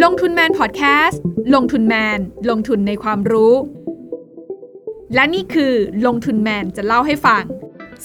[0.00, 1.22] ลงทุนแมนพอดแคสต์
[1.54, 2.18] ลงทุนแมน
[2.50, 3.54] ลงทุนในความรู้
[5.14, 5.74] และนี่คือ
[6.06, 7.44] ลงทุนแมนจะเล่าให้ฟัง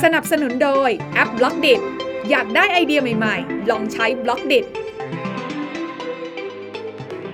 [0.04, 1.68] สนับสนุนโดยแอป Blockdit
[2.30, 4.54] อยากได้ไอเดียใหม่ๆ ลองใช้ Blockdit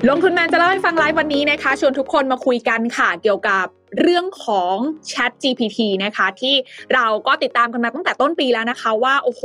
[0.09, 3.65] ลงทุนแมนจะเล่าให้ฟังไลฟ์วันนี้นะคะ ชวนทุกคนมาคุยกันค่ะเกี่ยวกับ
[4.00, 4.75] เรื่องของ
[5.12, 6.55] Chat GPT นะคะที่
[6.94, 9.44] เราก็ติดตามกันมาตั้งแต่ต้นปีแล้วนะคะ ว่าโอ้โห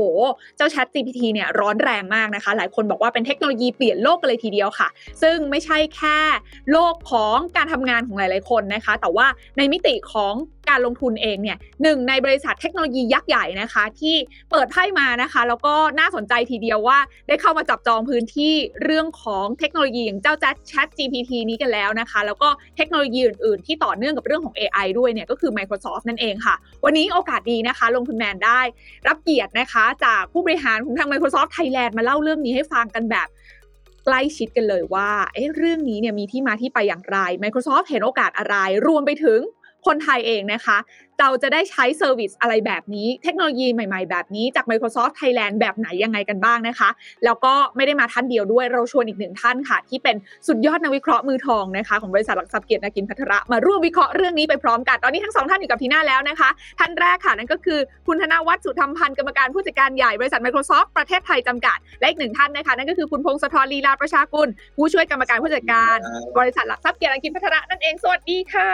[0.56, 4.88] เจ้า Chat GPT เนี่ยร้อนแรงมากนะคะ หลายคนบอกว่าเป็นเทคโนโลยีเปลี่ยนโลกกันเลยทีเดียวค่ะ
[5.22, 6.18] ซึ่งไม่ใช่แค่
[6.72, 10.34] โลกของการทำงานของหลาย ๆ คนนะคะ แต่ว่าในมิติของ
[10.68, 14.16] การลงทุนเองเนี่ยหนึ่งในบริษัทเทคโนโลยียักษ์ใหญ่นะคะ ที่
[14.50, 18.54] เปิดไพ่มานะคะ แล้วก็น่าสนใจทีเดียวว่า ได้เข้ามาจับจองพื้นที่
[18.84, 20.34] เรื่องของเทคโนโลยีอย่างเจ้า
[20.70, 26.54] Chat GPT นี้กันแล้วนะคะ แล้วก็เทคโนโลยีอื่น ๆ ที่ต่อเนื่องกับเรื่องของ AI ด้วยเนี่ยก็คือ Microsoft นั่นเองค่ะ
[26.84, 28.60] วันนี้โอกาสดีนะคะ ลงทุนแมนได้
[29.06, 33.28] รับเกียรตินะคะจากผู้บริหารของทาง Microsoft Thailand มาเล่าเรื่องนี้ให้ฟังกันแบบ
[34.06, 39.40] ใกล้ชิดกันเลยว่าเอ๊ะเรื่องนี้เนี่ยมีที่มาที่ไปอย่างไร Microsoft เห็นโอกาสอะไร รวมไปถึง
[39.86, 40.78] คนไทยเองนะคะ
[41.22, 46.90] เราจะได้ใช้ service อะไรแบบนี้ เทคโนโลยีใหม่ๆ แบบนี้จาก Microsoft Thailand แบบไหนยังไงกันบ้างนะคะ
[47.24, 65.96] แล้วก็ไม่ได้มาท่านเดียวด้วยเราชวนอีกหนึ่งท่านค่ะ ที่เป็นสุดยอดนักวิเคราะห์มือทองนะคะของบริษัทหลักทรัพย์เกียรตินาคินภัทรมาร่วมวิเคราะห์เรื่องนี้ไปพร้อมกันตอนนี้ทั้งสองท่านอยู่กับทีน่าแล้วนะคะ ท่านแรกค่ะนั่นก็คือคุณธนวัฒน์สุธรรมพันธ์กรรมการผู้จัดการใหญ่บริษัท Microsoft ประเทศไทยจำกัด และอีกหนึ่งท่านนะคะนั่นก็คือคุณพงศธรลีลาประชากุลผู้ช่วยกรรมการผู้จัดการ
[66.38, 68.70] บริษัทหลักทรัพย์เกียรตินากินพัทระนั่นเองสวัสดีค่ะ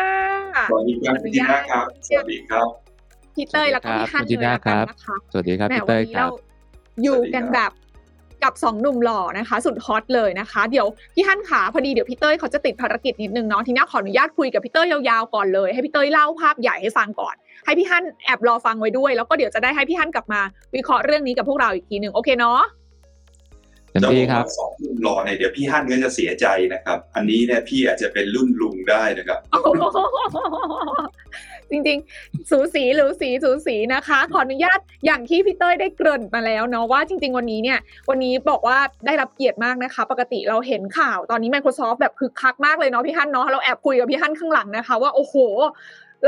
[0.70, 2.68] สวัสดีครับพี่นาครับสวัสดีครับ
[3.34, 6.32] พี่เต้ยแล้วก็พี่ฮันคุณจีเลยน่าละคกัรันบนะคะสวัสดีครับแหมพี่วัเต้ยนี้ครัเราบ
[7.02, 7.72] อยู่กันแบบ
[8.42, 20.40] กับสองหนุ่มหล่อนะคะ สุดฮอตเลยนะคะ เดี๋ยวพี่ฮั่นขาพอดีเดี๋ยวพี่เต้ยเขาจะติดภารกิจนิดนึงเนาะทีนี้ขออนุญาตคุยกับพี่เต้ยยาวๆก่อนเลย ให้พี่เต้ยเล่าภาพใหญ่ให้ฟังก่อน ให้พี่ฮั่นแอบรอฟังไว้ด้วย แล้วก็เดี๋ยวจะได้ให้พี่ฮั่นกลับมา
[20.74, 22.60] วิเคราะห์เรื่องนี้กับพวกเราอีกทีหนึ่งโอเคเนาะ
[23.90, 29.38] เต็มที่ครับสองรุ่นรอเนี่ยเดี๋ยวพี่ฮั่นก็จะเสียใจนะครับ อันนี้เนี่ยพี่อาจจะเป็นรุ่นลุงได้นะครับ
[31.70, 37.78] จริงๆ สูสีหรือสีสูสีนะคะ ขออนุญาตอย่างที่พี่เต้ยได้เกริ่นมาแล้วเนาะว่าจริง ๆ วันนี้เนี่ย
[38.10, 45.34] วันนี้บอกว่าได้รับเกียรติมากนะคะ ปกติเราเห็นข่าวตอนนี้ Microsoft แบบคึกคักมากเลยเนาะพี่ฮั่นเนาะเราแอบคุยกับพี่ฮั่นข้างหลังนะคะ ว่าโอ้โห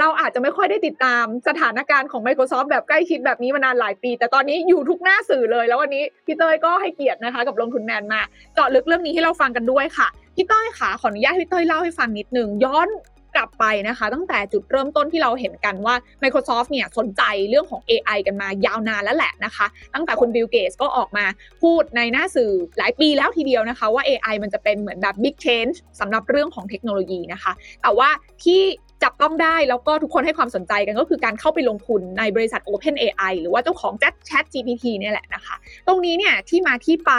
[0.01, 8.21] เราอาจจะไม่ค่อยได้ติดตามสถานการณ์ของ Microsoft แบบใกล้ชิดแบบนี้มานานหลายปี แต่ตอนนี้อยู่ทุกหน้าสื่อเลย แล้ววันนี้พี่เต้ยก็ให้เกียรตินะคะ กับลงทุนแมนมา
[8.55, 12.89] เจาะลึกเรื่องนี้ให้เราฟังกันด้วยค่ะพี่เต้ยค่ะขออนุญาตพี่เต้ยเล่าให้ฟังนิดนึงย้อน
[13.37, 21.25] กลับไปนะคะ ตั้งแต่จุดเริ่มต้นที่เราเห็นกันว่า Microsoft เนี่ยสนใจเรื่องของ AI กันมายาวนานแล้วแหละนะคะ ตั้งแต่คุณบิลเกตก็ออกมา
[21.63, 27.53] พูดในหน้าสื่อหลายปีแล้วทีเดียวนะคะ ว่า AI มันจะเป็นเหมือนแบบ big change สำหรับเรื่องของเทคโนโลยีนะคะ
[27.83, 28.09] แต่ว่า
[28.45, 28.61] ที่
[29.03, 37.13] จับต้องได้แล้วก็ทุกคนให้ความสนใจกันก็คือการเข้าไปลงทุนในบริษัท Open AI หรือว่าเจ้าของ Chat Chat GPT เนี่ยแหละนะคะ ตรงนี้เนี่ยที่มาที่ไป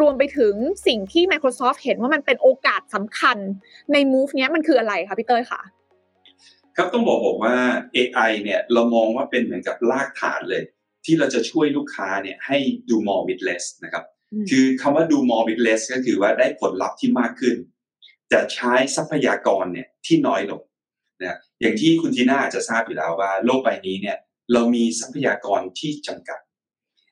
[0.00, 0.54] รวมไปถึง
[0.86, 3.36] สิ่งที่ Microsoft เห็นว่ามันเป็นโอกาสสำคัญ
[3.92, 5.60] ใน move เนี้ยมันคืออะไรคะพี่เต้ยคะ
[6.76, 7.54] ครับต้องบอกบอกว่า
[7.96, 10.62] AI เนี่ยเรามองว่าเป็นเหมือนกับรากฐานเลย
[11.04, 12.58] ที่เราจะช่วยลูกค้าเนี่ยให้
[12.90, 14.04] ดู more with less นะครับ
[14.50, 17.56] คือคำว่าดู more with less ก็คือว่าได้ผลลัพธ์ที่มากขึ้น
[18.32, 20.60] จะใช้ทรัพยากรเนี่ยที่น้อยลง
[21.22, 24.16] นะอย่างที่คุณทีน่าอาจจะทราบอยู่แล้วว่า โลกใบนี้เนี่ย
[24.52, 26.40] เรามีทรัพยากรที่จำกัด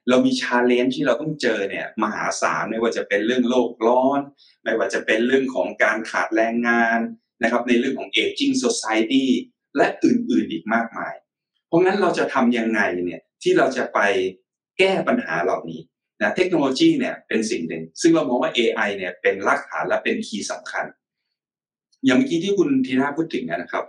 [0.09, 4.21] เรามีชาเลนจ์ที่เราต้องเจอเนี่ยมหาศาลไม่ว่าจะเป็นเรื่องโลกร้อน
[4.63, 6.99] ไม่ว่าจะเป็นเรื่องของการขาดแรงงาน
[7.43, 9.27] นะครับในเรื่องของ aging society
[9.77, 11.15] และอื่นๆอีกมากมาย
[11.67, 13.99] เพราะงั้นเราจะทำยังไงเนี่ยที่เราจะไป
[14.79, 15.81] แก้ปัญหาเหล่านี้
[16.23, 20.85] นะเทคโนโลยีเนี่ยเป็นสิ่งหนึ่ง ซึ่งเรามองว่า AI เนี่ยเป็นรากฐานและเป็น key สำคัญ
[22.05, 23.85] อย่างเมื่อกี้ที่คุณทีน่าพูดถึงนะครับ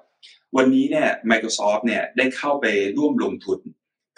[0.58, 2.66] วันนี้เนี่ย Microsoft เนี่ยได้เข้าไป
[2.98, 3.60] ร่วมลงทุน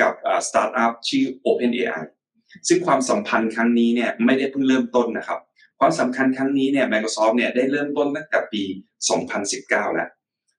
[0.02, 0.14] กับ
[0.48, 2.04] สตาร์ทอัพชื่อ OpenAI
[2.68, 5.40] ซึ่งความสัมพันธ์ครั้งนี้เนี่ยไม่ได้เพิ่งเริ่มต้นนะครับ
[5.80, 8.64] ความสัมพันธ์ครั้งนี้เนี่ย Microsoft เนี่ยได้เริ่มต้นตั้งแต่ปี
[9.30, 10.10] 2019 แล้ว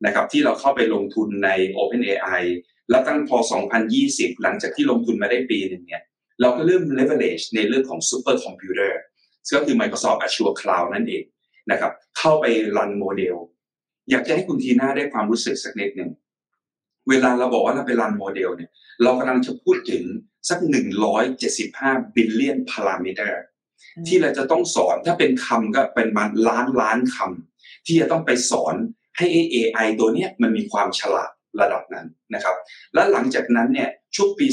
[0.06, 2.42] นะครับที่เราเข้าไปลงทุนใน OpenAI
[2.90, 3.36] แล้วตั้งพอ
[3.90, 6.02] 2020 หลังจากที่ลงทุนมาได้ปีหนึ่งเนี่ย
[6.40, 8.92] เราก็เริ่ม leverage ในเรื่องของ super computer
[9.54, 11.24] ก็คือ Microsoft Azure Cloud นั่นเอง
[11.70, 12.44] นะครับเข้าไป
[12.76, 13.36] run โมเดล
[14.10, 16.10] อยากจะให้คุณทีน่าได้ความรู้สึกสักนิดหนึ่ง
[17.08, 18.70] เวลาเราบอกว่าเราไป run โมเดลเนี่ย
[19.02, 20.04] เรากำลังจะพูดถึง
[20.48, 20.58] สัก
[21.38, 23.32] 175 billion parameter
[24.06, 28.74] ที่เราจะต้องสอนถ้าเป็นคำก็เป็นมันล้านล้านคำที่จะต้องไปสอน
[29.18, 32.56] ให้ AI ตัวเนี้ยมันมีความฉลาดระดับนั้นนะครับ
[32.94, 34.46] และหลังจากนั้นเนี่ยช่วงปี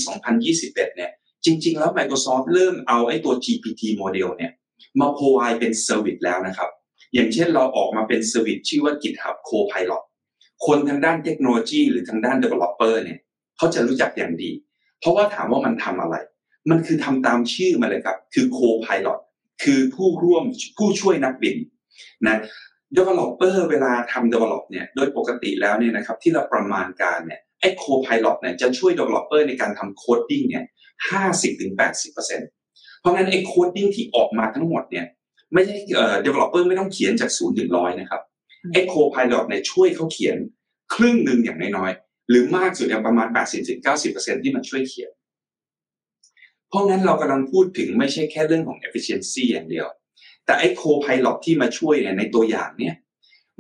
[0.46, 1.12] 2021 เนี่ย
[1.46, 4.52] จริง ๆ แล้ว Microsoft เริ่มเอาไอ้ตัว GPT โมเดลเนี่ย
[5.00, 6.70] มา provide เป็น service แล้วนะครับ
[7.14, 10.04] อย่างเช่นเราออกมาเป็น service ชื่อว่า GitHub Copilot
[10.66, 13.20] คนทางด้านเทคโนโลยีหรือทางด้าน developer เนี่ย
[13.58, 14.52] เขาจะรู้จักอย่างดี
[15.00, 16.16] เพราะว่าถามว่ามันทำอะไร
[16.70, 19.20] มันคือทำตามชื่อมาเลยครับ คือ Copilot
[19.64, 20.44] คือผู้ร่วม
[20.78, 21.58] ผู้ช่วยนักบิน
[22.28, 22.38] นะ
[22.98, 30.64] developer เวลาทำ develop เนี่ยโดยปกติแล้วเนี่ยนะครับที่เราประมาณการเนี่ยไอ้ co-pilot เนี่ยจะช่วย developer ในการทำ coding เนี่ย
[31.10, 32.50] ห้าสิบถึงแปดสิบเปอร์เซ็นต์
[33.00, 35.06] เพราะงั้นไอ้ coding ที่ออกมาทั้งหมดเนี่ย
[35.54, 38.22] ไม่ใช่เอ่อ developer ไม่ต้องเขียนจากศูนย์ถึงร้อยนะครับ
[38.74, 40.38] ไอ้ co-pilot เนี่ยช่วยเขาเขียน
[40.94, 43.28] ครึ่งหนึ่งอย่างน้อยๆ หรือมากสุดเนี่ยประมาณ
[43.86, 45.12] 80-90%ที่มันช่วยเขียน
[46.70, 49.88] เพราะงั้นเรากำลังพูดถึงไม่ใช่แค่เรื่องของ efficiency อย่างเดียว
[50.46, 52.96] แต่ไอ้ co-pilot ที่มาช่วยเนี่ยในตัวอย่างเนี่ย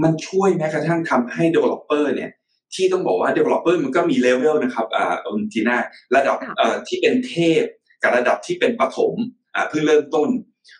[0.03, 2.31] มันช่วยแม้กระทั่งทำให้ developer เนี่ย
[2.75, 5.77] ที่ต้องบอกว่า developer มันก็มีเลเวลนะครับอ่าอุนทีน่า
[6.15, 7.63] ระดับเอ่อที่เป็นเทพ
[8.03, 9.13] กับระดับที่เป็นปฐม
[9.55, 10.29] อ่าเพิ่งเริ่มต้น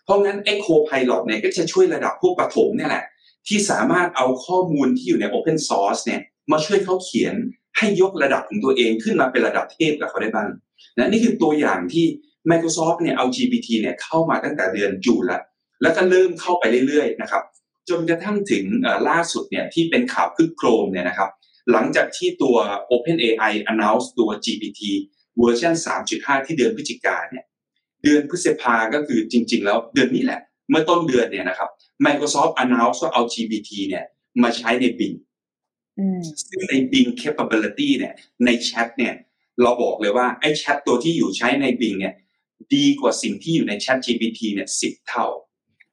[0.04, 3.04] เพราะงั้นไอ้ co-pilot เนี่ยก็จะช่วยระดับพวกปฐมเนี่ยแหละ
[3.48, 6.22] ที่สามารถเอาข้อมูลที่อยู่ใน Open Source เนี่ย
[6.52, 7.36] มาช่วยเขาเขียน
[7.78, 10.50] ให้ยกระดับของตัวเองขึ้นมาเป็นระดับเทพกับเขาได้บ้าง
[10.98, 12.06] นะนี่คือตัวอย่างที่
[12.50, 15.42] Microsoft เนี่ยเอา GPT เนี่ยเข้ามาตั้งแต่เดือนจูนล้ว
[15.82, 17.44] แล้วก็เริ่มเข้าไปเรื่อยๆนะครับ
[17.90, 18.64] จนกระทั่งถึง
[19.10, 21.30] ล่าสุดเนี่ยที่เป็นข่าวคึกโครมเนี่ยนะครับ
[21.72, 22.58] หลังจากที่ตัว
[22.92, 24.82] OpenAI announce ตัว GPT
[25.40, 25.74] เวอร์ชัน
[26.10, 27.46] 3.5 ที่เดือนพฤศจิกาเนี่ย
[28.04, 31.70] เดือนพฤษภาก็คือจริง ๆ แล้วเดือนนี้แหละ เมื่อต้นเดือนเนี่ยนะครับ
[32.06, 34.06] Microsoft announce ว่าเอา GPT เนี่ย
[34.44, 35.18] มาใช้ใน Bing
[36.50, 38.14] ซึ่งใน Bing capability เนี่ย
[38.46, 39.14] ในแชทเนี่ย
[39.62, 42.14] เราบอกเลยว่าไอ้แชทตัวที่อยู่ใช้ใน Bing เนี่ย
[42.76, 45.28] ดีกว่าสิ่งที่อยู่ใน Chat GPT เนี่ยสิบเท่า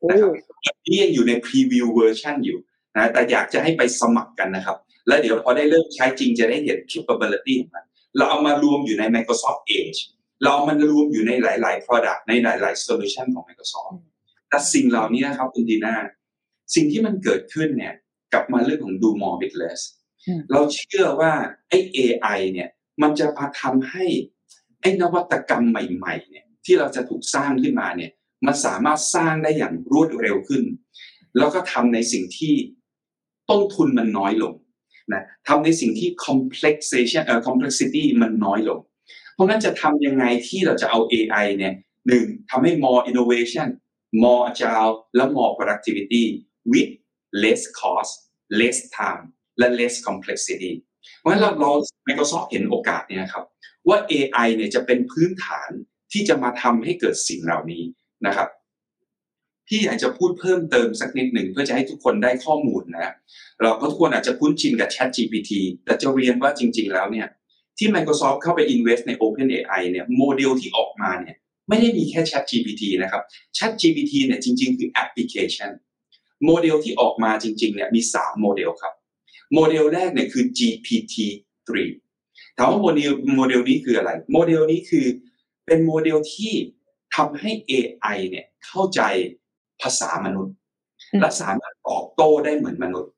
[0.09, 2.59] นะครับนี่ยังอยู่ใน preview version อยู่
[2.97, 4.77] นะแต่อยากจะให้ไปสมัครกันนะครับ
[5.07, 7.85] แล้วเดี๋ยวพอได้เริ่มใช้จริงจะได้เห็น capability ของมัน
[8.17, 9.99] เราเอามารวมอยู่ใน Microsoft Edge
[10.43, 13.95] เราเอามันรวมอยู่ในหลาย ๆ product ในหลาย ๆ solution ของ Microsoft
[14.49, 15.95] แต่สิ่งเหล่านี้นะครับคุณดีน่า
[16.75, 17.95] สิ่งที่มันเกิดขึ้นเนี่ย
[18.33, 19.81] กลับมาเรื่องของ do more with less
[20.53, 21.33] เราเชื่อว่า
[21.69, 22.69] ไอ้ AI เนี่ย
[23.03, 24.05] มันจะพาทำให้
[24.81, 28.11] ไอ้นวัตกรรมใหม่ ๆ เนี่ยที่เราจะถูกสร้างขึ้นมาเนี่ย
[28.47, 30.63] มันสามารถสร้างได้อย่างรวดเร็วขึ้น
[31.39, 32.55] แล้วก็ทำในสิ่งที่
[33.51, 34.55] ต้นทุนมันน้อยลง
[35.13, 38.81] นะทำในสิ่งที่ complexation เอ่อ complexity มันน้อยลง
[39.37, 41.75] เพราะงั้นจะทำยังไงที่เราจะเอา AI เนี่ย
[42.09, 43.69] หนึ่งทำให้ more innovation
[44.23, 46.25] more agile และ more productivity
[46.73, 46.91] with
[47.43, 48.13] less cost
[48.61, 49.23] less time
[49.59, 50.73] และ less complexity
[51.19, 51.71] เพราะฉะนั้นเราเรา
[52.07, 53.45] Microsoft เห็นโอกาสเนี่ยครับ
[53.89, 55.71] ว่า AI เนี่ยจะเป็นพื้นฐาน
[56.13, 57.83] ที่จะมาทำให้เกิดสิ่งเหล่านี้
[58.27, 58.49] นะครับ
[59.69, 63.13] พี่อยากจะพูดเพิ่มเติมสักนิดหนึ่งเพื่อจะให้ทุกคนได้ข้อมูลนะ
[63.63, 65.51] เราก็ทุกคนอาจจะคุ้นชินกับ Chat GPT
[65.85, 67.29] แต่จะเรียนว่าจริง ๆ แล้วเนี่ย
[67.79, 71.37] ที่ Microsoft เข้าไป invest ใน OpenAI เนี่ยโมเดลที่ออกมาเนี่ย
[71.69, 73.23] ไม่ได้มีแค่ Chat GPT นะครับ
[73.57, 75.71] Chat GPT เนี่ยจริง ๆ คือแอปพลิเคชัน
[76.45, 78.95] โมเดลที่ออกมาจริง ๆ เนี่ยมี 3 โมเดลครับ
[79.55, 81.15] โมเดลแรกเนี่ยคือ GPT
[81.87, 85.07] 3ถามว่าโมเดลโมเดลนี้คืออะไร โมเดลนี้คือ
[85.67, 86.53] เป็นโมเดลที่
[87.17, 89.01] ทำให้ AI เนี่ยเข้าใจ
[89.83, 90.55] ภาษามนุษย์
[91.21, 93.13] และสามารถตอบโต้ได้เหมือนมนุษย์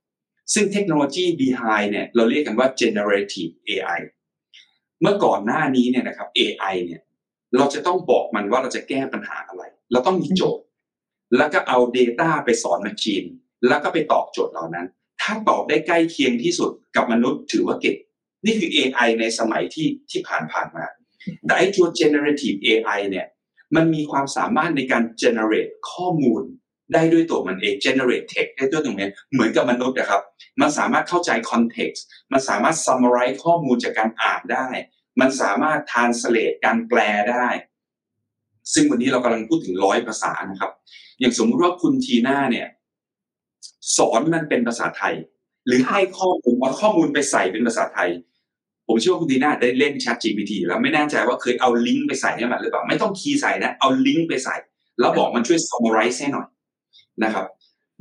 [0.55, 3.99] ซึ่งเทคโนโลยี behind เนี่ยเราเรียกกันว่า generative AI
[5.03, 7.03] เมื่อก่อนหน้านี้เนี่ยนะครับ AI เนี่ย
[7.56, 9.62] เราจะต้องบอกมันว่าเราจะแก้ปัญหาอะไร
[9.93, 10.65] เราต้องมีโจทย์
[11.37, 13.25] แล้วก็เอา Data ไปสอนมันชีน
[13.69, 14.87] แล้วก็ไปตอบโจทย์เหล่านั้น
[15.23, 17.97] ถ้าตอบได้ใกล้เคียงที่สุดกับมนุษย์ถือว่าเก่ง
[18.45, 20.85] นี่คือ AI ในสมัยที่ที่ผ่านผ่านมา
[21.47, 23.27] แต่ไอ้ตัว generative AI เนี่ย
[23.77, 26.43] มันมีความสามารถในการ generate ข้อมูล
[26.93, 30.23] ได้ด้วยตัวมันเอง generate text ได้ด้วยตัวมันเหมือนกับมนุษย์นะครับ
[30.61, 32.00] มันสามารถเข้าใจ context
[32.33, 34.66] มันสามารถ summarize ข้อมูลจากการอ่านได้
[35.21, 37.47] มันสามารถ translate การแปลได้
[38.75, 40.71] ซึ่งวันนี้เรากำลังพูดถึงร้อยภาษานะครับ
[41.21, 42.68] อย่างสมมุติว่าคุณทีน่าเนี่ย
[43.97, 45.14] สอนมันเป็นภาษาไทย
[45.66, 48.11] หรือให้ข้อมูลเอาข้อมูลไปใส่เป็นภาษาไทย
[48.87, 54.57] ผมเชื่อว่าคุณทีน่าได้เล่น Chat GPT แล้วไม่แน่ใจว่าเคยเอาลิงก์ไปใส่ให้มันหรือเปล่าไม่ต้องคีย์ใส่นะ เอาลิงก์ไปใส่
[55.00, 56.47] แล้วบอกมันช่วย summarize ให้หน่อย
[57.25, 57.47] นะครับ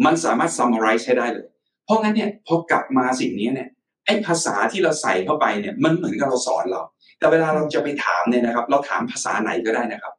[0.06, 1.48] มันสามารถ summarize ให้ได้เลย
[1.86, 3.70] เพราะงั้นเนี่ยพอกลับมาสิ่งนี้เนี่ย
[4.06, 6.82] ไอ้ภาษาที่เราใส่เข้าไปเนี่ยมันเหมือนกับเราสอนเรา
[7.20, 10.14] แต่เวลาเราจะไปถามเนี่ยนะครับ เราถามภาษาไหนก็ได้นะครับ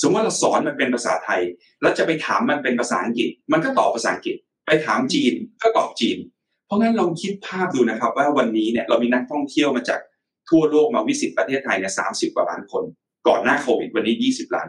[0.00, 1.40] สมมติว่าเราสอนมันเป็นภาษาไทย
[1.80, 6.18] แล้วจะไปถามมันเป็นภาษาอังกฤษ มันก็ตอบภาษาอังกฤษ ไปถามจีนก็ตอบจีน
[6.66, 10.00] เพราะงั้นลองคิดภาพดูนะครับ ว่าวันนี้เนี่ยเรามีนักท่องเที่ยวมาจาก
[10.50, 12.84] ทั่วโลกมาวิสิตประเทศไทยเนี่ยสามสิบกว่าล้านคน
[13.28, 14.68] ก่อนหน้าโควิดวันนี้ยี่สิบล้าน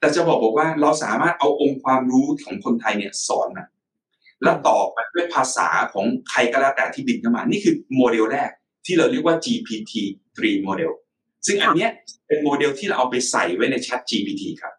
[0.00, 3.68] แต่จะบอกบอกว่าเราสามารถเอาองค์ความรู้ของคนไทยเนี่ยสอนนะ
[4.42, 8.50] แล้วตอบมันด้วยภาษาของใครก็แล้วแต่ที่บินเข้ามา นี่คือโมเดลแรก
[8.86, 10.90] ที่เราเรียกว่า GPT-3 โมเดล
[11.46, 11.90] ซึ่งอันเนี้ย
[12.26, 14.74] เป็นโมเดลที่เราเอาไปใส่ไว้ใน Chat GPT ครับ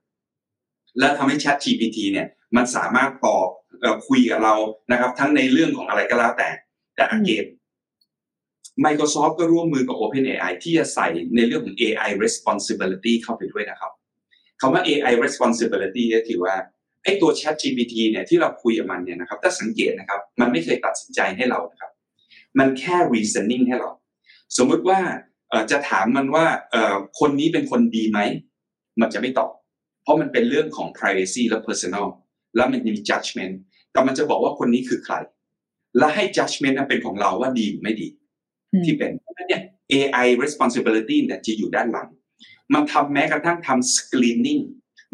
[1.00, 3.48] และทำให้ Chat GPT เนี่ยมันสามารถตอบ
[4.08, 4.56] คุยกับเรา
[4.92, 6.50] นะครับ ทั้งในเรื่องของอะไรก็แล้วแต่
[6.96, 7.46] แต่อังเกต
[8.86, 13.92] Microsoft ก็ร่วมมือกับ OpenAI ที่จะใส่ในเรื่องของ AI responsibility เข้าไปด้วยนะครับ
[14.62, 16.56] คำว่า AI responsibility ก็คือว่า
[17.04, 21.92] ไอ้ตัว Chat GPT เนี่ยที่เราคุยกับมันเนี่ยนะครับถ้าสังเกตนะครับ มันไม่เคยตัดสินใจให้เรานะครับ
[22.60, 23.90] มันแค่ reasoning ให้เรา
[24.58, 25.00] สมมุติว่า
[25.72, 26.46] จะถามมันว่า
[27.20, 28.20] คนนี้เป็นคนดีไหม
[29.02, 29.52] มันจะไม่ตอบ
[30.04, 32.06] เพราะมันเป็นเรื่องของ privacy และ personal
[32.56, 33.54] แล้วมันมี judgment
[33.92, 35.16] แต่มันจะบอกว่าคนนี้คือใคร
[35.98, 38.08] และให้ judgment นั้นเป็นของเราว่าดีหรือไม่ดี
[38.86, 42.08] ที่เป็นเพราะฉะนั้นเนี่ย AI responsibility เนี่ยจะอยู่ด้านหลัง
[42.74, 44.62] มันทำแม้กระทั่งทำ screening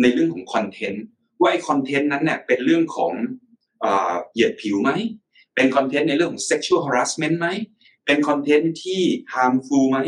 [0.01, 1.03] ในเรื่องของคอนเทนต์
[1.39, 3.13] ว่าไอ้คอนเทนต์นั้นเนี่ยเป็นเรื่องของ
[4.33, 4.91] เหยียดผิวไหม
[5.55, 7.47] เป็นคอนเทนต์ในเรื่องของ sexual harassment ไหม
[8.05, 9.01] เป็นคอนเทนต์ที่
[9.33, 9.99] harmful ไหม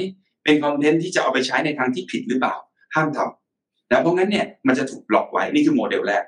[0.44, 2.56] เป็นคอนเทนต์ที่จะเอาไปใช้ในทางที่ผิดหรือเปล่า
[2.96, 6.24] ห้ามทำนะเพราะงั้นเนี่ยมันจะถูกบล็อกไว้นี่คือโมเดลแรก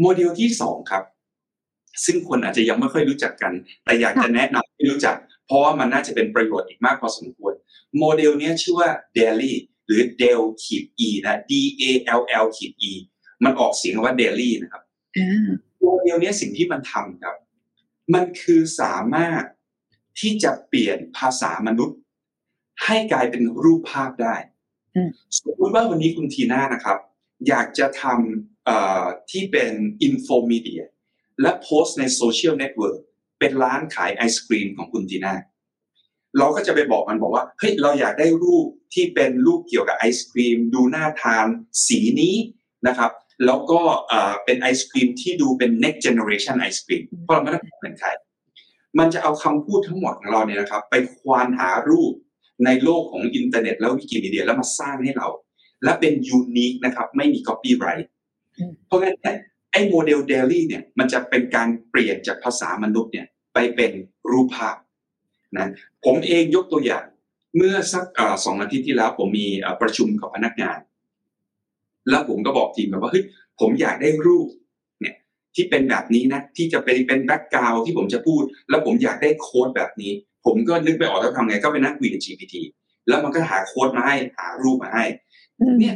[0.00, 1.04] โมเดลที่สองครับ
[2.04, 3.52] ซึ่งคนอาจจะยังไม่ค่อยรู้จักกัน
[3.84, 7.52] แต่อยากจะแนะนำให้รู้จัก เพราะว่ามันน่าจะเป็นประโยชน์อีกมากพอสมควร
[7.98, 9.52] โมเดลนี้ชื่อว่า DALL-E
[9.86, 11.84] หรือ DALL ขีด E นะ D A
[12.18, 12.92] L L ขีด E
[13.44, 14.82] มันออกเสียงว่า Daily นะครับ
[15.80, 17.36] โมเดลนี้สิ่งที่มันทำครับ
[18.14, 19.44] มันคือสามารถ
[20.20, 21.98] ที่จะเปลี่ยนภาษามนุษย์
[22.84, 24.36] ให้กลายเป็นรูปภาพได้
[25.38, 26.98] สมมติว่าวันนี้คุณทีน่านะครับ
[27.48, 29.72] อยากจะทำที่เป็น
[30.02, 30.82] infomedia
[31.40, 33.00] และโพสต์ในโซเชียลเน็ตเวิร์ก
[33.38, 35.34] เป็นร้านขายไอศครีมของคุณทีน่า
[36.38, 41.46] เราก็จะไปบอกมันบอกว่าเฮ้ยเราอยากได้รูปที่เป็นรูปเกี่ยวกับไอศครีมดูน่าทาน
[41.86, 42.36] สีนี้
[42.86, 43.10] นะครับ
[43.46, 43.80] แล้วก็
[44.44, 48.08] เป็นไอศครีมที่ดูเป็น next generation ไอศครีมเพราะเราไม่ต้องเหมือนใคร
[48.98, 52.12] มันจะเอาคำพูดทั้งหมดของเราเนี่ยนะครับ ไปควานหารูป
[52.64, 55.28] ในโลกของอินเทอร์เน็ต แล้ววิกิพีเดียแล้วมาสร้างให้เรา
[55.84, 58.06] และเป็น unique นะครับ ไม่มี copyright
[58.86, 59.36] เพราะงั้นเนี่ย
[59.72, 63.92] ไอ้โมเดล DALL-E เนี่ยมันจะเป็นการเปลี่ยนจากภาษามนุษย์เนี่ยไปเป็น
[64.30, 64.76] รูปภาพ
[65.58, 65.68] นะ
[66.04, 67.04] ผมเองยกตัวอย่าง
[67.56, 68.04] เมื่อสัก
[68.44, 69.46] สองอาทิตย์ที่แล้ว ผมมี
[69.80, 70.78] ประชุมกับพนักงาน
[72.10, 73.24] แล้วผมก็บอกทีมแบบว่าเฮ้ย
[73.60, 74.48] ผมอยากได้รูป
[75.00, 75.14] เนี่ย
[75.54, 80.12] ที่เป็นแบบนี้นะที่จะเป็นเป็น background ที่ผมจะพูด แล้วผมอยากได้ quote แบบนี้
[80.44, 82.54] ผมก็นึกไม่ออกแล้วทำไงก็ไปนั่งคุยกับ GPT
[83.08, 85.04] แล้วมันก็หา quote มาให้หารูปมาให้
[85.80, 85.94] เนี่ย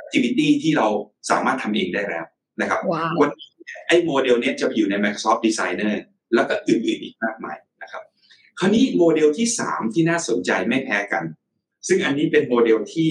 [0.00, 0.86] activity ที่เรา
[1.30, 2.24] สามารถทำเองได้แล้ว
[2.60, 2.80] นะครับ
[3.20, 3.48] วันนี้
[3.86, 5.94] ไอ้โมเดลนี้จะอยู่ใน Microsoft Designer
[6.34, 7.69] แล้วก็อื่นๆอีกมากมายนะ
[8.60, 11.24] ครับคราวนี้โมเดลที่สามที่น่าสนใจไม่แพ้กัน
[11.88, 13.10] ซึ่งอันนี้เป็นโมเดลที่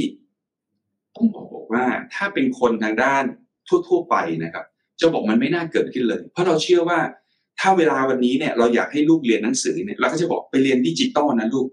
[1.16, 3.24] ต้องบอกบอกว่าถ้าเป็นคนทางด้าน
[3.68, 4.66] ทั่ว ๆ ไปนะครับ
[5.02, 7.00] จะบอกมันไม่น่าเกิดขึ้นเลย เพราะเราเชื่อว่า
[7.60, 11.68] ถ้าเวลาวันนี้เนี่ยเราอยากให้ลูกเรียนหนังสือเนี่ยเราก็จะบอกไปเรียนดิจิตอลนะลูก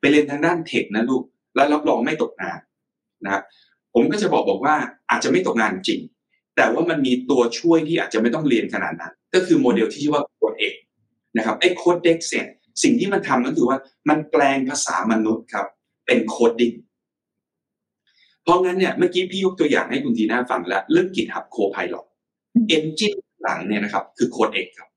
[0.00, 1.22] ไปเรียนทางด้าน tech นะลูก
[1.54, 2.58] แล้วรับรองไม่ตกงาน
[3.24, 3.42] นะครับ
[3.94, 4.74] ผมก็จะบอกบอกว่า
[5.10, 6.00] อาจจะไม่ตกงานจริง
[6.56, 10.74] แต่ว่ามันมีตัวช่วยที่อาจจะไม่ต้องเรียนขนาดนั้น ก็คือโมเดลที่ชื่อว่า Codex
[11.36, 12.46] นะครับไอ้ Codex เนี่ย
[12.82, 13.78] สิ่งที่มันทำก็คือว่า
[14.08, 15.66] มันแปลงภาษามนุษย์ครับ
[16.06, 16.72] เป็น coding
[18.42, 22.06] เพราะงั้นเนี่ยเมื่อกี้พี่ยกตัวอย่างให้คุณทีน่าฟังแล้วเรื่อง GitHub Copilot
[22.68, 24.88] engine หลังเนี่ยนะครับ คือ Codex ครับ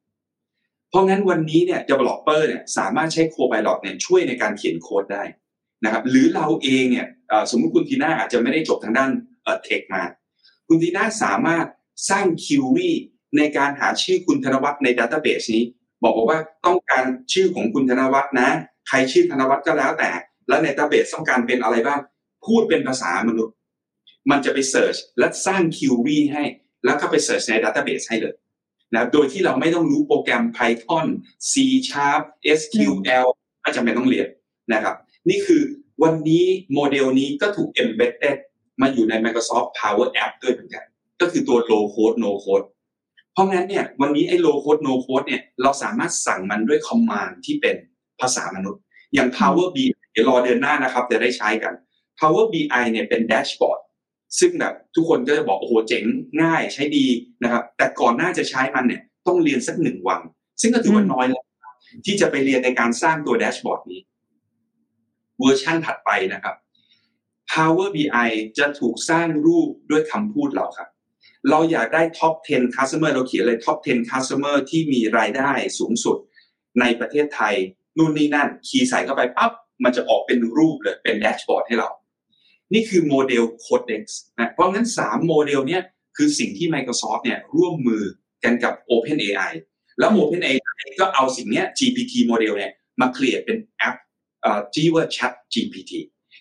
[0.89, 5.23] เพราะงั้นวันนี้เนี่ย developer เนี่ยสามารถใช้ Copilot เนี่ยช่วยในการเขียนโค้ดได้
[5.83, 7.07] นะครับ หรือเราเองเนี่ย
[7.51, 9.11] สมมติคุณทีน่าอาจจะไม่ได้จบทางด้าน
[9.63, 10.03] tech มา
[10.67, 11.65] คุณทีน่าสามารถ
[12.09, 12.95] สร้าง query
[13.37, 15.63] ในการหาชื่อคุณธนวัฒน์ใน database นี้
[16.03, 18.49] บอกว่าต้องการชื่อของคุณธนวัฒน์นะ
[18.87, 20.11] ใครชื่อธนวัฒน์ก็แล้วแต่
[20.47, 21.99] แล้วใน database ต้องการเป็นอะไรบ้าง
[22.45, 23.55] พูดเป็นภาษามนุษย์
[24.29, 26.43] มันจะไป search และสร้าง query ให้
[26.85, 28.35] แล้วก็ไป search ใน database ให้เลย
[28.93, 31.07] นะโดยที่เราไม่ต้องรู้โปรแกรม Python
[31.51, 31.53] C
[31.89, 32.21] Sharp
[32.59, 33.27] SQL
[33.61, 34.27] ไม่จำเป็นต้องเรียน
[34.73, 34.95] นะครับ
[35.29, 35.63] นี่คือ
[36.03, 38.37] วันนี้โมเดลนี้ก็ถูก embedded
[38.81, 40.85] มาอยู่ใน Microsoft Power App ด้วยเหมือนกัน
[41.21, 42.65] ก็คือตัว low code no code
[43.37, 47.75] เพราะงั้นเนี่ยวันนี้ไอ้ low code no code เนี่ยเราสามารถสั่งมันด้วย command ที่เป็น
[48.21, 48.81] ภาษามนุษย์
[49.13, 51.73] อย่าง Power BI เดี๋ยวรอเดือนหน้านะครับจะได้ใช้กัน
[52.19, 53.79] Power BI เนี่ยเป็น dashboard
[54.39, 56.03] ซึ่งแบบทุกคนก็จะบอกโอ้โหเจ๋ง
[56.41, 57.05] ง่ายใช้ดี
[57.43, 60.21] นะครับ แต่ก่อนหน้าจะใช้มันเนี่ยต้องเรียนสักหนึ่งวัน
[60.61, 61.43] ซึ่งก็ถือว่าน้อยแล้ว
[62.05, 64.01] ที่จะไปเรียนในการสร้างตัว dashboard นี้
[65.39, 66.55] เวอร์ชั่นถัดไปนะครับ
[67.53, 70.89] Power BI จะถูกสร้างรูปด้วยคำพูดเราครับ
[71.49, 76.17] เราอยากได้ top 10 customer เราเขียนเลย top 10 customer ที่มีรายได้สูงสุด
[76.79, 77.55] ในประเทศไทย
[77.97, 79.51] นู่นนี่นั่น คีย์ใส่เข้าไปปั๊บ
[79.83, 81.89] มันจะออกเป็นรูปเลยเป็น dashboard ให้เรา
[82.73, 84.03] นี่คือโมเดล Codex
[84.39, 85.81] นะเพราะงั้น 3 โมเดลเนี้ย
[86.17, 88.03] คือสิ่งที่ Microsoft เนี่ยร่วมมือ
[88.43, 89.51] กันกับ OpenAI
[89.99, 90.57] แล้ว OpenAI
[90.99, 93.95] ก็เอาสิ่งนี้ GPT โมเดลเนี่ยมา create เป็นแอป
[94.73, 95.91] ที่ว่า Chat GPT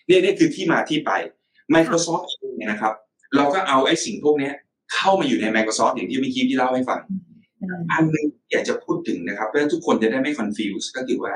[0.07, 1.11] นี่นี่คือที่มาที่ไป
[1.73, 2.93] Microsoft เองเนี่ยนะครับ
[3.35, 4.51] เราก็เอาไอ้สิ่งพวกนี้
[4.93, 6.99] เข้ามาอยู่ใน Microsoft อย่างที่เมื่อกี้ที่เล่าให้ฟัง
[7.91, 11.33] อันนึงอยากจะพูดถึงนะครับ เพื่อทุกคนจะได้ไม่ confuse ก็คือว่า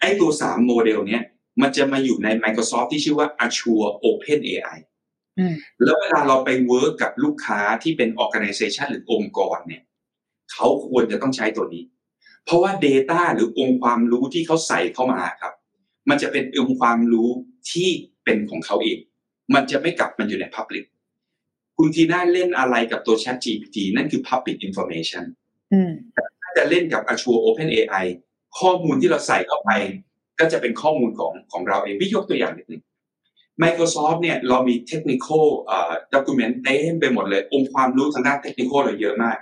[0.00, 1.22] ไอ้ตัวสามโมเดลเนี้ย
[1.62, 4.78] มันจะมาอยู่ใน Microsoft ที่ชื่อว่า Azure Open AI
[5.84, 9.82] แล้วเวลาเราไป work กับลูกค้าที่เป็น organization หรือองค์กรเนี่ย
[10.52, 11.84] เขาควรจะต้องใช้ตัวนี้
[12.44, 15.52] เพราะว่า Data หรือองค์ความรู้ที่เขาใส่เข้ามาครับ
[16.08, 17.28] มันจะเป็นองค์ความรู้
[17.72, 17.90] ที่
[18.24, 18.98] เป็นของเขาเอง
[19.54, 20.84] มันจะไม่กลับมันอยู่ใน Public
[21.76, 25.24] คุณทีน่าเล่นอะไรกับตัว Chat GPT นั่นคือ Public Information
[26.42, 28.04] ถ้าจะเล่นกับ Azure Open AI
[28.58, 29.70] ข้อมูลที่เราใส่เข้าไป
[30.38, 32.82] ก็จะเป็นข้อมูลของของเราเองพี่ยกตัวอย่างนิดนึง
[33.62, 35.44] Microsoft เนี่ยเรามี technical
[36.14, 39.36] document เต็มไปหมดเลย องค์ความรู้ทางด้าน technical เราเยอะมาก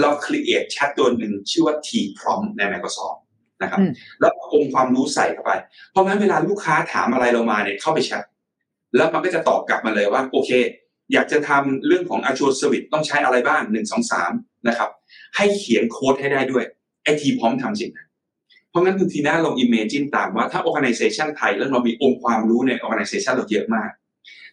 [0.00, 3.18] เรา create chat ตัวหนึ่งชื่อว่า T prompt ใน Microsoft
[3.62, 3.80] นะครับ
[4.20, 5.52] แล้วองค์ความรู้ใส่เข้าไป
[5.90, 8.24] เพราะงั้นเวลาลูกค้าถามอะไรเรามาเนี่ยเข้าไปแชท
[8.96, 10.50] แล้วมันก็จะตอบกลับมาเลยว่า โอเค
[11.12, 14.32] อยากจะทำเรื่องของ Azure Service ต้องใช้อะไรบ้างหนึ่งสองสาม
[14.68, 14.90] นะครับ
[15.36, 16.64] ให้เขียนโค้ดให้ได้ด้วย
[17.04, 18.08] ไอทีพร้อมทำสิ่งนั้น
[18.70, 23.90] เพราะงั้นคุณทีน่าลอง imagine ตามว่าถ้า organization ไทยแล้วเรามีองค์ความรู้ใน organization เราเยอะมาก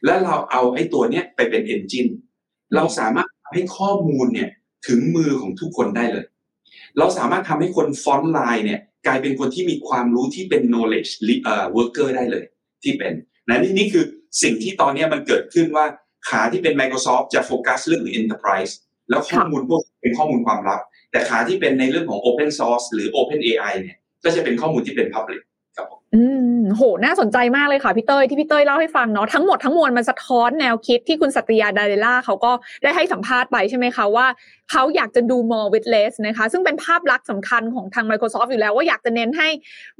[0.05, 2.09] แล้วเราเอาไอ้ตัวเนี้ยไปเป็น engine
[2.75, 4.49] เราสามารถให้ข้อมูลเนี่ย
[4.87, 6.25] ถึงมือของทุกคนได้เลย
[6.97, 11.11] เราสามารถทำให้คนฟอนต์ไลน์เนี่ยกลายเป็นคนที่มีความรู้ที่เป็น knowledge
[11.75, 12.45] worker ได้เลย
[12.83, 13.13] ที่เป็น
[13.47, 14.05] นะนี่นี่คือ
[14.43, 15.85] สิ่งที่ตอนนี้มันเกิดขึ้นว่า
[16.29, 18.73] ขาที่เป็น Microsoft จะโฟกัสเรื่อง enterprise
[19.09, 25.41] แล้วข้อมูลพวกเป็นข้อมูลความลับ แต่ขาที่เป็นในเรื่องของ open source หรือ open AI เนี่ยก็จะเป็นข้อมูลที่เป็น public
[26.15, 26.21] อื
[26.59, 32.51] มโห น่าสนใจมากเลยค่ะพี่เต้ยที่พี่เต้ยเล่าให้ฟังเนาะทั้งหมดทั้งมวลมันสะท้อนแนวคิดที่คุณสัตยาดาเรล่าเขาก็
[32.83, 34.27] ได้ให้สัมภาษณ์ไปใช่ไหมคะว่า
[34.71, 39.49] เขาอยากจะดู more with less นะคะ ซึ่งเป็นภาพลักษณ์สำคัญของทาง Microsoft อยู่แล้ว ว่าอยากจะเน้นให้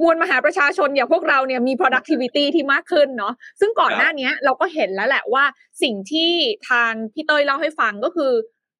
[0.02, 5.44] มวลมหาประชาชนอย่างพวกเราเนี่ยมี productivity ที่มากขึ้นเนาะซึ่งก่อนหน้านี้เราก็เห็นแล้วแหละว่า
[5.84, 6.32] สิ่งที่
[6.70, 8.32] ทางพี่เต้ยเล่าให้ฟังก็คือ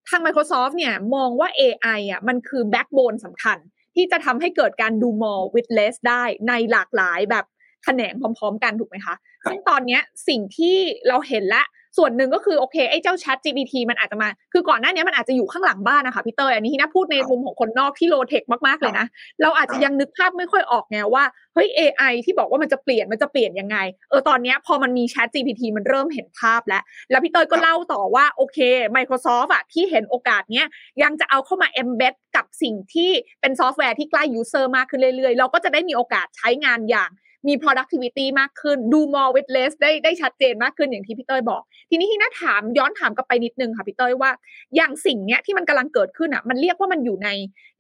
[0.10, 3.58] ทาง Microsoft เนี่ยมองว่า AI อะมันคือ backbone สำคัญ
[3.96, 7.46] ที่จะทำให้เกิดการดู more with less ได้ในหลากหลายแบบ
[7.84, 9.16] แขนงพร้อม ๆ กันถูกไหมคะ
[9.50, 10.78] ซึ่งตอนนี้สิ่งที่
[11.08, 11.64] เราเห็นและ
[11.98, 19.06] ส่วนหนึ่งก็คือโอเคไอ้เจ้า Chat GPT มันอาจจะมา คือก่อนหน้านี้มันอาจจะอยู่ข้างหลังบ้านนะคะพี่เต้ยอันนี้นะพูดในมุมของคนนอกที่ low tech มากๆเลยนะ
[19.42, 21.24] เราอาจจะยังนึกภาพไม่ค่อยออกไงว่า
[21.54, 23.78] เฮ้ย AI ที่บอกว่ามันจะเปลี่ยนมันจะเปลี่ยนยังไง
[24.10, 28.58] เออตอนนี้พอมันมี Chat GPT มันเริ่มเห็นภาพแล้ว แล้วพี่เต้ยก็เล่าต่อว่าโอเค
[28.96, 30.68] Microsoft อะที่เห็นโอกาสเนี้ย
[31.04, 37.12] ยังจะเอาเข้ามา embed กับสิ่งที่เป็นซอฟต์แวร์ที่ใกล้ user มากขึ้นเรื่อยๆ เราก็จะได้มีโอกาสใช้งานอย่าง
[37.48, 44.32] มี productivity มากขึ้นดู more with less ได้ได้ชัดเจนมากขึ้นอย่างที่พี่เต้ยบอก ทีนี้ทีน่าถามย้อนถามกลับไปนิดนึงค่ะพี่เต้ยว่า
[44.76, 47.30] อย่างสิ่งเนี้ยที่มันกำลังเกิดขึ้นอะ มันเรียกว่ามันอยู่ใน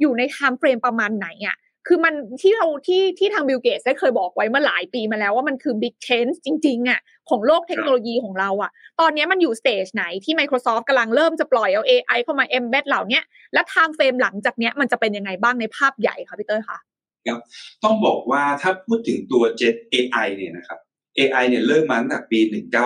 [0.02, 11.84] อยู่ใน time frame ประมาณไหนอะคือมันที่เราที่ที่ทาง Bill Gates ได้เคยบอกไว้เมื่อหลายปีมาแล้วว่ามันคือ big change จริงๆอะของโลกเทคโนโลยีของเราอะ ตอนนี้มันอยู่ stage ไหนที่ Microsoft กำลังเริ่มจะปล่อยเอา
[11.89, 13.22] AI เข้ามา embed เหล่านี้
[13.54, 16.78] และ time frame หลังจากเนี้ยมันจะเป็นยังไงบ้างในภาพใหญ่คะพี่เต้ยคะ
[17.27, 17.39] ครับ
[17.84, 20.79] ต้องบอกว่าถ้าพูดถึงตัว Jet AI เนี่ยนะครับ
[21.17, 22.39] AI เนี่ยเริ่มมาตั้งแต่ปี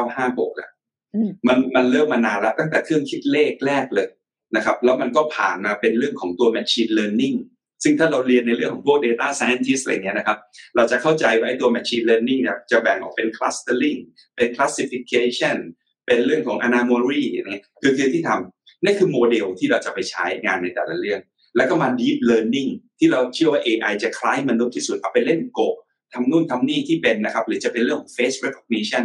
[0.05, 0.71] 1956แล้ว
[1.47, 4.07] มันมันเริ่มมานานแล้วตั้งแต่เครื่องคิดเลขแรกเลย
[4.55, 7.37] นะครับ แล้วมันก็ผ่านมาเป็นเรื่องของตัว Machine Learning
[7.83, 10.37] ซึ่งถ้าเราเรียนในเรื่องของพวก Data Scientist อะไรเงี้ยนะครับ
[10.75, 13.99] เราจะเข้าใจว่าไอ้ตัว Machine Learning เนี่ยจะแบ่งออกเป็น Clustering
[14.35, 15.57] เป็น Classification
[16.05, 21.19] เป็นเรื่องของ Anomaly เนี่ยคือคือที่ทำนี่คือโมเดลที่เราจะไปใช้งานในแต่ละเรื่อง
[21.55, 25.59] แล้วก็มา deep learning ที่เราเชื่อว่า AI จะคล้ายมนุษย์ที่สุดเอาไปเล่นโก
[26.13, 29.03] ทำนู่นทำนี่ที่เป็นนะครับหรือจะเป็นเรื่องของ face recognition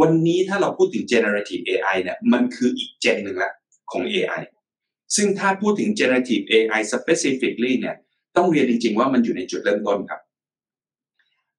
[0.00, 3.52] วันนี้ถ้าเราพูดถึง generative AI เนี่ยมันคืออีกเจนหนึ่งละ
[3.92, 4.42] ของ AI
[5.16, 7.96] ซึ่งถ้าพูดถึง generative AI specifically เนี่ย
[8.36, 10.20] ต้องเรียนจริง ๆ ว่ามันอยู่ในจุดเริ่มต้นครับ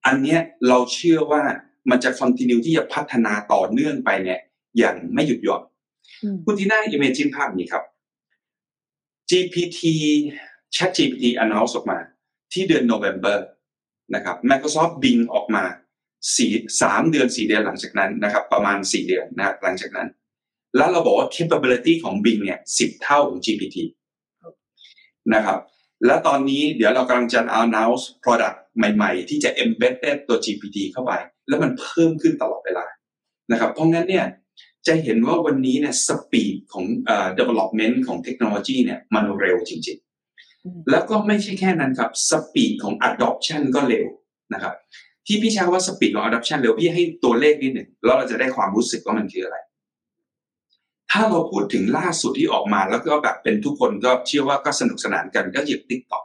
[0.05, 1.43] อันเนี้ยเราเชื่อว่า
[1.89, 4.39] มันจะ continue ที่จะพัฒนาต่อเนื่องไปเนี่ย
[4.77, 5.61] อย่างไม่หยุดหย่อน
[6.45, 7.83] คุณที่น่า imagine ภาพนี้ครับ
[9.29, 9.81] GPT
[10.75, 11.99] Chat GPT announce ออกมา
[12.53, 13.39] ที่เดือนโนเวม ber
[14.15, 15.63] นะครับ Microsoft Bing ออกมา
[16.35, 20.07] สี่สามเดือนสี่เดือนหลังจากนั้นนะครับ ประมาณสี่เดือนนะหลังจากนั้น
[20.77, 23.77] แล้วเราบอกว่า capability ของ Bing เนี่ยสิบเท่าของ GPT
[25.33, 25.59] นะครับ
[26.05, 29.93] แล้วตอนนี้เดี๋ยวเรากำลังจะ announce product ใหม่ๆ ที่จะ embed
[30.27, 31.11] ตัว GPT เข้าไป
[31.47, 32.85] แล้วมันเพิ่มขึ้นตลอดเวลา
[33.51, 34.25] นะครับ เพราะงั้นเนี่ย
[34.87, 44.05] จะเห็นว่าวันนี้เนี่ย speed ของเอ่อ development ของเทคโนโลยีเนี่ยมันเร็วจริงๆ แล้วก็ไม่ใช่แค่นั้นครับ speed ของ adoption ก็เร็ว
[44.53, 44.73] นะครับ
[45.27, 49.57] ที่พี่ใช้ว่า speed ของ adoption เร็วพี่ให้ตัวเลขนิดหนึ่งแล้วเราจะได้ความรู้สึกว่ามันคืออะไร
[51.11, 56.23] ถ้าเราพูดถึงล่าสุดที่ออกมาแล้วก็แบบเป็นทุกคนก็เชื่อว่าก็สนุกสนานกันก็คือ TikTok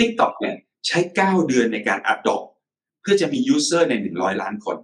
[0.00, 0.56] TikTok เนี่ย
[0.86, 2.46] ใช้ 9 เดือนในการ adopt
[3.00, 4.76] เพื่อจะมี user ใน 100 ล้านคน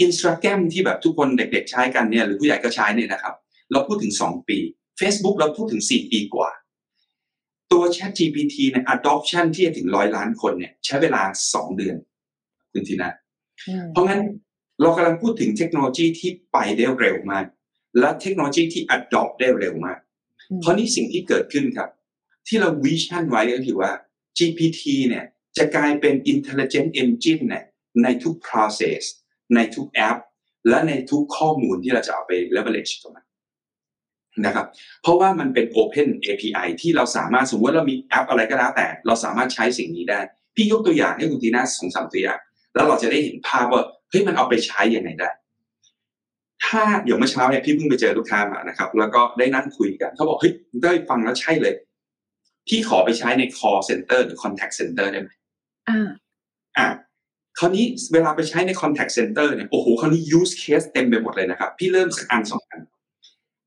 [0.00, 3.34] อินสตาแกรมที่แบบทุกคนเด็ก ๆ ใช้กันเนี่ยหรือผู้ใหญ่ก็ใช้เนี่ยนะครับ
[3.72, 4.58] เราพูดถึง 2 ปี
[5.00, 6.50] Facebook เราพูดถึง 4 ปีกว่า
[7.72, 11.96] ตัว Chat GPT เนี่ย adoption ที่จะถึงร้อยล้านคนเนี่ย ใช้เวลา 2 เดือน
[12.72, 13.10] คุณทีนะ
[13.92, 14.20] เพราะงั้น
[14.82, 17.44] เรากำลังพูดถึงเทคโนโลยีที่ไปได้เร็วมาก
[17.98, 19.98] และเทคโนโลยีที่ adopt ได้เร็วมาก
[20.60, 21.90] เพราะนี่สิ่งที่เกิดขึ้นครับ
[22.48, 23.90] ที่เราวิชั่นไว้ก็คือว่า
[24.38, 25.24] GPT เนี่ย
[25.56, 27.64] จะกลายเป็น intelligent engine เนี่ย
[28.02, 29.02] ในทุก process
[29.54, 30.16] ในทุกแอป
[30.68, 33.26] และในทุกข้อมูลที่เราจะเอาไป leverage ตรงนั้น
[34.46, 34.66] นะครับ
[35.02, 40.20] เพราะว่ามันเป็น open API ที่เราสามารถสมมติว่าเรามีแอปอะไรก็แล้วแต่ เราสามารถใช้สิ่งนี้ได้
[40.56, 42.38] พี่ยกตัวอย่างให้คุณทีน่าสองสามตัวอย่าง
[42.74, 45.30] แล้วเราจะได้เห็นภาพว่าเฮ้ยมันเอาไปใช้ยังไงได้
[46.66, 51.74] ถ้าเดี๋ยวเมื่อเช้าเนี่ยพี่เพิ่งไปเจอลูกค้ามานะครับ แล้วก็ได้นั่งคุยกันเขาบอกเฮ้ยได้ฟังแล้วใช่เลย
[52.68, 55.30] พี่ขอไปใช้ใน call center หรือ contact center ได้ไหม
[55.88, 56.08] อ่า
[56.78, 56.86] อะ
[57.58, 62.80] คราวนี้เวลาไปใช้ใน contact center เนี่ยโอ้โหคราวนี้ use case เต็มไปหมดเลยนะครับ พี่เริ่มสักอันสองอัน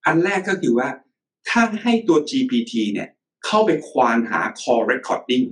[0.05, 0.89] อันแรกก็คือว่า
[1.49, 3.09] ถ้าให้ตัว GPT เนี่ย
[3.45, 5.45] เข้าไปควานหา call recording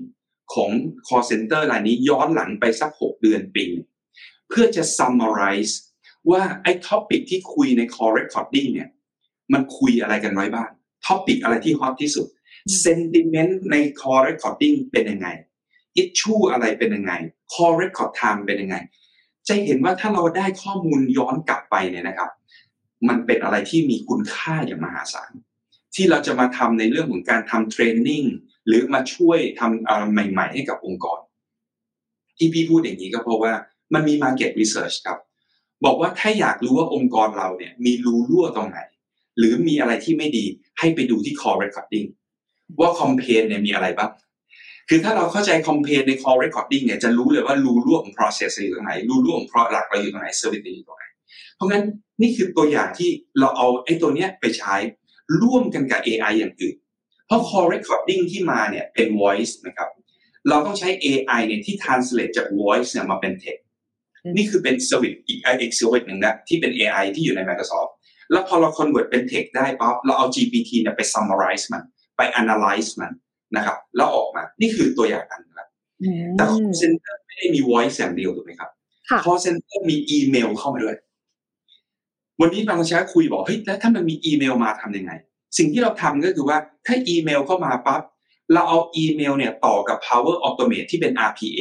[0.54, 0.72] ของ
[1.08, 3.66] call center รายนี้ย้อนหลังไปสักหกเดือนปี
[4.50, 5.74] เพื่อจะ summarize
[6.32, 8.90] ว่าไอ้ topic ที่คุยใน call recording เนี่ย
[9.54, 10.70] มันคุยอะไรกันไว้บ้าง
[11.06, 12.28] topic อะไรที่ฮอตที่สุด
[12.84, 15.28] sentiment ใน call recording เป็นยังไง
[16.02, 17.14] issue อะไรเป็นยังไง
[17.54, 18.78] call record time เป็นยังไง
[19.48, 22.30] จะเห็นว่าถ้าเราได้ข้อมูลย้อนกลับไปเนี่ยนะครับ
[23.10, 25.32] มันเป็นอะไรที่มีคุณค่าอย่างมหาศาล
[25.96, 28.24] ที่เราจะมาทำในเรื่องของการทำเทรนนิ่ง
[28.68, 31.20] หรือมาช่วยทำอะไรใหม่ ๆ ให้กับองค์กร
[32.38, 33.54] ที่พี่พูดอย่างนี้ก็เพราะว่า
[33.94, 35.20] มันมี Market Research ครับ
[35.86, 38.80] บอกว่าถ้าอยากรู้ว่าองค์กรเราเนี่ยมีรูรั่วตรงไหน
[39.38, 40.46] หรือมีอะไรที่ไม่ดี
[40.80, 42.08] ให้ไปดูที่ call recording
[42.80, 44.12] ว่า campaign เนี่ยมีอะไรบ้าง
[44.90, 51.06] คือถ้าเราเข้าใจ campaign ใน call recording เนี่ยจะรู้เลยว่ารูรั่วของ process อยู่ตรงไหนรูรั่วของ product เราอยู่ตรงไหน service อยู่ตรงไหน
[51.56, 51.84] เพราะงั้น
[52.22, 54.76] นี่คือตัวอย่างที่เราเอาไอ้ตัวเนี้ยไปใช้
[55.42, 56.76] ร่วมกันกับ AI อย่างอื่น
[57.28, 59.90] เพราะ call recording ที่มาเนี่ยเป็น voice นะครับ
[60.50, 63.64] เราต้องใช้ AI เนี่ยที่ translate จาก voice เนี่ยมาเป็น text
[64.36, 67.92] นี่คือเป็น service อีกอีก service หนึ่งนะที่เป็น AI ที่อยู่ใน Microsoft
[68.32, 71.84] แล้วพอเรา convert เป็น text ได้ปั๊บเราเอา GPT เนี่ยไป summarize มัน
[72.18, 73.12] ไป analyze มัน
[73.56, 75.68] นะครับ แล้วออกมา นี่คือตัวอย่างอันนะครับ
[76.38, 78.70] แต่ call center ไม่ได้มี voice อย่างเดียวถูกไหมครับ
[79.10, 80.98] ค่ะ call center มีอีเมลเข้ามาด้วย
[82.42, 85.12] วันนี้บางชาคุยบอกเฮ้ยแล้วถ้ามันมีอีเมลมาทำยังไง
[85.58, 88.02] สิ่งที่เราทำก็คือว่าถ้าอีเมลเข้ามาปั๊บ
[88.54, 91.60] เราเอาอีเมลเนี่ยต่อกับ Power Automate ที่เป็น RPA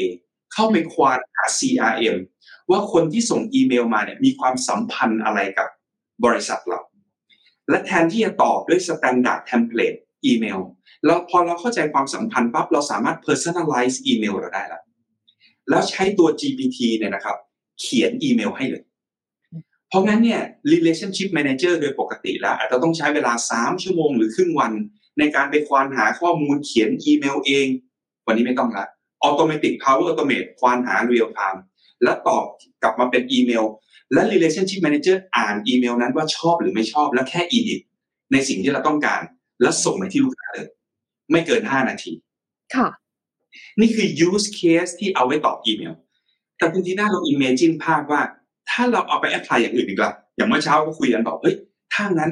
[0.52, 2.16] เข้าไปควานหา CRM
[2.70, 5.68] ว่าคนที่ส่งอีเมลมาเนี่ยมีความสัมพันธ์อะไรกับ
[6.24, 6.80] บริษัทเรา
[7.70, 10.58] และแทนที่จะตอบด้วย Standard Template อีเมล
[11.04, 14.82] แล้วพอเราเข้าใจความสัมพันธ์ปั๊บเราสามารถ personalize อีเมลเราได้แล้ว
[15.68, 17.36] แล้วใช้ตัว GPT เนี่ยนะครับ
[17.80, 18.84] เขียนอีเมลให้เลย
[19.88, 20.40] เพราะงั้นเนี่ย
[20.72, 24.72] relationship manager โดยปกติแล้ว อาจจะต้องใช้เวลา 3 ชั่วโมงหรือครึ่งวัน
[25.18, 27.66] ในการไปควานหาข้อมูลเขียนอีเมลเอง
[28.26, 28.86] วันนี้ไม่ต้องละ
[29.26, 31.60] automatic power automate ควานหา real time
[32.02, 32.44] แล้วตอบ
[32.82, 33.64] กลับมาเป็นอีเมล
[34.12, 37.80] และ relationship manager อ่านอีเมลนั้นว่าชอบหรือไม่ชอบ แล้วแค่ edit
[38.32, 39.20] ในสิ่งที่เราต้องการ
[39.62, 40.68] แล้วส่งไปที่ลูกค้าเลย
[41.30, 42.12] ไม่เกิน5นาที
[42.74, 42.88] ค่ะ
[43.80, 45.94] นี่คือ use case ที่เอาไว้ตอบอีเมล
[46.58, 48.22] แต่คุณทีน่าเรา imagine ภาพว่า
[48.70, 51.56] ถ้าเราเอาไป apply อย่างอื่นดีกว่า อย่างเมื่อเช้าก็คุยกันบอกเฮ้ย
[51.94, 52.30] ถ้างั้น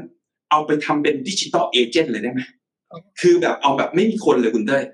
[0.50, 2.40] เอาไปทำเป็น digital agent เลยได้ไหม
[3.20, 4.84] คือแบบเอาแบบไม่มีคนเลยคุณเต้ย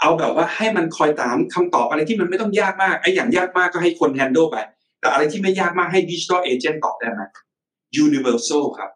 [0.00, 4.56] เอาแบบว่าให้มันคอยตามคำตอบอะไรที่มันไม่ต้องยากมาก ไอ้อย่างยากมากก็ให้คน handle ไป
[5.00, 7.22] แต่อะไรที่ไม่ยากมากให้ digital agent ตอบได้ไหม
[8.04, 8.90] universal ครับ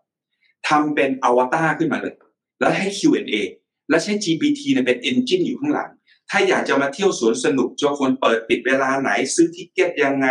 [0.68, 2.14] ทำเป็นอวตารขึ้นมาเลย
[2.60, 3.34] แล้วให้ Q&A
[3.88, 5.90] แล้วใช้ GPT เนี่ยเป็น engine อยู่ข้างหลัง
[6.30, 10.28] ถ้าอยากจะมาเที่ยวสวนสนุกจะควรเปิดปิดเวลาไหน ซื้อ ticket ยังไง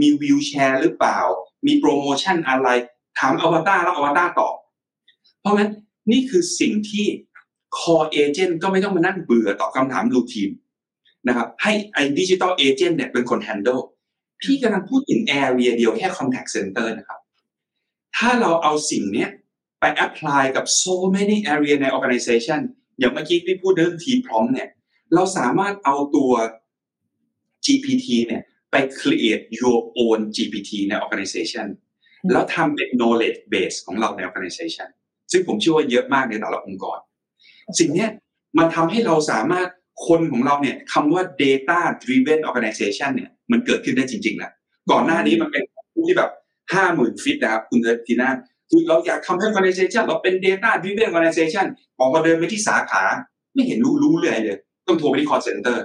[0.00, 1.18] มี voucher หรือเปล่า
[1.66, 2.68] มีโปรโมชั่นอะไร
[3.18, 4.54] ถามอวตารแล้วอวตารตอบ
[5.40, 5.70] เพราะงั้น
[6.12, 7.06] นี่คือสิ่งที่
[7.78, 10.50] call agent ก็ไม่ต้องมานั่งเบื่อตอบคำถาม routine
[11.28, 13.82] นะครับ ให้ไอ้ digital agent เนี่ยเป็นคน handle
[14.42, 17.20] พี่กำลังพูดถึง area เดียวแค่ contact center นะครับ
[18.16, 19.26] ถ้าเราเอาสิ่งนี้
[19.80, 22.60] ไป apply กับ so many area ใน organization
[22.98, 24.68] อย่างเมื่อกี้พี่พูดเรื่อง T prompt เนี่ย
[25.14, 26.32] เราสามารถเอาตัว
[27.66, 31.66] GPT เนี่ยไป create your own GPT ใน organization
[32.32, 34.88] แล้วทำเป็น knowledge base ของเราใน organization
[35.32, 36.98] ซึ่งผมเชื่อว่าเยอะมากในแต่ละองค์กร
[37.78, 38.10] สิ่งเนี้ย
[38.58, 39.68] มันทำให้เราสามารถ
[40.06, 44.52] คนของเราเนี่ยคำว่า data driven organization เนี่ยมันเกิดขึ้นได้จริงๆแล้ว
[44.90, 45.62] ก่อนหน้านี้มันเป็น
[46.06, 46.30] ที่แบบ
[46.74, 48.30] ห้าหมื่นฟิตนะครับคุณเดินทีน่า
[48.70, 51.66] คือเราอยากทำให้ organization เราเป็น data driven organization
[52.04, 53.02] พอมาเดินไปที่สาขา
[53.54, 55.78] ไม่เห็นรู้รู้เลยเลย ต้องโทรไปที่ call center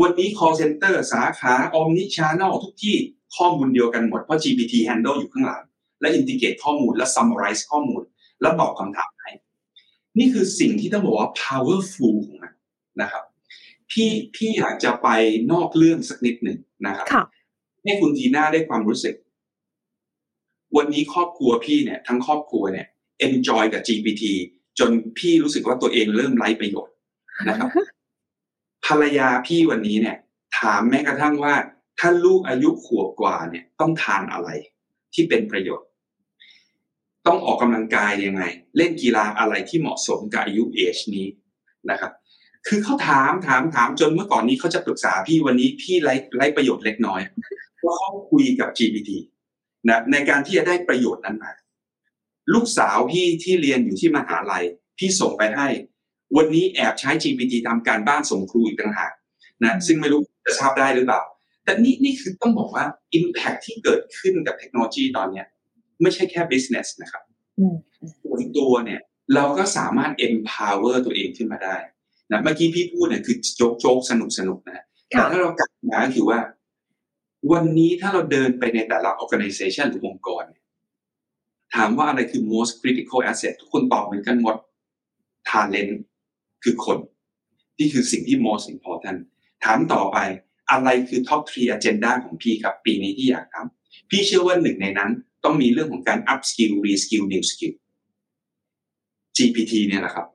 [0.00, 2.96] วันนี้ call center สาขา omni channel ทุกที่
[3.36, 5.62] ข้อมูลเดียวกันหมด เพราะ GPT handle อยู่ข้างหลัง
[6.00, 8.02] และ integrate ข้อมูลและ summarize ข้อมูล
[8.40, 9.30] แล้วตอบคำถามให้
[10.18, 12.52] นี่คือสิ่งที่ต้องบอกว่า powerful ของมัน
[13.00, 13.24] นะครับ
[13.90, 15.08] พี่พี่อยากจะไป
[15.52, 17.24] นอกเรื่องสักนิดหนึ่งนะครับค่ะ
[17.84, 19.14] ให้คุณทีน่าได้ความรู้สึก
[20.76, 22.86] วันนี้ครอบครัวพี่เนี่ย ทั้งครอบครัวเนี่ย
[23.26, 24.24] enjoy กับ GPT
[24.78, 26.94] จนพี่รู้สึกว่าตัวเองเริ่มไร้ประโยชน์
[27.48, 27.68] นะครับ
[28.86, 30.16] ภรรยาพี่วันนี้เนี่ย
[30.58, 31.54] ถามแม้กระทั่งว่า
[31.98, 34.48] ถ้าลูกอายุขวบกว่าเนี่ยต้องทานอะไร
[35.14, 35.88] ที่เป็นประโยชน์
[37.26, 38.42] ต้องออกกำลังกายยังไง
[38.76, 41.26] เล่นกีฬาอะไรที่เหมาะสมกับอายุเอจนี้
[41.90, 42.12] นะครับ
[42.68, 47.20] คือเขาถามถามถามจนเมื่อก่อนนี้เขาจะปรึกษาพี่วันนี้พี่ไร้ไร้ประโยชน์เล็กน้อย
[47.84, 49.10] ว่าเขาคุยกับ GPT
[49.88, 51.52] นะในการที่จะได้ประโยชน์นั้นมา
[52.54, 54.64] ลูกสาวพี่ที่เรียนอยู่ที่มหาลัย
[54.98, 55.68] พี่ส่งไปให้
[56.36, 59.12] วันนี้แอบใช้ GPT ทำการบ้านส่งครูอีกต่างหาก
[59.64, 61.22] นะซึ่งไม่รู้จะทราบได้หรือเปล่า
[61.64, 62.84] แต่นี่นี่คือต้องบอกว่า
[63.18, 65.46] Impact ที่เกิดขึ้นกับเทคโนโลยีตอนเนี้ย
[66.02, 67.22] ไม่ใช่แค่ business นะครับ
[68.22, 69.00] ส่วนตัวเนี่ย
[69.34, 71.76] เราก็สามารถ empower ตัวเองขึ้นมาได้
[72.30, 76.38] นะเมื่อกี้พี่พูดเนี่ยคือโจ๊กโจ๊กสนุกสนุกนะแต่ถ้าเรากลับมาก็คือว่า
[77.52, 80.44] วันนี้ถ้าเราเดินไปในแต่ละ organization หรือองค์กร
[81.74, 84.56] ถามว่าอะไรคือ most critical asset ทุกคนตอบเหมือนกันหมด
[85.48, 85.94] talent
[86.62, 86.98] คือคน
[87.78, 89.18] นี่คือสิ่งที่ most important
[89.64, 90.18] ถามต่อไป
[90.70, 95.10] อะไรคือ top three agenda ของพี่ครับ ปีนี้ที่อยากทำพี่เชื่อว่าหนึ่งในนั้น
[95.44, 97.74] ต้องมีเรื่องของการ up skill re skill new skill
[99.36, 100.26] GPT เนี่ยแหละครับ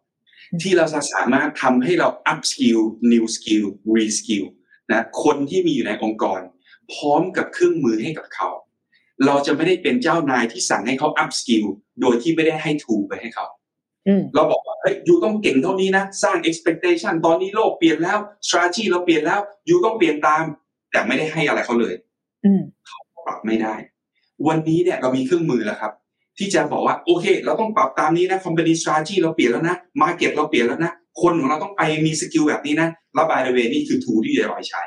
[0.62, 4.45] ที่เราจะสามารถทำให้เรา up skill new skill re skill
[4.91, 6.39] นะคนที่มีอยู่ในองค์กร
[6.93, 8.50] พร้อมกับเครื่องมือให้กับเขา
[9.25, 11.65] เราจะไม่ได้เป็นเจ้านายที่สั่งให้เขา up skill
[12.01, 13.45] โดยที่ไม่ได้ให้ tool ไปให้เขา
[14.36, 20.43] เราบอกว่าเฮ้ยยูต้องเก่งเท่านี้นะ สร้าง expectation ตอนนี้โลกเปลี่ยนแล้ว strategy เราเปลี่ยนแล้วยูต้องเปลี่ยนตาม
[20.91, 21.95] แต่ไม่ได้ให้อะไรเขาเลย
[22.88, 23.75] เขาปรับไม่ได้
[24.47, 25.91] วันนี้เนี่ยเรามีเครื่องมือแล้วครับ
[26.38, 34.19] ที่จะบอกว่าโอเค เราต้องปรับตามนี้นะ company strategy เราเปลี่ยนแล้วนะ market เราเปลี่ยนแล้วนะ คนของเราต้องไปมี skill แบบนี้นะแล้ว by the way นี่คือ tool
[34.25, 34.82] ที่จะเอาไปใช้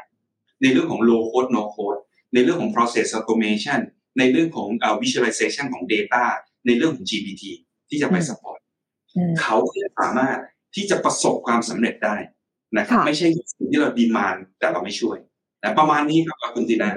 [0.63, 2.01] ในเรื่องของ low code no code
[2.35, 3.81] ในเรื่องของ process automation
[4.19, 6.23] ในเรื่องของ uh, visualization ของ data
[6.67, 7.43] ในเรื่องของ GPT
[7.89, 8.59] ที่จะไป support
[9.41, 9.57] เขา
[10.01, 10.39] สามารถ
[10.75, 12.17] ที่จะประสบความสำเร็จได้
[12.79, 15.17] นะครับไม่ใช่สิ่งที่เรา demand แต่เราไม่ช่วย
[15.63, 16.89] นะประมาณนี้ครับคุณตีนา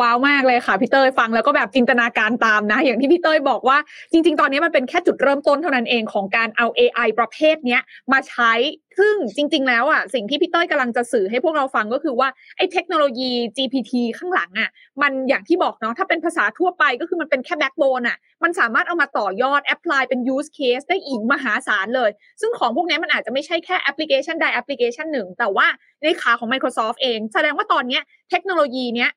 [0.00, 3.78] ว้าวมากเลยค่ะพี่เต้ยฟังแล้วก็แบบจินตนาการตามนะ อย่างที่พี่เต้ยบอกว่า
[4.12, 7.80] จริง ๆ ตอนนี้มันเป็นแค่จุดเริ่มต้นเท่านั้นเองของการเอา AI ประเภทเนี้ย
[8.12, 8.52] มาใช้
[8.98, 14.70] ซึ่งจริง ๆ แล้วอะสิ่งที่พี่เต้ยกำลังจะสื่อให้พวกเราฟังก็คือว่าไอ้เทคโนโลยี GPT ข้างหลังอะ
[15.02, 25.66] มันอย่างที่บอกเนาะถ้าเป็นภาษาทั่วไปก็คือมันเป็นแค่ backbone อะมันสามารถเอามาต่อยอด apply เป็น use case ได้อีกมหาศาลเลย ซึ่งของพวกนี้มันอาจจะไม่ใช่แค่แอปพลิเคชันใดแอปพลิเคชันหนึ่ง แต่ว่า
[26.02, 28.00] ในขาของ Microsoft เอง แสดงว่าตอนนี้
[28.30, 29.10] เทคโนโลยีเนี้ย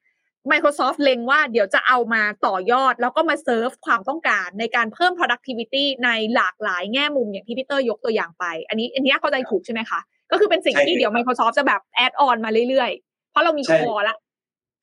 [0.51, 9.99] Microsoft เล็งว่าเดี๋ยวจะเอามาต่อยอด แล้วก็มาเซิร์ฟความต้องการในการเพิ่ม productivity ในหลากหลายแง่มุมอย่างที่พี่เตอร์ยกตัวอย่างไป อันนี้อันนี้เข้าใจถูกใช่ไหมคะ
[10.31, 14.15] ก็คือเป็นสิ่งที่เดี๋ยว Microsoft จะแบบ add on มาเรื่อยๆ เพราะเรามี core ละ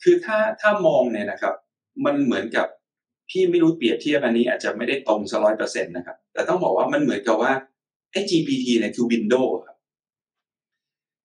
[0.02, 1.54] คือถ้าถ้ามองเนี่ยนะครับ
[2.04, 2.66] มันเหมือนกับ
[3.30, 7.52] พี่ไม่รู้เปรียบเทียบอันนี้อาจจะไม่ได้ตรงซะร้อยเปอร์เซ็นต์นะครับ แต่ต้องบอกว่ามันเหมือนกับว่า
[8.12, 9.76] ไอ้ GPT เนี่ยคือ Windows ครับ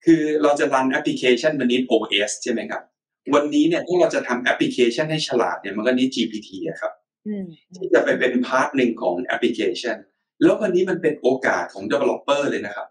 [0.06, 2.84] คือเราจะรันแอปพลิเคชันมันนี้ OS ใช่ไหมครับ
[3.35, 6.91] วันนี้เนี่ยถ้าเราจะทำแอปพลิเคชันให้ฉลาดเนี่ยมันก็นี้ GPT อะครับ
[7.75, 9.97] ที่จะไปเป็น part หนึ่งของแอปพลิเคชัน
[10.43, 12.87] แล้ววันนี้มันเป็นโอกาสของ developer เลยนะครับ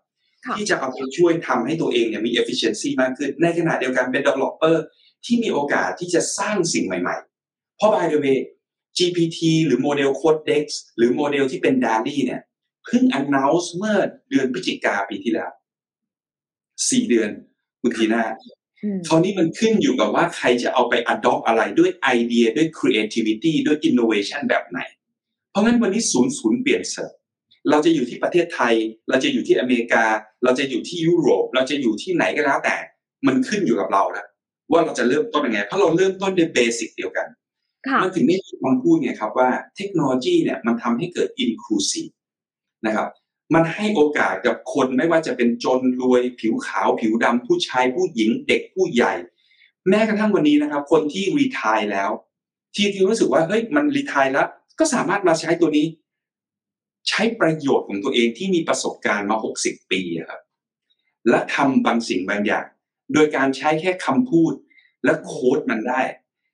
[0.57, 4.77] ที่จะเอาไปช่วยทำให้ตัวเองเนี่ยมี efficiency มากขึ้น ในขณะเดียวกันเป็น developer
[5.25, 8.39] ที่มีโอกาสที่จะสร้างสิ่งใหม่ๆ เพราะ by the way
[8.99, 10.65] GPT หรือโมเดล Codex
[10.97, 12.43] หรือโมเดลที่เป็น DALL-E เนี่ย
[12.85, 13.97] เพิ่ง announce เมื่อ
[14.31, 15.51] เดือนพฤศจิกาปีที่แล้ว
[16.91, 17.31] สี่เดือน
[17.81, 18.23] คุณทีน่า
[19.09, 24.79] คราวนี้มันขึ้นอยู่กับว่าใครจะเอาไป adopt อะไรด้วยไอเดียด้วย creativity ด้วย innovation แบบไหน
[25.51, 27.13] เพราะงั้นวันนี้ศูนย์ศูนย์เปลี่ยนเสิร์ฟ
[27.71, 28.75] เราจะอยู่ที่ประเทศไทย
[29.09, 30.05] เราจะอยู่ที่อเมริกา
[30.45, 32.77] เราจะอยู่ที่ยุโรป เราจะอยู่ที่ไหนก็แล้วแต่
[33.27, 34.27] มันขึ้นอยู่กับเราแล้ว
[34.73, 37.27] ว่าเราจะเริ่มต้นยังไง เพราะเราเริ่มต้นด้วยเบสิกเดียวกัน
[38.03, 42.13] มันถึงได้คำพูดไงครับว่าเทคโนโลยีเนี่ยมันทำให้เกิด inclusive
[42.87, 43.09] นะครับ
[43.55, 49.13] มันให้โอกาสกับคนไม่ว่าจะเป็นจนรวยผิวขาวผิวดำผู้ชายผู้หญิงเด็กผู้ใหญ่
[49.89, 52.11] แม้กระทั่งวันนี้นะครับ คนที่รีทายแล้ว
[52.75, 54.47] ที่ที่รู้สึกว่าเฮ้ยมันรีทายแล้ว
[54.79, 55.87] ก็สามารถมาใช้ตัวนี้
[57.09, 60.41] ใช้ประโยชน์ของตัวเองที่มีประสบการณ์มาหกสิบปีครับ
[61.29, 62.67] และทำบางสิ่งบางอย่าง
[63.13, 64.53] โดยการใช้แค่คำพูด
[65.05, 66.03] และโค้ดมันได้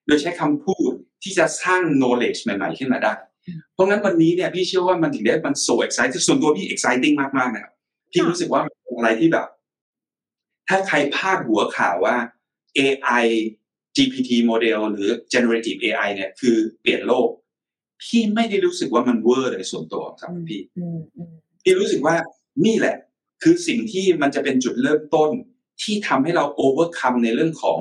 [0.07, 0.91] โดยใช้คำพูด
[1.23, 3.15] ที่จะสร้าง knowledge ใหม่ ๆ ขึ้นมาได้
[3.75, 7.73] เพราะงั้นวันนี้เนี่ยพี่เชื่อว่ามันถึงได้มันโซ exciting ส่วนตัวพี่ exciting มากๆนะครับ
[8.13, 9.47] พี่รู้สึกว่ามันเป็นอะไรที่แบบ
[10.69, 12.17] ถ้าใครพลาดหัวข่าวว่า
[12.79, 13.27] AI
[13.97, 17.29] GPT โมเดลหรือ generative AI เนี่ยคือเปลี่ยนโลก
[18.05, 20.61] พี่ไม่ได้รู้สึกว่ามันเวอร์เลยส่วนตัวสำหรับพี่
[21.63, 22.15] พี่รู้สึกว่า
[22.65, 22.97] นี่แหละ
[23.43, 25.31] คือสิ่งที่มันจะเป็นจุดเริ่มต้น
[25.83, 27.79] ที่ทำให้เรา overcome ในเรื่องของ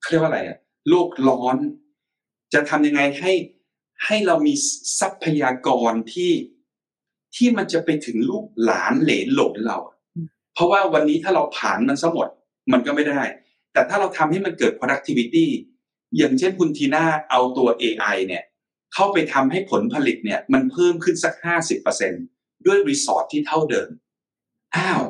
[0.00, 0.58] เขาเรียกว่าอะไรอะ
[0.88, 1.56] โลกร้อน
[2.54, 3.32] จะทำยังไงให้
[4.06, 4.54] ให้เรามี
[5.00, 6.32] ทรัพยากรที่
[7.36, 9.78] ที่มันจะไปถึงลูกหลานเหลนหลงเรา
[10.54, 12.28] เพราะว่าวันนี้ถ้าเราผ่านมันซะหมด
[12.72, 13.22] มันก็ไม่ได้
[13.72, 15.46] แต่ถ้าเราทำให้มันเกิด productivity
[16.16, 18.44] อย่างเช่นคุณทีน่าเอาตัว AI เนี่ย
[18.94, 22.12] เข้าไปทำให้ผลผลิตเนี่ย มันเพิ่มขึ้นสักห้าสิบเปอร์เซ็น
[22.66, 23.88] ด้วย resource ที่เท่าเดิม
[24.76, 25.02] อ้าว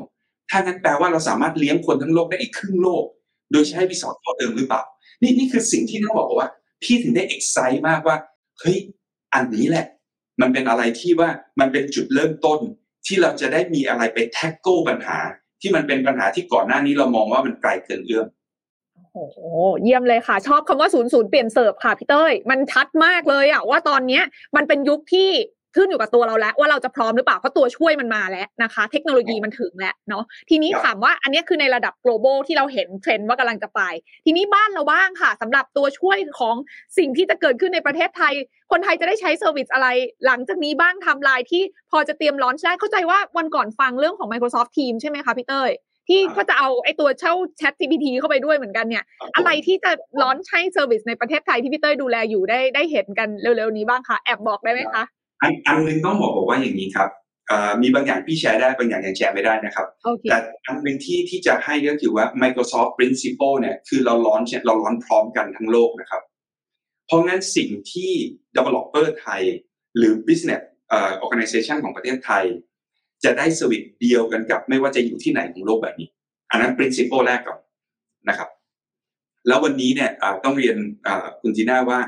[0.51, 3.05] ถ้างั้นแปลว่าเราสามารถเลี้ยงคนทั้งโลกได้อีกครึ่งโลก
[3.53, 4.83] โดยใช้ resource เท่าเดิมหรือเปล่า
[5.23, 6.49] นี่นี่คือสิ่งที่น้องบอกว่า
[6.83, 8.17] พี่ถึงได้ excite มากว่า
[8.61, 8.79] เฮ้ย
[9.35, 9.87] อันนี้แหละ
[10.41, 12.61] มันเป็นอะไรที่ว่ามันเป็นจุดเริ่มต้น
[13.07, 15.19] ที่เราจะได้มีอะไรไป tackle ปัญหา
[15.61, 18.27] ที่มันเป็นปัญหาที่ก่อนหน้านี้เรามองว่ามันไกลเกินเอื้อม
[19.15, 19.37] โอ้โห
[19.83, 24.23] เยี่ยมเลยค่ะ ชอบคำว่าศูนย์ศูนย์เปลี่ยนเสิร์ฟค่ะพี่เต้ย มันชัดมากเลยอะว่าตอนเนี้ย
[24.57, 25.31] มันเป็นยุคที่
[25.79, 33.81] ขึ้นอยู่กับตัวเราแล้ว ว่าเราจะพร้อมหรือเปล่าเพราะตัวช่วยมันมาแล้วนะคะ เทคโนโลยีมันถึงแล้วเนาะทีนี้ถามว่าอันนี้คือในระดับ global ที่เราเห็นเทรนด์ว่ากำลังจะไป
[34.25, 36.57] ทีนี้บ้านเราบ้างค่ะสำหรับตัวช่วยของ
[36.99, 38.33] สิ่งที่จะเกิดขึ้นในประเทศไทย
[38.71, 39.89] คนไทยจะได้ใช้เซอร์วิสอะไร
[40.27, 45.73] หลังจากนี้บ้างทำลายที่พอจะเตรียมลอนช์ได้เข้าใจว่าวันก่อนฟังเรื่องของ Microsoft Teams ใช่ไหมคะพี่เต้ย
[46.09, 49.05] ที่ก็จะเอาไอ้ตัวเช่า Chat GPT เข้าไปด้วยเหมือนกันเนี่ย
[49.37, 49.91] อะไรที่จะ
[50.23, 55.05] ร้อนใช้เซอร์วิสในประเทศไทยที่พี่เต้ยดูแลอยู่ได้ได้เห็นกันเร็วๆนี้บ้างคะแอบบอกได้ไหมคะ
[55.43, 57.11] อันอันหนึงต้องบอกบอกว่าอย่างนี้ครับ
[57.83, 60.29] มีบางอย่างพี่แชร์ได้บางอย่างยังแชร์ไม่ได้นะครับ okay.
[60.31, 66.23] แต่อันหนึ่งที่ที่จะให้ก็คือว่า Microsoft Principle เนี่ยคือเราล้อนเนี่ยเราล้อนพร้อมกันทั้งโลกนะครับ
[67.07, 68.13] เพราะงั้นสิ่งที่
[68.57, 69.43] developer ไทย
[69.97, 70.63] หรือ business
[71.25, 72.45] organization ของประเทศไทย
[73.25, 76.09] จะได้สวิตเดียวกันกับไม่ว่าจะอยู่ที่ไหนของโลกแบบนี้
[76.51, 77.59] อันนั้น principle แรกก่อน
[78.29, 78.49] นะครับ
[79.49, 80.11] แล้ววันนี้เนี่ย
[80.45, 80.77] ต้องเรียน
[81.41, 82.01] คุณจีน่าว่า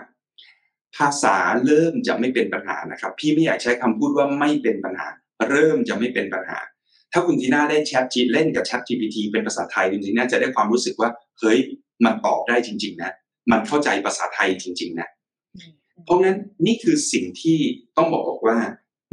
[0.96, 5.08] ภาษาเริ่มจะไม่เป็นปัญหานะครับ พี่ไม่อยากใช้คำพูดว่าไม่เป็นปัญหา
[5.50, 6.58] เริ่มจะไม่เป็นปัญหา
[7.12, 11.58] ถ้าคุณทีน่าได้แชทจีเล่นกับแชท GPT เป็นภาษาไทยคุณทีน่าจะได้ความรู้สึกว่าเฮ้ย
[12.04, 13.12] มันตอบได้จริง ๆ นะ
[13.50, 15.08] มันเข้าใจภาษาไทยจริง ๆ นะ
[16.04, 17.58] เพราะงั้นนี่คือสิ่งที่
[17.96, 18.58] ต้องบอกบอกว่า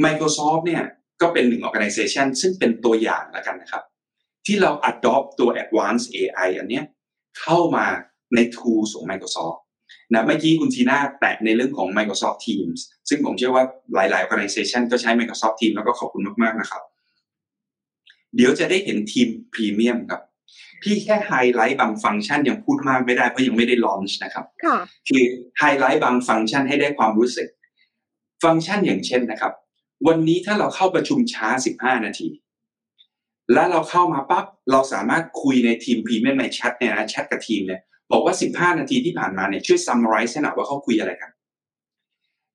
[0.05, 0.83] Microsoft เนี่ย
[1.21, 3.83] ก็เป็นหนึ่ง organization ซึ่งเป็นตัวอย่างแล้วกันนะครับ
[4.45, 6.85] ที่เรา adopt ตัว advanced AI อันเนี้ย
[7.39, 7.85] เข้ามา
[8.35, 9.57] ใน tools ของ Microsoft
[10.13, 16.81] นะเมื่อกี้คุณทีน่าแตะในเรื่องของ Microsoft Teams ซึ่งผมเชื่อว่าหลาย ๆ organization ก็ใช้ Microsoft Teams แล้วก็ขอบคุณมาก ๆ นะครับ
[18.35, 20.21] เดี๋ยวจะได้เห็นทีมพรีเมียมครับ
[20.81, 24.45] พี่แค่ไฮไลท์บางฟังก์ชันยังพูดมากไม่ได้เพราะยังไม่ได้ลอนช์นะครับ
[25.09, 25.23] คือ
[25.59, 27.47] ไฮไลท์บางฟังก์ชันให้ได้ความรู้สึก
[28.43, 29.53] ฟังก์ชันอย่างเช่นนะครับ
[30.07, 32.29] วันนี้ถ้าเราเข้าประชุมช้า 15 นาที
[33.53, 41.31] แล้วเราเข้ามาปั๊บเราสามารถคุยในทีมพรีเมียมในแชทเนี่ยนะแชทกับทีมเนี่ย บอกว่า 15 นาทีที่ผ่านมาเนี่ยช่วย summarize ให้หน่อยว่าเขาคุยอะไรกัน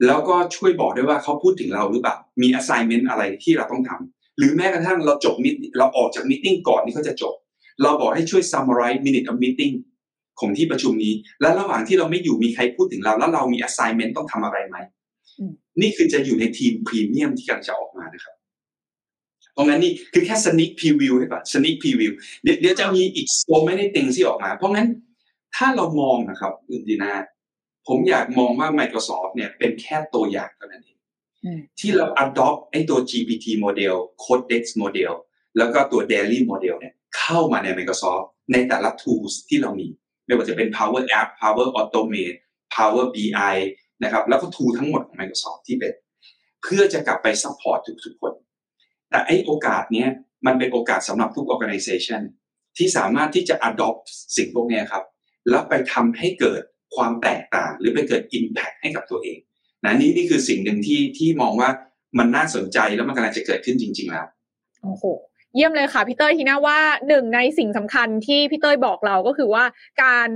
[0.07, 7.35] แล้วก็ช่วยบอกด้วยว่าเขาพูดถึงเราหรือเปล่า มี assignment อะไรที่เราต้องทำหรือแม้กระทั่งเราจบมิเราออกจากมิ팅ก่อนที่เขาจะจบ
[7.83, 9.75] เราบอกให้ช่วย summarize minute of meeting
[10.41, 14.77] ของที่ประชุมนี้ และระหว่างที่เราไม่อยู่มีใครพูดถึงเรา แล้วเรามี assignment ต้องทำอะไรไหม
[15.81, 18.35] นี่คือจะอยู่ในทีมพรีเมียมที่กำลังจะออกมานะครับ
[19.53, 22.13] เพราะงั้นนี่คือแค่ sneak preview ให้ก่อน sneak preview
[22.43, 24.89] เดี๋ยวจะมีอีก so many things ที่ออกมา เพราะงั้น
[25.57, 27.13] ถ้าเรามองนะครับคุณดีนา
[27.89, 30.99] ผมอยากมองว่า Microsoft เนี่ยเป็นแค่ตัวอย่างเท่านั้นเอง
[31.79, 35.13] ที่เรา adopt ไอ้ตัว GPT model Codex model
[35.59, 39.89] แล้วก็ตัว Daily model เนี่ยเข้ามาใน Microsoft ในแต่ละ tools ที่เรามี
[40.27, 42.39] ไม่ว่าจะเป็น Power App Power Automate
[42.77, 43.57] Power BI
[44.03, 45.93] นะครับแล้วก็ tool ทั้งหมดของ Microsoft ที่เป็น
[46.63, 48.33] เพื่อจะกลับไป support ทุกๆคน
[49.11, 50.09] แต่ไอ้โอกาสเนี้ย
[50.47, 52.23] มันเป็นโอกาสสำหรับทุก organization
[52.77, 54.03] ที่สามารถที่จะ adopt
[54.37, 55.05] สิ่งพวกนี้ครับ
[55.49, 56.63] แล้วไปทำให้เกิด
[56.95, 59.39] ความแตกต่าง หรือไปเกิด Impact ให้กับตัวเอง
[59.85, 61.71] นะนี่นี่คือสิ่งหนึ่งที่ที่มองว่า
[62.19, 64.27] มันน่าสนใจแล้วมันกำลังจะเกิดขึ้นจริง ๆ แล้ว
[64.83, 65.05] โอ้โห
[65.55, 66.79] เยี่ยมเลยค่ะพี่เต้ยทีน่าว่า
[67.09, 69.65] หนึ่งในสิ่งสำคัญที่พี่เต้ยบอกเราก็คือว่า
[70.03, 70.29] การ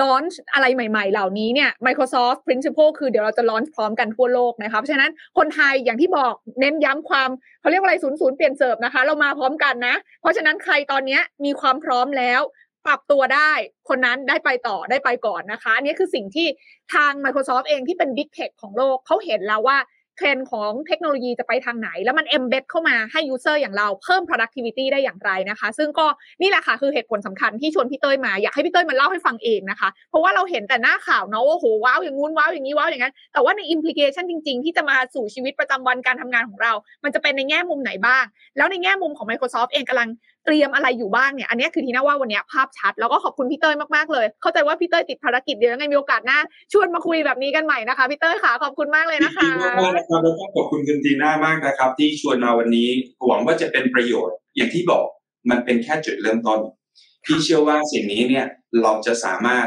[0.00, 7.28] ลอนช์อะไรใหม่ๆ เหล่านี้เนี่ย Microsoft Principle คือเดี๋ยวเราจะลอนช์พร้อมกันทั่วโลกนะคะเพราะฉะนั้นคนไทยอย่างที่บอกเน้นย้ำความ
[7.60, 12.40] เขาเรียกว่าอะไรศูนย์ศูนย์เปลี่ยนเสิร์ฟนะคะ เรามาพร้อมกันนะ เพราะฉะนั้นใครตอนนี้มีความพร้อมแล้ว
[12.86, 13.52] ปรับตัวได้
[13.88, 16.46] คนนั้นได้ไปต่อได้ไปก่อนนะคะ อันนี้คือสิ่งที่
[16.94, 19.78] ทาง Microsoft เองที่เป็น Big Tech ของโลกเขาเห็นแล้วว่า
[20.20, 26.06] เทรนด์ของเทคโนโลยีจะไปทางไหน แล้วมัน embed เข้ามาให้ user อย่างเราเพิ่ม productivity ได้อย่างไรนะคะ ซึ่งก็
[26.40, 36.72] นี่แหละค่ะคือเหตุผลสำคัญที่ชวนพี่เต้ยมา อยากให้พี่เต้ยมาเล่าให้ฟังเองนะคะ เพราะว่าเราเห็นแต่หน้าข่าวเนาะว่าโหว้าวอย่างงู้นว้าวอย่างนี้ว้าวอย่างนั้น แต่ว่าใน implication จริง ๆ ที่จะมาสู่ชีวิตประจำวันการทำงานของเรา
[37.04, 38.24] มันจะเป็นในแง่มุมไหนบ้าง
[38.56, 40.08] แล้วในแง่มุมของ Microsoft เองกำลัง
[40.48, 46.38] เตรียมอะไรอยู่บ้างเนี่ยอันนี้คือทีน่าว่าวันนี้ภาพชัด แล้วก็ขอบคุณพี่เต้ยมากๆเลย เข้าใจว่าพี่เต้ยติดภารกิจเดี๋ยวยังไงมีโอกาสหน้า
[46.72, 52.88] ชวนมาคุยแบบนี้กันใหม่นะคะพี่เต้ยค่ะขอบคุณมากเลยนะคะขอบคุณมากนะครับแล้วก็ขอบคุณคุณทีน่ามากนะครับ ที่ชวนมาวันนี้
[53.26, 55.04] หวังว่าจะเป็นประโยชน์ อย่างที่บอก
[55.50, 56.60] มันเป็นแค่จุดเริ่มต้น
[57.24, 58.46] พี่เชื่อว่าสิ่งนี้เนี่ย
[58.82, 59.66] เราจะสามารถ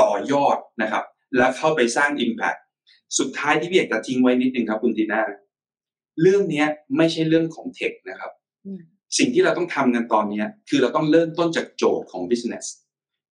[0.00, 1.04] ต่อยอดนะครับ
[1.36, 2.58] แล้วเข้าไปสร้าง Impact
[3.18, 5.20] สุดท้ายที่พี่เอกจะทิ้งไว้นิดนึงครับคุณทีน่า
[6.22, 6.66] เรื่องเนี้ย
[6.96, 8.32] ไม่ใช่เรื่องของเทคนะครับ
[9.18, 12.64] สิ่งที่เราต้องทำกันตอนนี้คือเราต้องเริ่มต้นจากโจทย์ของ business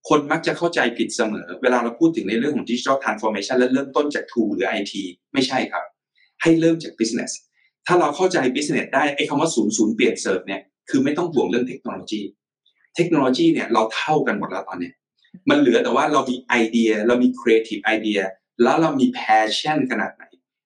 [0.10, 4.94] คนมักจะเข้าใจผิดเสมอ เวลาเราพูดถึงในเรื่องของ digital transformation และเริ่มต้นจาก tool หรือ IT
[5.34, 5.84] ไม่ใช่ครับ
[6.42, 7.32] ให้เริ่มจาก business
[7.88, 12.22] ถ้าเราเข้าใจ business ได้ไอ้คำว่าศูนย์ศูนย์เปลี่ยนเซิร์ฟเนี่ยคือไม่ต้องห่วงเรื่องเทคโนโลยี
[12.96, 14.92] เทคโนโลยีเนี่ยเราเท่ากันหมดแล้วตอนนี้
[15.50, 18.20] มันเหลือแต่ว่าเรามีไอเดีย เรามี creative ไอเดีย
[18.64, 20.24] แล้วเรามี passion ขนาดไหน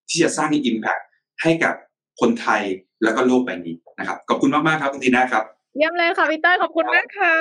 [0.10, 1.04] ที่จะสร้าง impact
[1.42, 1.74] ให้กับ
[2.20, 2.62] คนไทย
[3.04, 5.44] แล้วก็โลกใบนี้นะครับ ขอบคุณมากๆครับคุณทีน่าครับ
[5.78, 7.34] เยี่ยมเลยค่ะพี่เต้ยขอบคุณมากค่ะ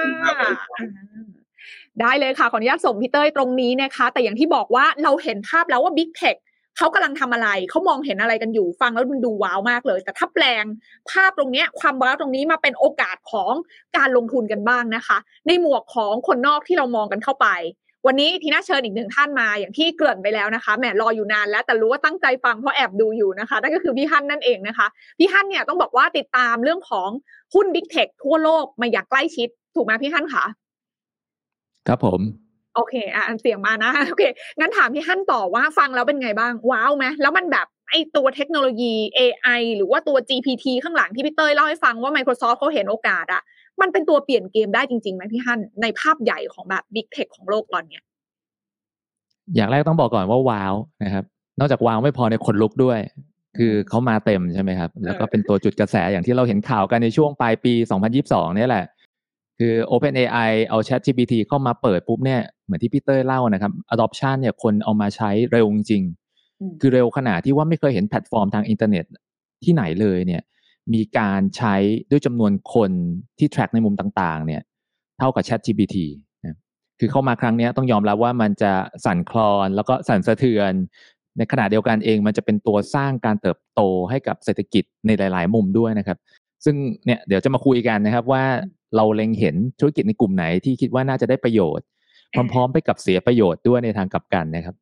[2.01, 6.37] ได้เลยค่ะขออนุญาตส่งพี่เต้ยตรงนี้นะคะ แต่อย่างที่บอกว่าเราเห็นภาพแล้วว่า Big Tech
[6.77, 10.65] เขากำลังทำอะไรเขามองเห็นอะไรกันอยู่ฟังแล้วมันดูว้าวมากเลย แต่ถ้าแปลง
[11.11, 13.53] ภาพตรงนี้ความว้าวตรงนี้มาเป็นโอกาสของ
[13.97, 17.49] การลงทุนกันบ้างนะคะ ในหมวกของคนนอกที่เรามองกันเข้าไป
[18.07, 24.87] วันนี้ทีน่าเชิญอีกหนึ่งท่านมาอย่างที่เกริ่นไปแล้วนะคะแหมรออยู่นานแล้วแต่รู้ว่าตั้งใจฟังเพราะแอบดูอยู่นะคะนั่นก็คือพี่ฮั่นนั่นเองนะคะ
[25.19, 27.09] พี่ฮั่นเนี่ยต้องบอกว่าติดตามเรื่องของ
[27.55, 30.45] หุ้น Big Tech ทั่วโลกมาอย่างใกล้ชิดถูกไหมพี่ฮั่นคะ
[31.89, 32.21] ครับผม
[32.75, 34.25] โอเค อะเสียงมานะ โอเค
[34.59, 43.43] งั้นถามพี่ฮั่นต่อว่าฟังแล้วเป็นไงบ้าง ว้าวไหม แล้วมันแบบไอตัวเทคโนโลยี AI หรือว่าตัว GPT ข้างหลังที่พี่เต้ยเล่าให้ฟังว่า Microsoft เขาเห็นโอกาสอะ
[43.81, 48.03] มันเป็นตัวเปลี่ยนเกมได้จริงๆไหมพี่ฮั่นในภาพใหญ่ของแบบ Big Tech ของโลกตอนเนี้ย
[49.55, 50.75] อย่างแรกต้องบอกก่อนว่าว้าว
[51.05, 51.25] นะครับ
[51.59, 52.99] นอกจากว้าวไม่พอนี่ขนลุกด้วย
[53.57, 57.73] คือเขามาเต็มใช่ไหมครับ แล้วก็เป็นตัวจุดกระแสอย่างที่เราเห็นข่าวกันในช่วงปลายปี
[58.15, 58.85] 2022เนี่ยแหละ
[59.59, 69.05] คือ OpenAI เอา Chat GPT เข้ามาเปิดปุ๊บเนี่ยเหมือนที่พี่เต้ยเล่านะครับ adoption เนี่ยคนเอามาใช้เร็วจริงๆคือเร็วขนาดที่ว่าไม่เคยเห็นแพลตฟอร์มทางอินเทอร์เน็ต
[69.65, 70.43] ที่ไหนเลยเนี่ย
[70.95, 71.75] มีการใช้
[72.11, 72.91] ด้วยจำนวนคน
[73.39, 74.63] ที่ track ในมุมต่างๆ เนี่ย
[75.19, 75.97] เท่ากับ Chat GPT
[76.45, 76.57] นะ
[77.01, 78.73] คือเข้ามาครั้งนี้ต้องยอมรับว่ามันจะ
[79.05, 80.73] สั่นคลอน แล้วก็สั่นสะเทือน
[81.39, 83.81] ในขณะเดียวกันเองมันจะเป็นตัวสร้างการเติบโต
[84.11, 86.19] ให้กับเศรษฐกิจในหลาย ๆ มุมด้วยนะครับ
[86.65, 88.45] ซึ่งเนี่ยเดี๋ยวจะมาคุยกันนะครับว่า
[88.97, 91.87] เราเล็งเห็นธุรกิจในกลุ่มไหนที่คิดว่าน่าจะได้ประโยชน์
[92.53, 94.75] พร้อม ๆ ไปกับเสียประโยชน์ด้วยในทางกลับกันนะครับ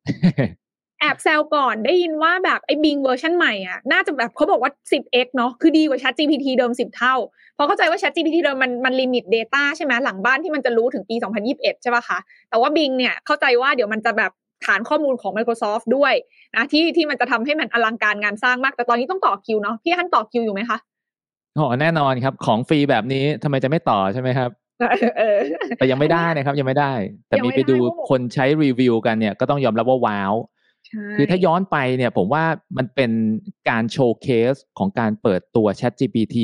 [0.99, 7.15] แอบแซวก่อนได้ยินว่าแบบไอ้บิงเวอร์ชันใหม่อะน่าจะแบบเขาบอกว่า 10x เนาะคือดีกว่า Chat GPT เดิม 10 เท่า
[7.55, 11.15] เพราะเข้าใจว่า Chat GPT เดิมมันมันลิมิต Data ใช่ไหมหลังบ้านที่มันจะรู้ถึงปี
[11.49, 12.19] 2021 ใช่ป่ะคะ
[12.49, 14.31] แต่ว่า Bing เนี่ยเข้าใจว่าเดี๋ยวมันจะแบบ
[14.65, 16.13] ฐานข้อมูลของ Microsoft ด้วย
[16.55, 20.77] นะที่ที่มันจะทำให้มันอลังการงานสร้างมาก แต่ตอนนี้ต้องต่อคิวเนาะพี่ฮันต่อคิวอยู่ไหมคะ
[21.57, 24.49] อ๋อแน่นอนครับ ของฟรีแบบนี้ทำไมจะไม่ต่อใช่ไหมครับ
[25.17, 25.39] เออ
[25.77, 26.93] แต่ยังไม่ได้นะครับยังไม่ได้
[27.27, 30.56] แต่ยังมีไม่ไปดูได้เพราะคนใช้รีวิวกันเนี่ยก็ต้องยอมรับว่าว้าวใช่
[31.17, 32.43] คือถ้าย้อนไปเนี่ยผมว่า
[32.77, 33.11] มันเป็น
[33.69, 36.37] การโชว์เคสของการเปิดตัว Chat GPT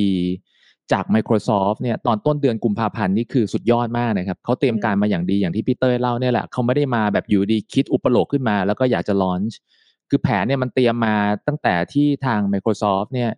[0.91, 9.57] จาก Microsoft เนี่ยตอนต้นเดือนกุมภาพันธ์นี่คือสุดยอดมากนะครับเขาเตรียมการมาอย่างดีอย่างที่พี่เต้ยเล่าเนี่ยแหละเขาไม่ได้มาแบบอยู่ดีคิดอุปโลกขึ้นมา แล้วก็อยากจะลอนช์
[10.09, 11.15] คือแผนเนี่ยมันเตรียมมา
[11.47, 13.29] ตั้งแต่ที่ทาง Microsoft เนี่ย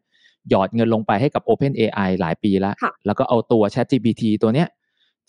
[0.49, 4.67] หยอดเงินลงไปให้กับ Open AI หลายปีแล้วค่ะแล้วก็เอาตัว Chat GPT ตัวเนี้ย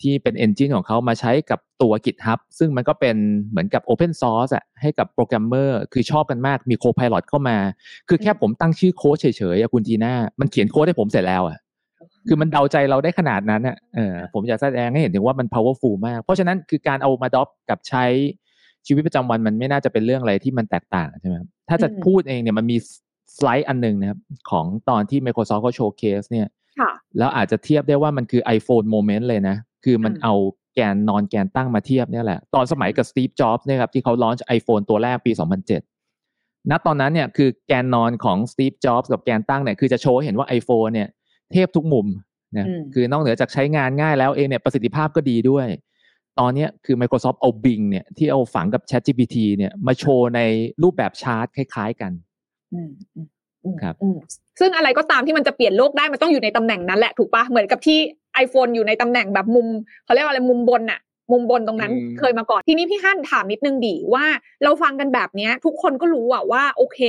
[0.01, 3.15] ที่เป็น engine ของเขามาใช้กับตัว GitHub ซึ่งมันก็เป็น
[3.49, 7.57] เหมือนกับ Open Source อะให้กับโปรแกรมเมอร์คือชอบกันมากมี Copilot เข้ามา
[8.09, 9.25] คือแค่ผมตั้งชื่อโค้ดเฉ
[9.55, 11.57] ยๆอะคุณทีน่ามันเขียนโค้ดให้ผมเสร็จแล้วอะ
[12.27, 18.05] คือมันเดาใจเราได้ขนาดนั้นอะเออผมอยากแสดงให้เห็นถึงว่ามัน powerful มาก เพราะฉะนั้นคือการเอามา adopt กับใช้
[18.87, 22.77] ชีวิตประจำวันมันไม่น่าจะเป็นเรื่องอะไรที่มันแตกต่างใช่ไหมครับถ้าจะอืมพูดเองเนี่ยมันมี
[23.37, 24.19] สไลด์อันหนึงนะครับ
[24.51, 26.47] ของตอนที่ Microsoft เขา showcase เนี่ย
[26.79, 29.55] ค่ะแล้วอาจจะเทียบได้ว่ามันคือ iPhone Moment เลยนะ
[29.89, 30.35] คือมันอืมเอา
[30.75, 35.31] แกนนอนแกนตั้งมาเทียบเนี่ยแหละ ตอนสมัยกับ Steve Jobs เนี่ยครับที่เขาลอนช์ iPhone ตัวแรกปี
[36.01, 41.07] 2007ณตอนนั้นเนี่ยคือแกนนอนของ Steve Jobs กับแกนตั้งเนี่ยคือจะโชว์ให้เห็นว่า iPhone เนี่ย
[41.53, 42.07] เทพทุกมุม
[42.57, 45.67] นะอืมคือนอกเหนือจากใช้งานง่ายแล้วเองเนี่ยประสิทธิภาพก็ดีด้วย
[46.39, 50.41] ตอนเนี้ยคือ Microsoft เอา Bing เนี่ยที่เอาฝังกับ ChatGPT เนี่ยมาโชว์ใน
[50.83, 52.11] รูปแบบชาร์ตคล้าย ๆกัน
[52.73, 53.27] อืมอืม
[53.63, 54.17] อืมครับอืม
[54.59, 57.99] ซึ่งอะไรก็ตามที่มันจะเปลี่ยนโลกได้มันต้องอยู่ในตำแหน่งนั้นแหละถูกปะเหมือนกับที่
[58.43, 59.67] iPhone อยู่ในตำแหน่งแบบมุม
[60.05, 64.25] เขาเรียกว่าอะไรมุมบนน่ะมุมบนตรงนั้นอืมเคยมาก่อน ทีนี้พี่ฮั่นถามนิดนึงดีว่า
[64.63, 66.99] เราฟังกันแบบเนี้ยทุกคนก็รู้อะว่าโอเค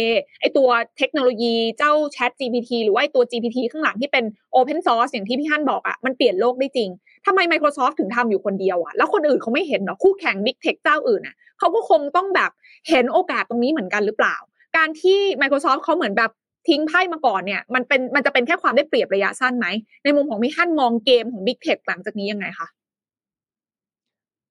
[0.41, 0.69] ไอตัว
[0.99, 4.25] เทคโนโลยีเจ้า Chat GPT หรือว่าไอตัว GPT ข้างหลังที่เป็น
[4.59, 6.91] Open Source อย่างที่พี่ฮั่นบอกอะมันเปลี่ยนโลกได้จริง
[7.27, 12.51] ทำไม Microsoft ถึงทำอยู่คนเดียวอะแล้วคนอื่นเขาไม่เห็นเนาะคู่แข่ง Big Tech เจ้าอื่นอะเขาก็คงต้องแบบ
[12.89, 14.37] เห็นโอกาสตรงนี้เหมือนกันหรือเปล่า
[14.77, 16.31] การที่ Microsoft เขาเหมือนแบบ
[16.69, 19.67] ทิ้งไพ่มาก่อนเนี่ยมันเป็นมันจะเป็นแค่ความได้เปรียบระยะสั้นไหม
[20.05, 22.69] ในมุมของพี่ฮั่นมองเกมของ Big Tech หลังจากนี้ยังไงคะ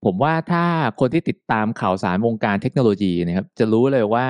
[0.05, 0.63] ผมว่าถ้า
[0.99, 4.27] คนที่ติดตามข่าวสารวงการเทคโนโลยีนะครับ จะรู้เลยว่า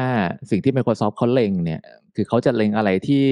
[0.49, 1.81] สิ่งที่ Microsoft เขาเล็งเนี่ย
[2.15, 3.25] คือเขาจะเล็งอะไรที่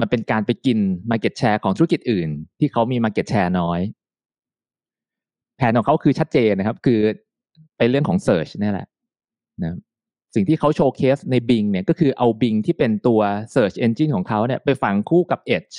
[0.00, 0.78] มันเป็นการไปกิน
[1.10, 2.28] Market Share ของธุรกิจอื่น
[2.58, 3.80] ที่เขามี Market Share น้อย
[5.56, 7.00] แผนของเขาคือชัดเจนนะครับ คือ
[7.76, 8.86] ไปเรื่องของ Search นี่แหละ
[9.62, 9.76] นะ
[10.34, 13.20] สิ่งที่เขา showcase ใน Bing เนี่ยก็คือเอา Bing ที่เป็นตัว
[13.54, 15.74] Search Engine ของเขาเนี่ยไปฝังคู่กับ Edge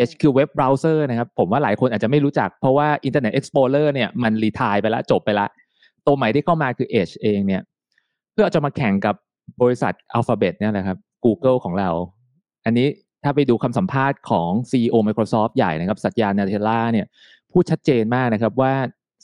[0.00, 5.46] Edge คือเว็บเบราว์เซอร์นะครับ ผมว่าหลายคนอาจจะไม่รู้จักเพราะว่า Internet Explorer เนี่ยมัน retire ไปแล้วจบไปละ
[6.06, 7.62] ตัวใหม่ที่เข้ามาคือ Edge เองเนี่ย
[8.32, 9.14] เพื่อจะมาแข่งกับ
[9.62, 11.90] บริษัท Alphabet เนี่ยแหละครับ Google ของเรา
[12.64, 12.88] อันนี้
[13.24, 17.06] ถ้าไปดูคำสัมภาษณ์ของ CEO Microsoft ใหญ่นะครับ Satya Nadella เนี่ย
[17.52, 18.72] พูดชัดเจนมากนะครับว่า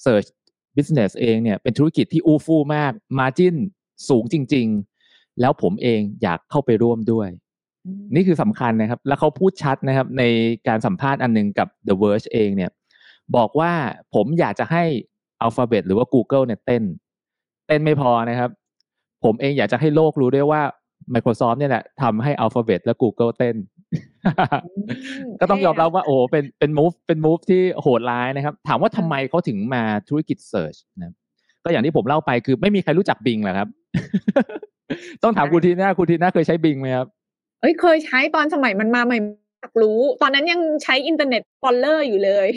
[0.05, 0.29] Search
[0.77, 3.57] Business เองเนี่ยเป็นธุรกิจที่อู้ฟู่มาก Margin
[4.09, 4.67] สูงจริง
[5.03, 7.29] ๆ แล้วผมเองอยากเข้าไปร่วมด้วย
[8.15, 10.23] นี่คือสำคัญนะครับ แล้วเขาพูดชัดนะครับ ใน
[10.69, 12.71] การสัมภาษณ์อันหนึงกับ The Verge เองเนี่ย
[13.37, 13.73] บอกว่า
[14.15, 14.85] ผมอยากจะให้
[15.45, 16.83] Alphabet หรือว่า Google เนี่ยเต้น
[17.67, 18.51] เต้นไม่พอนะครับ
[19.25, 20.63] ผมเองอยากจะให้โลกรู้ด้วยว่า
[21.15, 23.57] Microsoft เนี่ยแหละทำให้ Alphabet และ Google เต้น
[25.41, 31.15] ก็ต้องยอมรับว่าโอ้เป็นเป็น move เป็น move ที่โหดร้ายนะครับ ถามว่าทำไมเขาถึงมาธุรกิจ Search นะ
[31.65, 33.69] ก็อย่างที่ผมเล่าไปคือไม่มีใครรู้จัก Bing หรอกครับ
[35.23, 37.07] ต้องถามคุณทีน่าคุณทีน่าเคยใช้ Bing ไหมครับ
[37.61, 39.19] เอ้ยเคยใช้ตอนสมัยมันมาใหม่
[39.61, 42.49] อยากรู้ ตอนนั้นยังใช้ Internet Explorer อยู่เลย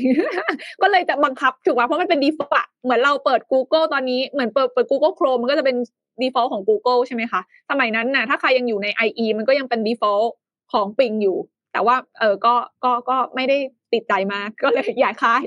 [0.81, 5.77] ก็เลยจะบังคับถูกป่ะเพราะมันเป็น default อะเหมือนเราเปิด Google ตอนนี้เหมือนเปิดเปิด Google Chrome มันก็จะเป็น
[6.21, 10.29] default ของ Google ใช่ไหมคะ สมัยนั้นน่ะถ้าใครยังอยู่ใน IE มันก็ยังเป็น default
[10.73, 11.37] ของ Bing อยู่
[11.73, 13.57] แต่ว่าเออก็ก็ก็ไม่ได้
[13.93, 15.45] ติดใจมากก็เลยย้ายค่าย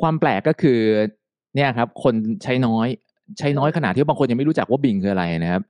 [0.00, 0.80] ความแปลกก็คือ
[1.54, 2.88] เนี่ยครับ คนใช้น้อย
[3.38, 5.62] ใช้น้อยขนาดที่บางคนยังไม่รู้จักว่า Bing คืออะไรนะครับ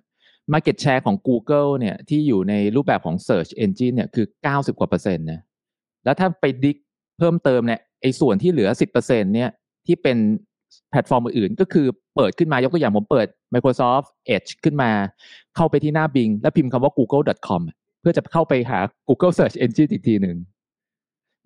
[0.53, 5.41] Market Share ของ Google เนี่ยที่อยู่ในรูปแบบของ Search Engine เนี่ยคือ 90 กว่าเปอร์เซ็นต์นะ
[6.05, 6.77] แล้วถ้าไป dig
[7.19, 9.51] เพิ่มเติมเนี่ยไอ้ส่วนที่เหลือ 10เปอร์เซ็นเนี่ย
[9.87, 10.19] ที่เป็น
[10.91, 11.87] แพลตฟอร์มอื่นก็คือ
[12.17, 14.91] เปิดขึ้นมายกตัวอย่างผมเปิด Microsoft Edge ขึ้นมา
[15.57, 17.63] เข้าไปที่หน้า Bing แล้วพิมพ์คำว่า google.com
[18.01, 18.79] เพื่อจะเข้าไปหา
[19.09, 20.37] Google Search Engine อีกทีหนึ่ง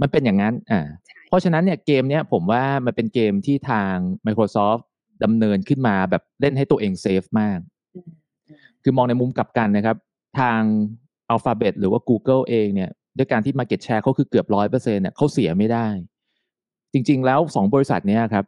[0.01, 0.81] มันเป็นอย่างนั้นอ่า
[1.29, 3.95] เพราะฉะนั้นเนี่ยเกมเนี้ยผมว่ามันเป็นเกมที่ทาง
[4.27, 4.83] Microsoft
[5.25, 7.59] ดำเนินขึ้นมาแบบเล่นให้ตัวเองเซฟมาก
[8.83, 9.97] คือมองในมุมกลับกันนะครับ
[10.41, 10.61] ทาง
[11.33, 15.87] Alphabet หรือว่า Google เองเนี่ย ด้วยการที่ Market Share เขาคือเกือบร้อยเปอร์เซ็นเนี่ยเขาเสียไม่ได้
[16.93, 18.45] จริง ๆ แล้วสองบริษัทเนี้ยครับ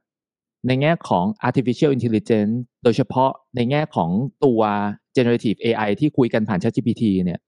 [0.67, 2.55] ในแง่ของ artificial intelligence
[2.85, 4.11] โดยเฉพาะในแง่ของ
[4.45, 4.61] ตัว
[5.17, 7.41] generative AI ที่คุยกันผ่าน ChatGPT เนี่ย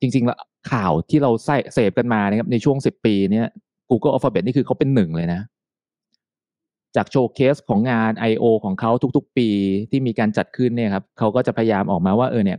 [0.00, 0.38] จริง ๆ แล้ว
[0.72, 3.46] ข่าวที่เราใส่เสพกันมานะครับในช่วงสิบปีเนี่ย
[3.90, 5.40] Google Alphabet นี่คือเขาเป็นหนึ่งเลยนะ
[6.96, 8.44] จากโชว์เคสของงาน I.O.
[8.64, 9.48] ของเขาทุกๆ ปี
[9.90, 12.58] ที่มีการจัดขึ้นเนี่ยครับเขาก็จะพยายามออกมาว่าเออเนี่ย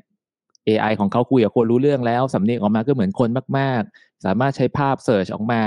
[0.67, 5.63] AI ของเขาคุยกับคนรู้เรื่องแล้วสำเนียงออกมาก็เหมือนคนมาก ๆ สามารถใช้ภาพเสิร์ชออกมา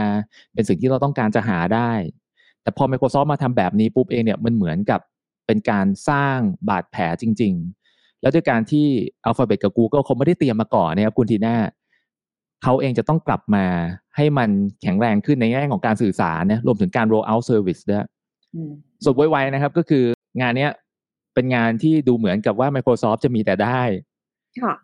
[0.55, 1.93] เป็นสิ่งที่เราต้องการจะหาได้
[2.62, 5.01] แต่พอ Microsoft มาทำแบบนี้ปุ๊บเองเนี่ยมันเหมือนกับ
[5.47, 7.53] เป็นการสร้างบาดแผลจริง
[7.89, 8.87] ๆ แล้วด้วยการที่
[9.27, 11.57] Alphabet กับ Google เขาไม่ได้เตรียมมาก่อนนะครับคุณทีน่า
[12.62, 13.64] เขาเองจะต้องกลับมา
[14.16, 14.51] ให้มัน
[14.83, 18.07] แข็งแรงขึ้นในแง่ของการสื่อสารนะรวมถึงการ roll out service ด้วย
[19.05, 20.05] สุดไวๆนะครับก็คือ
[20.40, 20.72] งานเนี้ย
[21.34, 23.82] เป็นงานที่ดูเหมือนกับว่า Microsoft จะมีแต่ได้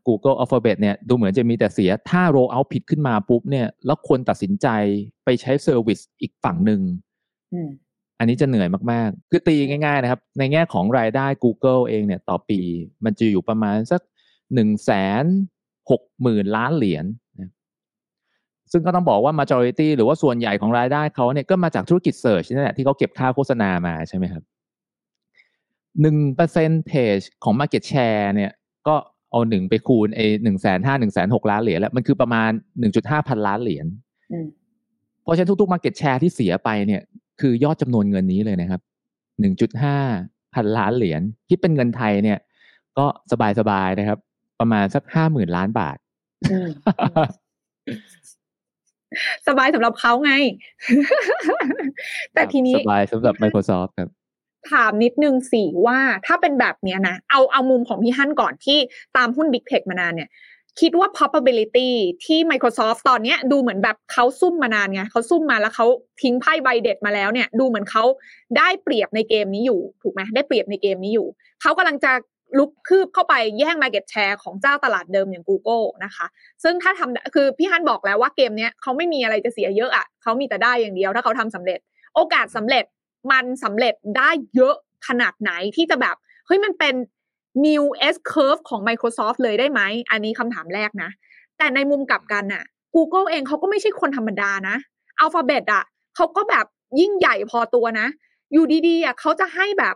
[0.07, 4.69] Google Alphabet เนี่ยดูเหมือนจะมีแต่เสีย ถ้า roll out ผิดขึ้นมาปุ๊บเนี่ยแล้วคนตัดสินใจ
[5.25, 6.81] ไปใช้ service อีกฝั่งหนึ่ง
[8.19, 12.61] อันนี้จะเหนื่อยมากๆ คือตีง่ายๆนะครับ ในแง่ของรายได้ Google เองเนี่ยต่อปี
[13.05, 14.01] มันจะอยู่ประมาณสัก
[14.55, 14.91] หนึ่งแส
[15.23, 15.25] น
[15.91, 17.15] หกหมื่นล้านเหรียญนะ
[18.73, 24.43] ซึ่งก็ต้องบอกว่า majority หรือว่าส่วนใหญ่ของรายได้เขาเนี่ยก็มาจากธุรกิจ search นี่แหละที่เขาเก็บค่าโฆษณามาใช่ไหมครับ
[26.01, 28.53] หนึ่งเปอร์เซ็นต์เทจของ market share เนี่ย
[28.89, 28.95] ก็
[29.31, 32.51] เอาหนึ่งไปคูณไอหนึ่งแสนห้าหนึ่งแสนหกล้านเหรียญแล้วมันคือประมาณ
[32.81, 33.87] หนึ่งจุดห้าพันล้านเหรียญ
[35.23, 37.03] เพราะฉะนั้นทุกๆ market share ที่เสียไปเนี่ย
[37.41, 38.81] คือยอดจำนวนเงินนี้เลยนะครับ
[39.41, 39.97] หนึ่งจุดห้า
[40.55, 42.39] พันล้านเหรียญคิดเป็นเงินไทยเนี่ย
[42.99, 43.07] ก็
[43.59, 44.19] สบายๆนะครับ
[44.61, 45.97] ประมาณสักห้าหมื่นล้านบาท
[49.49, 50.33] สบายสำหรับเขาไง
[52.35, 54.11] แต่ทีนี้สบายสำหรับ Microsoft ครับ
[54.71, 58.79] ถามนิดนึงสิว่าถ้าเป็นแบบเนี้ยนะ เอาเอามุมของพี่ฮั่นก่อนที่
[59.17, 60.31] ตามหุ้น Big Tech มานานเนี่ย
[60.81, 61.91] คิดว่า probability
[62.25, 65.87] ที่ Microsoft ตอนเนี้ยดูเหมือนแบบเขาซุ่มมานานไงเขาซุ่มมาแล้วเขา
[66.23, 68.05] ทิ้งไพ่ใบเด็ดมาแล้วเนี่ย ดูเหมือนเขา
[68.59, 71.27] ได้เปรียบในเกมนี้อยู่ ถูกไหมได้เปรียบในเกมนี้อยู่
[71.63, 72.13] เขากำลังจะ
[72.59, 76.27] ลุกคืบเข้าไปแย่ง market share ของเจ้าตลาดเดิมอย่าง Google นะคะ
[76.63, 81.79] ซึ่งถ้าทำคือพี่ฮันบอกแล้วว่าเกมเนี้ยเขาไม่มีอะไรจะเสียเยอะอะเขามีแต่ได้อย่างเดียวถ้าเขาทำสำเร็จ
[82.15, 82.85] โอกาสสำเร็จ
[83.33, 84.75] มันสำเร็จได้เยอะ
[85.09, 86.17] ขนาดไหนที่จะแบบ
[86.47, 86.95] เฮ้ยมันเป็น
[87.67, 87.85] new
[88.15, 89.81] S curve ของ Microsoft เลยได้ไหม
[90.11, 91.11] อันนี้คำถามแรกนะ
[91.59, 94.77] แต่ในมุมกลับกันน่ะ Google เองเขาก็ไม่ใช่คนธรรมดานะ
[95.23, 95.85] Alphabet อะ
[96.17, 96.67] เขาก็แบบ
[97.01, 98.07] ยิ่งใหญ่พอตัวนะ
[98.53, 99.95] อยู่ดีๆอะเขาจะให้แบบ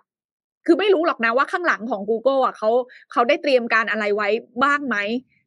[0.67, 2.71] คือไม่รู้หรอกนะว่าข้างหลังของ Google อะเขา
[3.13, 4.29] เขาได้เตรียมการอะไรไว้
[4.63, 4.97] บ้างไหม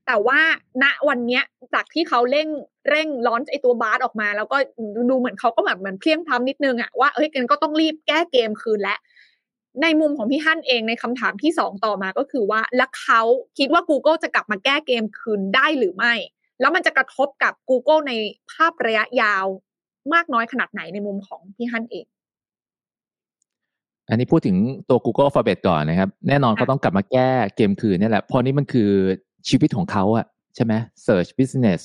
[0.08, 0.40] แต่ว่า
[0.84, 1.44] ณวันเนี้ย
[1.74, 2.48] จากที่เขาเร่ง
[2.90, 4.58] เร่งร้อนไอตัวบาร์ออกมา แล้วก็
[5.10, 9.00] ดูเหมือนเขาก็แบบเหมือนเพลียงพล้ำนิดนึงอะว่าเฮ้ยกันก็ต้องรีบแก้เกมคืนแล้ว
[9.82, 13.22] ในมุมของพี่ฮั่นเองในคำถามที่สองต่อมาก็คือว่า แล้วเขา
[13.58, 16.14] คิดว่า Google จะกลับมาแก้เกมคืนได้หรือไม่
[16.60, 18.14] แล้วมันจะกระทบกับ Google ใน
[18.52, 19.46] ภาพระยะยาว
[20.14, 22.06] มากน้อยขนาดไหนในมุมของพี่ฮั่นเอง
[24.10, 24.58] อันนี้พูดถึง
[24.90, 28.92] ตัว Google Alphabet ก่อนนะครับ แน่นอนเขาต้องกลับมาแก้เกมคืนนี่แหละเพราะนี่มันคือ
[29.50, 30.26] ชีวิตของเขาอะ
[30.56, 30.74] ใช่ไหม
[31.06, 31.82] Search Business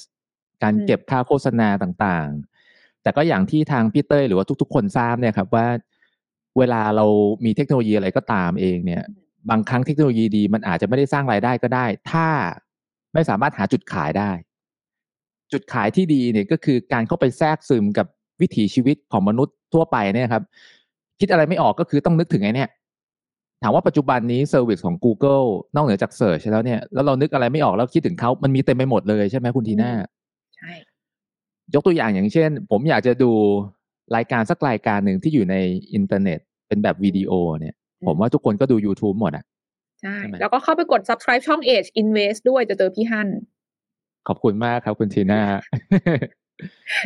[0.62, 5.66] การเก็บค่าโฆษณาต่างๆ แต่ก็อย่างที่ทางพี่เต้ยหรือว่าทุก ๆ คนทราบเนี่ยครับว่า
[6.58, 7.06] เวลาเรา
[7.44, 9.02] มีเทคโนโลยีอะไรก็ตามเองเนี่ย
[9.50, 12.26] บางครั้งเทคโนโลยีดีมันอาจจะไม่ได้สร้างรายได้ก็ได้ ถ้า
[13.14, 14.30] ไม่สามารถหาจุดขายได้
[15.52, 18.06] จุดขายที่ดีเนี่ยก็คือการเข้าไปแทรกซึมกับ
[18.40, 20.44] วิถีชีวิตของมนุษย์ทั่วไปเนี่ยครับ
[21.20, 22.66] คิดอะไรไม่ออกก็คือต้องนึกถึงไอ้นี่
[23.62, 29.92] ถามว่าปัจจุบันนี้เซอร์วิสของ Google นอกเหนือจาก search แล้วเนี่ยแล้วเรานึกอะไรไม่ออกแล้วคิดถึงเขามันมีเต็มไปหมดเลยใช่ไหมคุณทีน่า
[30.56, 30.72] ใช่
[31.74, 33.30] ยกตัวอย่างอย่างเช่น ผมอยากจะดู
[34.16, 35.56] รายการสักรายการหนึ่งที่อยู่ใน
[35.92, 36.38] อินเทอร์เน็ต
[36.68, 37.74] เป็นแบบวิดีโอเนี่ย
[38.06, 39.44] ผมว่าทุกคนก็ดู YouTube หมดอะ
[40.02, 43.28] ใช่ แล้วก็เข้าไปกด subscribe ช่อง Age Invest ด้วยจะเจอพี่ฮัน
[44.28, 45.40] ขอบคุณมากครับคุณทีน่า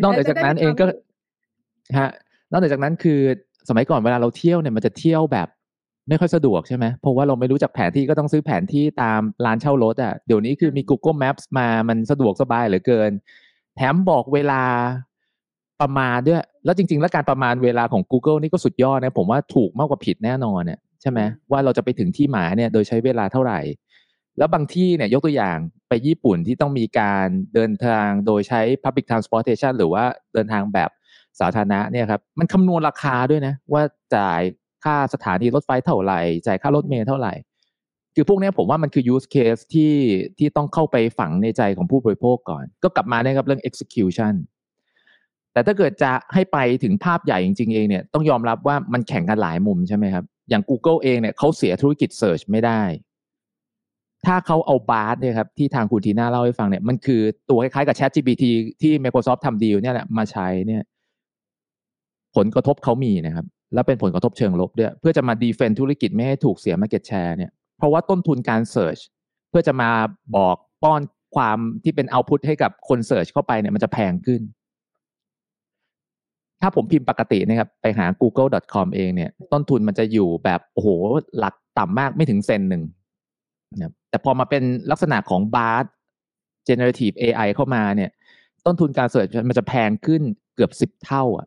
[0.03, 0.87] นอกจากนั้นเองก็
[1.99, 2.11] ฮะ
[2.53, 3.21] นอกจากนั้นคือ
[3.69, 5.49] สมัยก่อนเวลาเราเที่ยวเนี่ยมันจะเที่ยวแบบ
[6.09, 13.11] ไม่ค่อยสะดวกใช่ไหมเพราะว่าเราไม่รู้จักแผนที่ก็ต้องซื้อแผนที่ตามร้านเช่ารถอะ เดี๋ยวนี้คือมี Google Maps มา มันสะดวกสบายเหลือเกิน
[13.77, 14.63] แถมบอกเวลา
[15.81, 23.61] ประมาณด้วย แล้วจริง ๆ แล้วการประมาณเวลาของ Google นี่ก็สุดยอดนะ ผมว่าถูกมากกว่าผิดแน่นอนเนี่ยใช่ไหมว่าเราจะไปถึงที่หมายเนี่ยโดยใช้เวลาเท่าไหร่
[24.39, 25.57] แล้วบางที่เนี่ยยกตัวอย่าง
[25.89, 30.05] ไปญี่ปุ่นที่ต้องมีการเดินทางโดยใช้ Public Transportation หรือว่า
[30.35, 30.91] เดินทางแบบ
[31.41, 33.83] สาธารณะเนี่ยครับมันคำนวณราคาด้วยนะว่า
[34.17, 34.41] จ่าย
[34.85, 37.33] ค่าสถานีรถไฟเท่าไหร่ จ่ายค่ารถเมล์เท่าไหร่
[38.15, 39.93] คือพวกนี้ผมว่ามันคือ use case ที่
[40.39, 44.35] ที่ต้องเข้าไปฝังในใจของผู้บริโภคก่อน ก็กลับมาเนี่ยครับเรื่อง execution
[45.53, 52.83] แต่ถ้าเกิดจะให้ไปถึงภาพใหญ่จริงๆเองเนี่ยต้องยอมรับว่ามันแข่งกันหลายมุมใช่ไหมครับ อย่าง Google เองเนี่ยเขาเสียธุรกิจ Search ไม่ได้
[54.27, 57.21] ถ้าเขาเอาบาร์เนี่ยครับที่ทางคุณทีน่าเล่าให้ฟังเนี่ยมันคือ
[57.51, 58.45] ตัวคล้ายๆกับ Chat GPT
[58.83, 60.83] ที่ Microsoft ทำดีลเนี่ยแหละมาใช้เนี่ย
[62.37, 68.99] ผลกระทบเขามีนะครับ แล้วเป็นผลกระทบเชิงลบด้วยเพื่อจะมาดีเฟนธุรกิจไม่ให้ถูกเสียมาเก็ตแชร์เนี่ยเพราะว่าต้นทุนการเสิร์ช
[69.51, 69.91] เพื่อจะมา
[70.37, 71.01] บอกป้อน
[71.35, 74.43] ความที่เป็นเอาพุตให้กับคนเสิร์ชเข้าไปเนี่ยมันจะแพงขึ้น
[76.61, 80.89] ถ้าผมพิมพ์ปกตินะครับ ไปหา google.com เองเนี่ย ต้นทุนมันจะอยู่แบบโอ้โห
[81.39, 82.83] หลักต่ำมากไม่ถึงเซนหนึ่ง
[83.81, 85.87] นะแต่พอมาเป็นลักษณะของ Bard
[86.69, 88.11] generative AI เข้ามาเนี่ย
[88.67, 90.23] ต้นทุนการ search มันจะแพงขึ้น
[90.55, 91.47] เกือบสิบเท่าอะ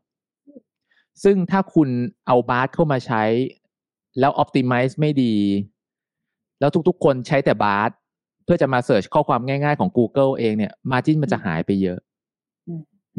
[1.23, 1.89] ซึ่งถ้าคุณ
[2.27, 3.23] เอา Bard เข้ามาใช้
[4.19, 5.35] แล้วออ t ติมิซ์ไม่ดี
[6.59, 7.97] แล้วทุกๆ คนใช้แต่ Bard
[8.45, 11.99] เพื่อจะมา search ข้อความง่ายๆของ Google เองเนี่ย margin มันจะหายไปเยอะ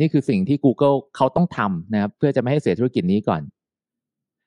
[0.01, 3.43] นี่คือสิ่งที่ Google เขาต้องทำนะครับเพื่อจะไม่ให้เสียธุรกิจนี้ก่อน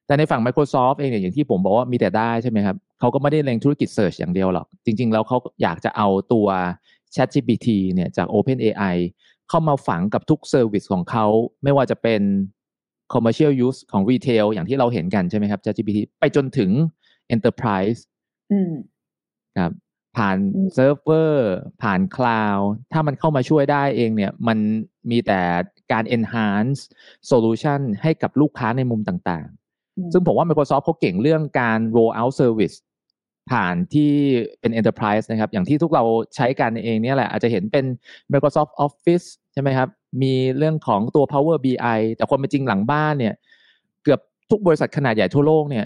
[0.06, 6.48] แต่ในฝั่ง Microsoft เองเนี่ยอย่างที่ผมบอกว่ามีแต่ได้ใช่ไหมครับเขาก็ไม่ได้เล็งธุรกิจ Search อย่างเดียวหรอก จริง ๆ แล้วเขาอยากจะเอาตัว
[7.16, 8.96] ChatGPT เนี่ยจาก OpenAI
[9.50, 11.26] เข้ามาฝังกับทุก service ของเขา
[11.64, 12.22] ไม่ว่าจะเป็น
[13.14, 16.72] commercial use ของ retail อย่างที่เราเห็นกันใช่ไหมครับ ChatGPT ไปจนถึง
[17.36, 18.00] enterprise
[19.60, 19.74] ครับ
[20.18, 20.38] ผ่าน
[20.74, 21.50] เซิร์ฟเวอร์
[21.82, 24.58] ผ่านคลาวด์ถ้ามันเข้ามาช่วยได้เองเนี่ย มัน
[25.12, 25.42] มีแต่
[25.92, 26.80] การ enhance
[27.32, 32.76] solution ให้กับลูกค้าในมุมต่างๆ ซึ่งผมว่า Microsoft เขาเก่งเรื่องการ roll out service
[33.52, 34.12] ผ่านที่
[34.60, 36.04] เป็น enterprise นะครับ อย่างที่ทุกเรา
[36.36, 37.86] ใช้กันเองเนี่ยแหละ อาจจะเห็นเป็น
[38.34, 39.90] Microsoft Office ใช่ไหมครับ
[40.22, 43.34] มีเรื่องของตัว Power BI แต่ความเป็นจริงหลังบ้านเนี่ย
[44.04, 44.20] เกือบ
[44.52, 45.86] ทุกบริษัทขนาดใหญ่ทั่วโลกเนี่ย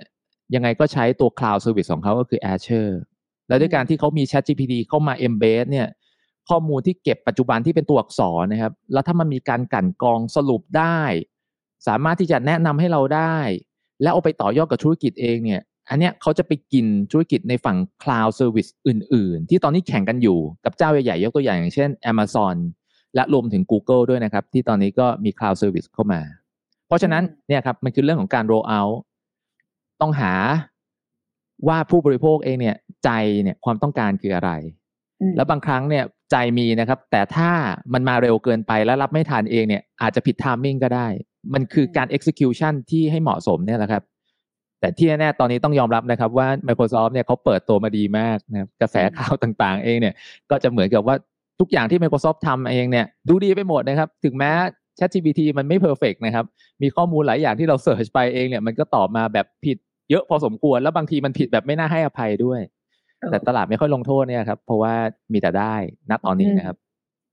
[0.55, 2.93] ยังไงก็ใช้ตัว Cloud Service ของเขาก็คือ Azure
[3.47, 5.87] แล้วด้วยการที่เขามี Chat GPT เข้ามา embed เนี่ย
[6.49, 10.99] ข้อมูลที่เก็บปัจจุบันที่เป็นตัวอักษรนะครับ แล้วถ้ามันมีการกั่นกรองสรุปได้
[11.87, 13.37] สามารถที่จะแนะนำให้เราได้
[14.01, 22.55] แล้วเอาไปต่อยอดกับธุรกิจเองเนี่ย อันเนี้ยเขาจะไปกินธุรกิจในฝั่ง Cloud Service อื่น ๆ ที่ตอนนี้แข่งกันอยู่กับเจ้าใหญ่ๆยกตัวอย่างอย่างเช่น Amazon
[23.15, 26.21] และรวมถึง Google ด้วยนะครับ ที่ตอนนี้ก็มี Cloud Service เข้ามา
[26.87, 28.95] เพราะฉะนั้นเนี่ยครับมันคือเรื่องของการ roll out
[30.01, 30.33] ต้องหา
[31.67, 33.09] ว่าผู้บริโภคเองเนี่ยใจ
[33.43, 34.51] เนี่ยความต้องการคืออะไร
[35.35, 37.51] แล้วบางครั้งเนี่ยใจมีนะครับ แต่ถ้า
[37.93, 41.07] มันมาเร็วเกินไปแล้วรับไม่ทันเองเนี่ย อาจจะผิดทามมิ่งก็ได้
[41.53, 44.03] มันคือการ execution ที่ให้เหมาะสมเนี่ยแหละครับ
[44.79, 50.13] แต่ที่แน่ๆตอนนี้ต้องยอมรับนะครับว่า Microsoft เนี่ยเขาเปิดตัวมาดีมากนะครับกระแสข่าวต่างๆ เองเนี่ย
[50.49, 51.15] ก็จะเหมือนกับว่า
[51.59, 54.51] ทุกอย่างที่ Microsoft ทำเองเนี่ยดูดีไปหมดนะครับ ถึงแม้
[54.99, 56.45] ChatGPT มันไม่เพอร์เฟกนะครับ
[56.81, 59.77] มีข้อมูลหลายอย่างที่เราเสิร์ชไปเองเนี่ยมันก็ตอบมาแบบผิด
[60.09, 62.59] เยอะพอสมควร แล้วบางทีมันผิดแบบไม่น่าให้อภัยด้วย
[63.31, 64.93] แต่ตลาดไม่ค่อยลงโทษเนี่ยครับ เพราะว่า
[65.33, 65.75] มีแต่ได้
[66.09, 66.77] นัตอนนี้นะครับ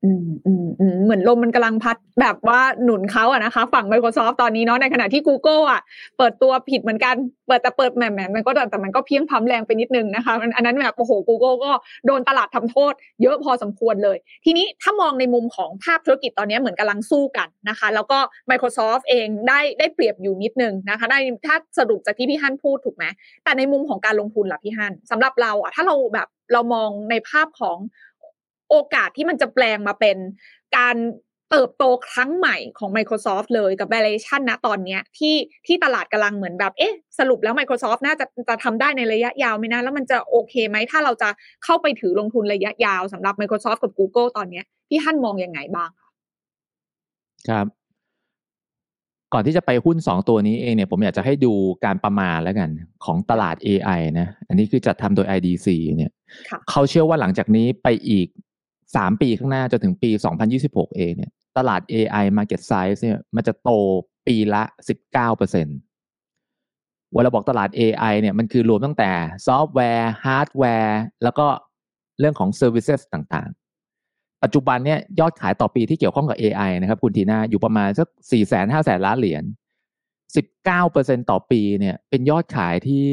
[0.03, 5.81] อืมอืมอืมเหมือนลมมันกำลังพัดแบบว่าหนุนเขาอะนะคะ ฝั่ง Microsoft ตอนนี้เนาะในขณะที่ Google อะ
[6.17, 7.15] เปิดตัวผิดเหมือนกัน
[7.47, 11.71] เปิดแต่เปิดแหมแหมมันก็แต่มันก็เพียงพำแรงไปนิดนึงนะคะอันนั้นแบบโอ้โห Google ก็
[12.05, 23.05] โดนตลาดทำโทษ เยอะพอสมควรเลย ทีนี้ถ้ามองในมุมของภาพธุรกิจตอนนี้เหมือนกำลังสู้กันนะคะ แล้วก็ Microsoft เองได้ได้เปรียบอยู่นิดนึงนะคะ ได้ถ้าสรุปจากที่พี่ฮั่นพูดถูกไหม
[23.43, 27.77] แต่ในมุมของการลงทุนล่ะพี่ฮั่นสำหรับเราอะถ้าเราแบบเรามองในภาพของ
[28.71, 30.17] โอกาสที่มันจะแปลงมาเป็น
[30.77, 30.95] การ
[31.51, 35.35] เติบโตครั้งใหม่ของ Microsoft เลยกับ valuation นะตอนนี้ที่
[35.67, 41.29] ที่ตลาดกำลังเหมือนแบบ เอ๊ะ สรุปแล้ว Microsoft น่าจะจะทำได้ในระยะยาวไหมนะ แล้วมันจะโอเคไหม ถ้าเราจะ
[41.63, 45.89] เข้าไปถือลงทุนระยะยาวสำหรับ Microsoft กับ Google ตอนนี้พี่ฮั่นมองอยังไงบ้าง
[47.49, 47.67] ครับ
[49.33, 51.53] ก่อนที่จะไปหุ้นสองตัวนี้เองเนี่ยผมอยากจะให้ดู
[51.85, 52.69] การประมาณแล้วกัน
[53.05, 55.67] ของตลาด AI นะ อันนี้คือจัดทำโดย IDC
[55.97, 56.11] เนี่ย
[56.69, 58.27] เขาเชื่อว่าหลังจากนี้ไปอีก
[58.95, 60.09] สามปีข้างหน้าจนถึงปี
[60.53, 63.69] 2026 เองเนี่ยตลาด AI market size เนี่ยมันจะโต
[64.27, 64.63] ปีละ
[65.01, 65.77] 19เปอร์เซ็นต์
[67.13, 69.11] เวลาบอกตลาด AI เนี่ยมันคือรวมตั้งแต่
[69.47, 71.47] ซอฟต์แวร์ ฮาร์ดแวร์ แล้วก็
[72.19, 79.43] เรื่องของ services ต่างๆ ปัจจุบันเนี่ยยอดขายต่อปีที่เกี่ยวข้องกับ AI นะครับคุณทีน่าอยู่ประมาณสัก4 5 0 0 0 0ล้านเหรียญ
[80.55, 83.05] 19%ต่อปีเนี่ยเป็นยอดขายที่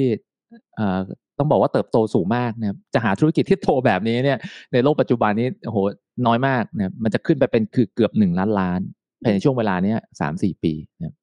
[1.39, 4.39] ต้องบอกว่าเติบโตสูงมากนะครับจะหาธุรกิจที่โตแบบนี้เนี่ย
[4.73, 5.79] ในโลกปัจจุบันนี้โอ้โห
[6.27, 8.81] น้อยมากนะมันจะขึ้นไปเป็นคือเกือบหนึ่งล้านล้าน
[9.23, 11.15] ภายในช่วงเวลาเนี้ยสามสี่ปีนะ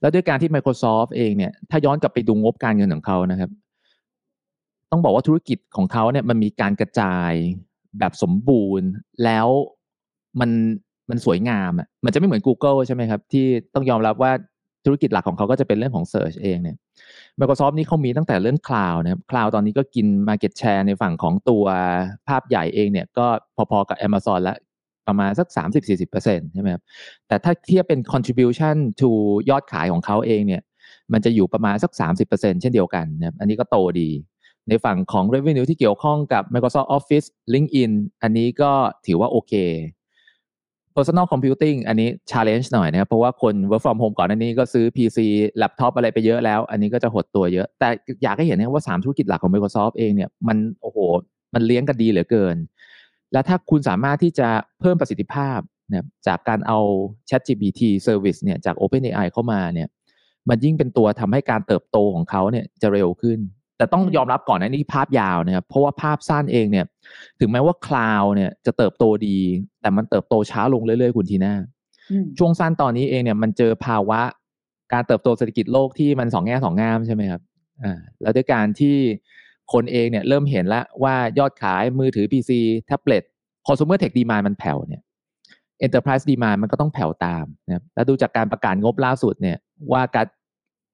[0.00, 3.50] แล้วด้วยการที่ Microsoft เองเนี่ยถ้าย้อนกลับไปดูงบการเงินของเขานะครับ
[4.90, 7.32] ต้องบอกว่าธุรกิจของเขาเนี่ยมันมีการกระจาย
[7.98, 8.88] แบบสมบูรณ์
[9.24, 9.48] แล้ว
[10.40, 10.50] มัน
[11.10, 14.32] มันสวยงามอะมันจะไม่เหมือน Google ใช่ไหมครับ ที่ต้องยอมรับว่า
[14.84, 16.76] ธุรกิจหลักของเขาก็จะเป็นเรื่องของ Search เองเนี่ย
[17.40, 21.64] Microsoft นี่เขามีตั้งแต่เรื่อง Cloud นะครับ Cloud ตอนนี้ก็กิน Market Share ในฝั่งของตัว
[22.28, 23.26] ภาพใหญ่เองเนี่ย ก็
[23.70, 24.56] พอๆกับ Amazon ละ
[25.08, 25.48] ประมาณสัก
[26.00, 26.82] 30-40%ใช่ไหมครับ
[27.28, 29.10] แต่ถ้าเทียบเป็น contribution to
[29.50, 30.62] ยอดขายของเขาเองเนี่ย
[31.12, 31.92] มันจะอยู่ประมาณสัก
[32.26, 34.10] 30%เช่นเดียวกันนะครับ อันนี้ก็โตดี
[34.68, 38.72] ในฝั่งของ revenue ที่เกี่ยวข้องกับ Microsoft Office LinkedIn อันนี้ก็
[39.06, 39.52] ถือว่าโอเค
[40.96, 45.18] personal computing อันนี้ challenge หน่อยนะครับ เพราะว่าคน work from home ก่อนอันนี้ก็ซื้อ PC
[45.58, 47.88] แล็ปท็อปอะไรไปเยอะแล้ว อันนี้ก็จะหดตัวเยอะ แต่
[48.22, 50.98] อยากให้เห็นนะว่า 3 ธุรกิจหลักของ Microsoft เองเนี่ยมันโอ้โห
[51.54, 52.56] มันเลี้ยงกันดีเหลือเกิน
[53.32, 54.48] แล้วถ้าคุณสามารถที่จะ
[54.80, 55.58] เพิ่มประสิทธิภาพ
[55.90, 56.78] นะจากการเอา
[57.28, 59.88] ChatGPT service เนี่ยจาก OpenAI เข้ามาเนี่ย
[60.48, 63.38] มันยิ่งเป็นตัวทำให้การเติบโตของเขาเนี่ยจะเร็วขึ้น
[63.76, 66.84] แต่ต้องยอมรับก่อนนะนี่ภาพยาวนะครับเพราะว่าภาพสั้นเองเนี่ย
[67.40, 69.38] ถึงแม้ว่าคลาวเนี่ยจะเติบโตดี
[69.80, 71.54] แต่มันเติบโตช้าลงเรื่อยๆ คุณทีน่า
[72.38, 74.20] ช่วงสั้นตอนนี้เองเนี่ยมันเจอภาวะ
[74.92, 77.40] การเติบโตเศรษฐกิจโลกที่มันสองแง่สองงามใช่ไหมครับ
[77.84, 78.96] อ่าแล้วด้วยการที่
[79.72, 82.50] คนเองเนี่ยเริ่มเห็นแล้วว่ายอดขายมือถือ PC
[82.86, 83.22] แท็บเล็ต
[83.66, 85.02] consumer tech demand มันแผ่วเนี่ย
[85.84, 89.58] enterprise demand มันก็ต้องแผ่วตามนะครับแล้วดูจากการประกาศงบล่าสุดเนี่ย
[89.92, 90.26] ว่าการ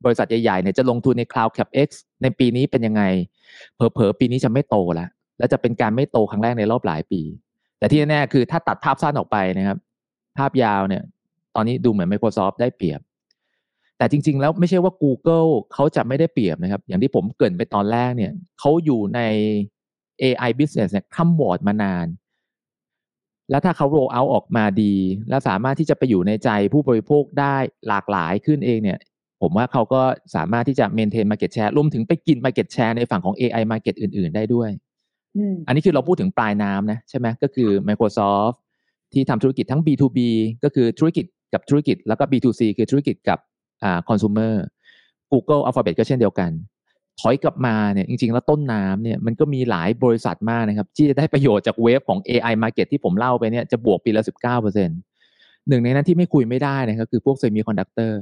[0.04, 1.88] บริษัทใหญ่ๆเนี่ยจะลงทุนใน Cloud CapX
[2.22, 3.02] ในปีนี้เป็นยังไง
[3.74, 7.20] เผลอๆ ปีนี้จะไม่โตแล้วและจะเป็นการไม่โตครั้งแรกในรอบหลายปี
[7.78, 9.78] แต่ที่แน่ๆคือถ้าตัดภาพสั้นออกไปนะครับ
[10.38, 11.02] ภาพยาวเนี่ย
[11.54, 13.00] ตอนนี้ดูเหมือน Microsoft ได้เปรียบ
[13.98, 19.20] แต่จริง ๆ แล้วไม่ใช่ว่า Google เขาจะไม่ได้เปรียบนะครับ อย่างที่ผมเกริ่นไปตอนแรกเนี่ยเขาอยู่ใน
[20.22, 22.06] AI business เนี่ยคัมวอร์ดมานาน
[23.50, 24.94] แล้วถ้าเขา roll out ออกมาดี
[25.28, 27.56] และสามารถที่จะไปอยู่ในใจผู้บริโภคได้
[27.88, 28.98] หลากหลายขึ้นเองเนี่ย
[29.42, 30.02] ผมว่าเขาก็
[30.34, 34.70] สามารถที่จะ maintain market share รวมถึงไปกิน market share ในฝั่งของ AI market อื่น ๆ ได้ด้วย
[35.66, 38.56] อันนี้คือเราพูดถึงปลายน้ำนะใช่ไหมก็คือ Microsoft
[39.12, 40.18] ที่ทำธุรกิจทั้ง B2B
[40.64, 41.24] ก็คือธุรกิจ
[41.54, 43.38] กับธุรกิจ แล้วก็ B2C คือธุรกิจกับ
[43.82, 44.52] อ่า consumer
[45.32, 46.50] Google Alphabet ก็เช่นเดียวกัน
[47.20, 54.88] ถอยกลับมาเนี่ยจริง ๆ แล้วต้นน้ำเนี่ยมันก็มีหลายบริษัทมากนะครับ ที่จะได้ประโยชน์จาก wave ของ AI market ที่ผมเล่าไปเนี่ยจะบวกปีละสิบเก้าเปอร์เซ็น
[55.68, 58.20] หนึ่งในนั้นที่ไม่คุยไม่ได้นะครับคือพวกเซมิคอนดักเตอร์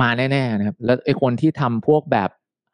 [0.00, 2.30] มาแน่ๆนะครับ แล้วไอ้คนที่ทำพวกแบบ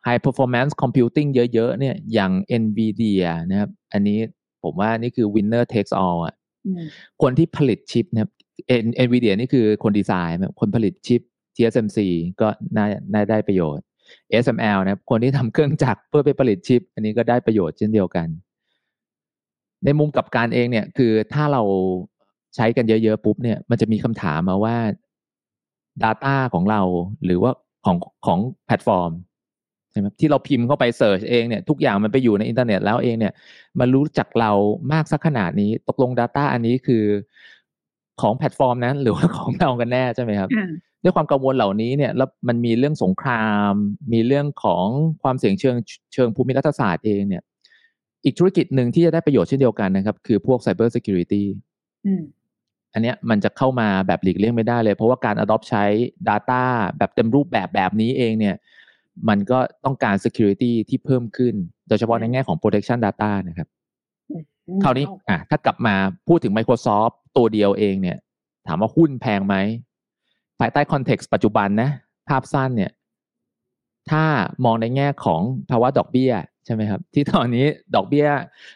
[0.07, 4.19] high performance computing เยอะๆเนี่ยอย่าง NVIDIA นะครับ อันนี้
[4.63, 6.35] ผมว่านี่คือ winner takes all อะ
[7.23, 8.31] คนที่ผลิตชิปนะครับ
[9.05, 11.21] NVIDIA นี่คือคนดีไซน์ คนผลิตชิป
[11.57, 11.99] TSMC
[12.41, 13.85] ก็น่าน่าได้ประโยชน์
[14.43, 18.29] ASML นะครับคนที่ทำเครื่องจักรเพื่อไปผลิตชิป อันนี้ก็ได้ประโยชน์เช่นเดียวกัน
[19.85, 21.63] ในมุมกลับกันเองเนี่ยคือถ้าเรา
[22.55, 24.77] ใช้กันเยอะๆปุ๊บเนี่ยมันจะมีคำถามมาว่า
[26.05, 26.83] Data ของเรา
[27.25, 27.53] หรือว่า
[27.87, 29.13] ของของแพลตฟอร์ม
[29.93, 33.33] ใช่ไหมที่เราพิมพ์เข้าไป search เองเนี่ยทุกอย่างมันไปอยู่ในอินเทอร์เน็ตแล้วเองเนี่ย
[33.81, 34.53] มันรู้จักเรา
[34.93, 37.05] มากสักขนาดนี้ตกลง Data อันนี้คือ
[38.21, 40.51] ของแพลตฟอร์มนั้น หรือว่าของเรากันแน่ใช่ไหมครับ
[41.03, 43.73] ด้วยความกังวลเหล่านี้เนี่ยแล้วมันมีเรื่องสงคราม
[44.13, 44.87] มีเรื่องของ
[45.23, 45.77] ความเสี่ยงเชิง
[46.15, 47.43] เชิงภูมิรัฐศาสตร์เองเนี่ย
[48.25, 51.43] อีกธุรกิจหนึ่งที่จะได้ประโยชน์เช่นเดียวกันนะครับ คือพวก Cyber Security
[52.97, 55.85] อันเนี้ยมันจะเข้ามาแบบหลีกเลี่ยงไม่ได้เลย เพราะว่าการ adopt ใช้
[56.29, 56.63] Data
[56.99, 58.57] แบบเต็มรูปแบบแบบนี้เองเนี่ย
[59.29, 61.55] มันก็ต้องการ security ที่เพิ่มขึ้น
[61.89, 63.69] โดยเฉพาะในแง่ของ protection data นะครับ
[64.83, 65.95] คราวนี้อะถ้ากลับมา
[66.29, 68.17] พูดถึง Microsoft ตัวเดียวเองเนี่ย
[68.67, 69.55] ถามว่าหุ้นแพงไหม
[70.61, 71.91] ภายใต้ context ปัจจุบันนะ
[72.29, 72.93] ภาพสั้นเนี่ย
[74.11, 74.25] ถ้า
[74.65, 75.41] มองในแง่ของ
[75.71, 76.33] ภาวะดอกเบี้ย
[76.67, 78.27] ใช่ไหมครับ ที่ตอนนี้ดอกเบี้ย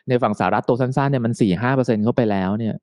[0.08, 2.74] ในฝั่งสหรัฐตัวสั้นๆเนี่ยมันสี่ห้าเปอร์เซ็นเข้าไปแล้วเนี่ย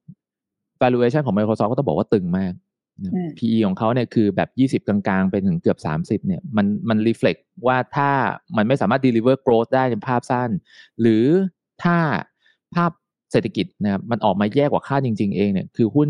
[0.81, 2.53] valuation ของ Microsoft ก็ต้องบอกว่าตึงมาก
[3.37, 8.09] PE ของเขาเนี่ยคือแบบยี่สิบกลางๆ ไปถึงเกือบสามสิบเนี่ยมันมัน reflect ว่าถ้า
[8.57, 10.49] มันไม่สามารถ deliver growth ได้ในภาพสั้น
[11.01, 11.25] หรือ
[11.83, 11.97] ถ้า
[12.75, 12.91] ภาพ
[13.31, 16.09] เศรษฐกิจนะครับมันออกมาแย่กว่าค่าจริง ๆ เองเนี่ยคือหุ้น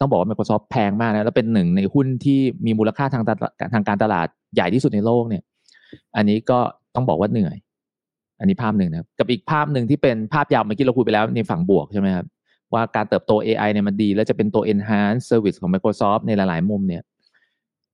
[0.00, 3.24] ต้องบอกว่า Microsoft แพงมากนะแล้วเป็นหนึ่งในหุ้นที่มีมูลค่าทาง
[3.74, 5.42] ทางการตลาดใหญ่ที่สุดในโลกเนี่ย
[6.16, 6.58] อันนี้ก็
[6.94, 7.56] ต้องบอกว่าเหนื่อย
[8.40, 12.26] อันนี้ภาพหนึ่งนะครับกับอีกภาพหนึ่งที่เป็นภาพยาวเมื่อกี้เราคุยไปแล้วในฝั่งบวกใช่ไหมครับ
[12.72, 17.02] ว่าการเติบโต AI เนี่ยมันดี แล้วจะเป็นตัว enhance service ของ Microsoft ในหลาย ๆ มุมเนี่ย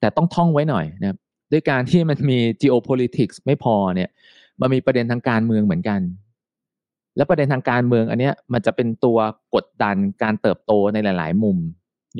[0.00, 1.18] แต่ต้องท่องไว้หน่อยนะครับ
[1.52, 4.10] ด้วยการที่มันมี geopolitics ไม่พอเนี่ย
[4.60, 6.00] มันมีประเด็นทางการเมืองเหมือนกัน
[7.16, 9.18] และประเด็นทางการเมืองอันเนี้ยมันจะเป็นตัว
[9.54, 11.56] กดดันการเติบโตในหลาย ๆ มุม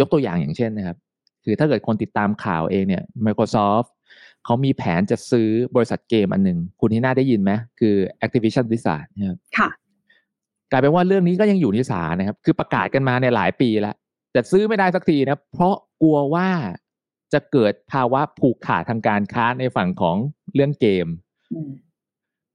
[0.01, 0.96] ยกตัวอย่างอย่างเช่นนะครับ
[1.44, 3.88] คือถ้าเกิดคนติดตามข่าวเองเนี่ย Microsoft
[4.44, 7.94] เขามีแผนจะซื้อบริษัทเกมอันหนึ่ง คุณที่น่าได้ยินไหมคือ
[8.24, 9.68] Activision Blizzard นะครับค่ะ
[10.71, 13.95] กลายเป็นว่าเรื่องนี้ก็ยังอยู่ในศาลนะครับ คือประกาศกันมาในหลายปีแล้ว
[14.33, 16.49] แต่ซื้อไม่ได้สักทีนะ เพราะกลัวว่า
[17.33, 20.16] จะเกิดภาวะผูกขาดทางการค้าในฝั่งของ
[20.55, 21.07] เรื่องเกม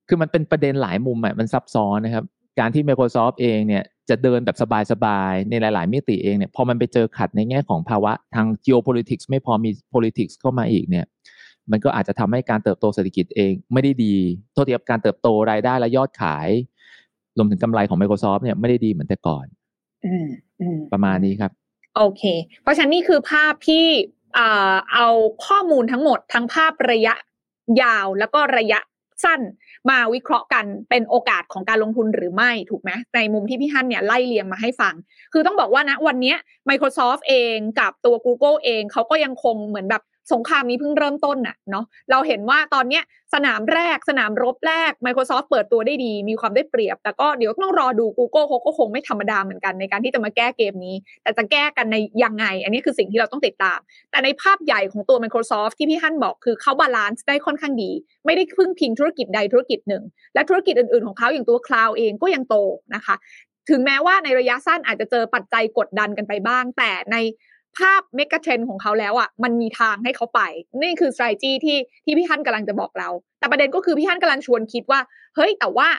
[0.07, 2.25] คือมันเป็นประเด็นหลายมุมอะมันซับซ้อนนะครับ
[2.59, 4.57] การที่ Microsoft เองเนี่ยจะเดินแบบ
[4.91, 11.05] สบายๆ ในหลาย ๆ มิติเองเนี่ย พอมันไปเจอขัดในแง่ของภาวะทาง geopolitics ไม่พอมี politics เข้ามาอีกเนี่ย
[11.71, 14.15] มันก็อาจจะทำให้การเติบโตเศรษฐกิจเองไม่ได้ดี
[14.53, 16.49] โทษทีครับการเติบโตรายได้และยอดขาย
[17.37, 19.45] รวมถึงกำไรของ Microsoft เนี่ยไม่ได้ดีเหมือนแต่ก่อน
[20.93, 21.51] ประมาณนี้ครับ
[21.95, 22.23] โอเค
[22.61, 23.85] เพราะฉะนั้นนี่คือภาพที่
[24.93, 25.07] เอา
[25.45, 27.13] ข้อมูลทั้งหมดทั้งภาพระยะ
[27.81, 28.79] ยาวแล้วก็ระยะ
[29.23, 29.41] สั้น
[29.89, 34.93] มาวิเคราะห์กันเป็นโอกาสของการลงทุนหรือไม่ถูกไหมในมุมที่พี่ฮันเนี่ยไล่เลียงมาให้ฟัง
[35.33, 36.35] คือต้องบอกว่านะวันนี้
[36.69, 40.03] Microsoft เองกับตัว Google เองเขาก็ยังคงเหมือนแบบ
[40.33, 43.03] สงครามนี้เพิ่งเริ่มต้นน่ะเนาะเราเห็นว่าตอนเนี้ย
[43.33, 53.79] สนามแรกสนามรบแรก Microsoft เปิดตัวได้ดี มีความได้เปรียบ แต่ก็เดี๋ยวต้องรอดู Google เขาก็คงไม่ธรรมดาเหมือนกันในการที่จะมาแก้เกมนี้ แต่จะแก้กันในยังไง อันนี้คือสิ่งที่เราต้องติดตาม
[54.11, 57.91] แต่ในภาพใหญ่ของตัว Microsoft ที่พี่ฮั่นบอกคือเขา balance ได้ค่อนข้างดี
[58.25, 60.03] ไม่ได้พึ่งพิงธุรกิจใดธุรกิจหนึ่ง
[60.33, 62.55] และธุรกิจอื่นๆของเขาอย่างตัว cloud เองก็ยังโต
[62.95, 63.15] นะคะ
[63.69, 67.17] ถึงแม้ว่าในระยะสั้นอาจจะเจอปัจจัยกดดันกันไปบ้าง แต่ใน
[67.79, 70.41] ภาพ megatrend ของเขาแล้วอะมันมีทางให้เขาไป
[70.81, 73.09] นี่คือ strategy ที่ที่พี่ฮั่นกำลังจะบอกเรา
[73.39, 74.99] แต่ประเด็นก็คือพี่ฮั่นกำลังชวนคิดว่า
[75.35, 75.89] เฮ้ยแต่ว่า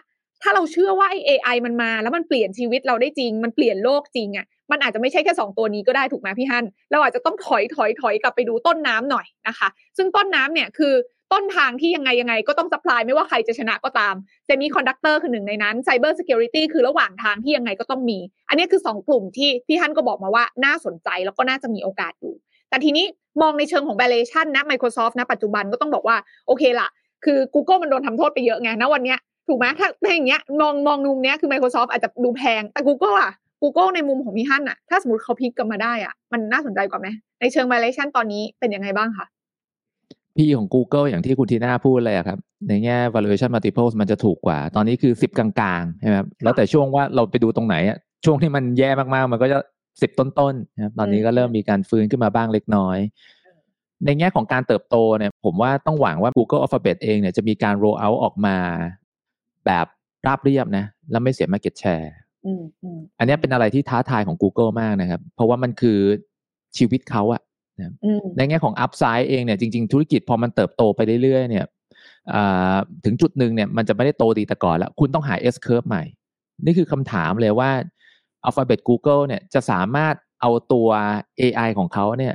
[0.42, 10.94] ถ้าเราเชื่อว่าไอ AI มันมา แล้วมันเปลี่ยนชีวิตเราได้จริง มันเปลี่ยนโลกจริงอะมันอาจจะไม่ใช่แค่ 2 ตัวนี้ก็ได้ถูกไหมพี่ฮั่นเราอาจจะต้องถอยถอยถอยกลับไปดูต้นน้ำหน่อยนะคะ ซึ่งต้นน้ำเนี่ยคือ
[11.32, 14.14] ต้นทางที่ยังไงยังไงก็ต้อง supply ไม่ว่าใครจะชนะก็ตาม
[14.46, 18.18] เซมิคอนดักเตอร์คือหนึ่งในนั้น cyber security คือระหว่างทางที่ยังไงก็ต้องมี
[18.48, 22.34] อันนี้คือ 2 กลุ่มที่พี่ฮั่นก็บอกมาว่าน่าสนใจแล้วก็น่าจะมีโอกาสอยู่
[22.68, 23.06] แต่ทีนี้
[23.42, 26.16] มองในเชิงของ valuation นะ Microsoft นะปัจจุบันก็ต้องบอกว่า
[26.46, 26.88] โอเคละ
[27.24, 29.18] คือ Google มันโดนทำโทษไปเยอะไงนะวันเนี้ย
[29.48, 37.08] ถูกไหมถ้าถ้าอย่างเงี้ยมองมองมุมเนี้ยคือ Microsoft อาจจะดูแพงแต่ Google อะ Google ในมุมของพี่ฮั่นอะถ้าสมมติเขาพลิกกลับมาได้อะมันน่าสนใจกว่าไหม
[37.40, 39.26] ในเชิง valuation ตอนนี้เป็นยังไงบ้างคะ
[40.36, 45.48] พี่ของ Google อย่างที่คุณทีน่าพูดเลยครับ ในแง่ valuation multiples มันจะถูกกว่า ตอนนี้คือสิบกลา
[45.80, 49.58] งๆใช่ไหมครับแล้วแต่ช่วงว่าเราไปดูตรงไหนอะช่วงที่มันแย่มากๆ มันก็จะ
[50.02, 52.98] สิบต้นๆนะครับตอนนี้ก็เริ่มมีการฟื้นขึ้นมาบ้างเล็กน้อย
[54.04, 58.56] ในแง่ของการเติบโตเนี่ย ผมว่าต้องหวังว่า Google Alphabet เองเนี่ยจะมีการ roll out ออกมา
[59.66, 59.86] แบบ
[60.26, 62.08] ราบเรียบนะ แล้วไม่เสีย market share
[63.18, 65.98] อันนี้เป็นอะไรที่ท้าทายของ Google มากนะครับ เพราะว่ามันคือ
[66.78, 67.40] ชีวิตเขาอะ
[68.36, 71.66] ในแง่ของอัพไซด์เองเนี่ยจริง ๆ ธุรกิจพอมันเติบโตไปเรื่อยๆเนี่ย
[73.04, 76.02] ถึงจุดหนึ่งเนี่ยมันจะไม่ได้โตดีแต่ก่อนแล้ว คุณต้องหา S curve ใหม่
[76.64, 77.70] นี่คือคำถามเลยว่า
[78.46, 80.88] Alphabet Google เนี่ยจะสามารถเอาตัว
[81.40, 82.34] AI ของเขาเนี่ย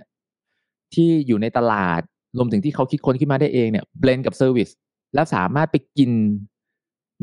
[0.94, 2.02] ที่อยู่ในตลาด
[2.38, 4.70] รวมถึงที่เขาคิดค้นขึ้นมาได้เองเนี่ย blend กับ service
[5.14, 6.12] แล้วสามารถไปกิน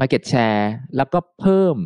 [0.00, 0.64] Market Share
[0.96, 1.76] แล้วก็เพิ่ม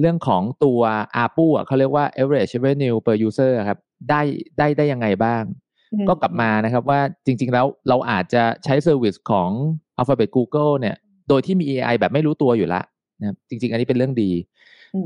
[0.00, 0.80] เรื่องของตัว
[1.22, 3.78] ARPU อะเขาเรียกว่า average revenue per user ครับ
[4.10, 4.20] ได้
[4.58, 5.42] ได้ได้ยังไงบ้าง
[6.08, 9.50] ก็กลับมานะครับว่าจริง ๆ แล้วเราอาจจะใช้ service ของ
[9.98, 10.96] Alphabet Google เนี่ย
[11.28, 12.82] โดยที่มี AI แบบไม่รู้ตัวอยู่ละ
[13.20, 14.30] นะจริง ๆ อันนี้เป็นเรื่องดี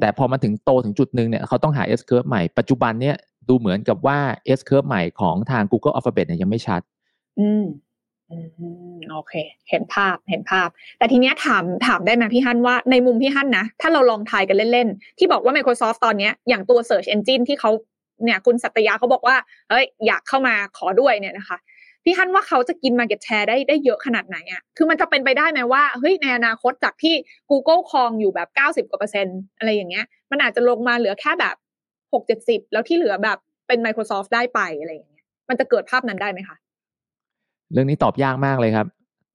[0.01, 3.17] แต่พอมาถึงโตถึงจุดหนึ่งเนี่ยเขาต้องหา S curve ใหม่ปัจจุบันเนี่ย
[3.49, 4.19] ดูเหมือนกับว่า
[4.59, 6.81] S curve ใหม่ของทาง Google Alphabet เนี่ยยังไม่ชัด
[7.41, 7.65] อืม
[9.11, 9.35] โอเค
[9.71, 10.69] เห็นภาพเห็นภาพ
[10.99, 17.71] แต่ทีเนี้ยถามถามได้ไหมพี่ฮั่นว่าในมุมพี่ฮั่นนะ ถ้าเราลองทายกันเล่น ๆ ที่บอกว่า Microsoft ตอนเนี้ยอย่างตัว Search Engine ที่เขา
[18.25, 19.37] เนี่ยคุณสัตยาเขาบอกว่า
[19.71, 21.59] เอ้ยอยากเข้ามาขอด้วยเนี่ยนะคะ
[22.05, 27.15] พี่ฮันว่าเขาจะกิน Market Share ได้ได้เยอะขนาดไหนอะ คือมันจะเป็นไปได้ไหมว่า เฮ้ย ในอนาคตจากที่
[27.51, 31.55] Google ครองอยู่แบบเก้าสิบกว่าเปอร์เซ็นต์อะไรอย่างเงี้ย มันอาจจะลงมาเหลือแค่แบบ
[32.13, 33.39] หกเจ็ดสิบแล้วที่เหลือแบบ
[33.69, 36.57] เป็น Microsoft ได้ไปอะไรอย่างเงี้ย มันจะเกิดภาพนั้นได้ไหมคะ
[37.73, 38.87] เรื่องนี้ตอบยากมากเลยครับ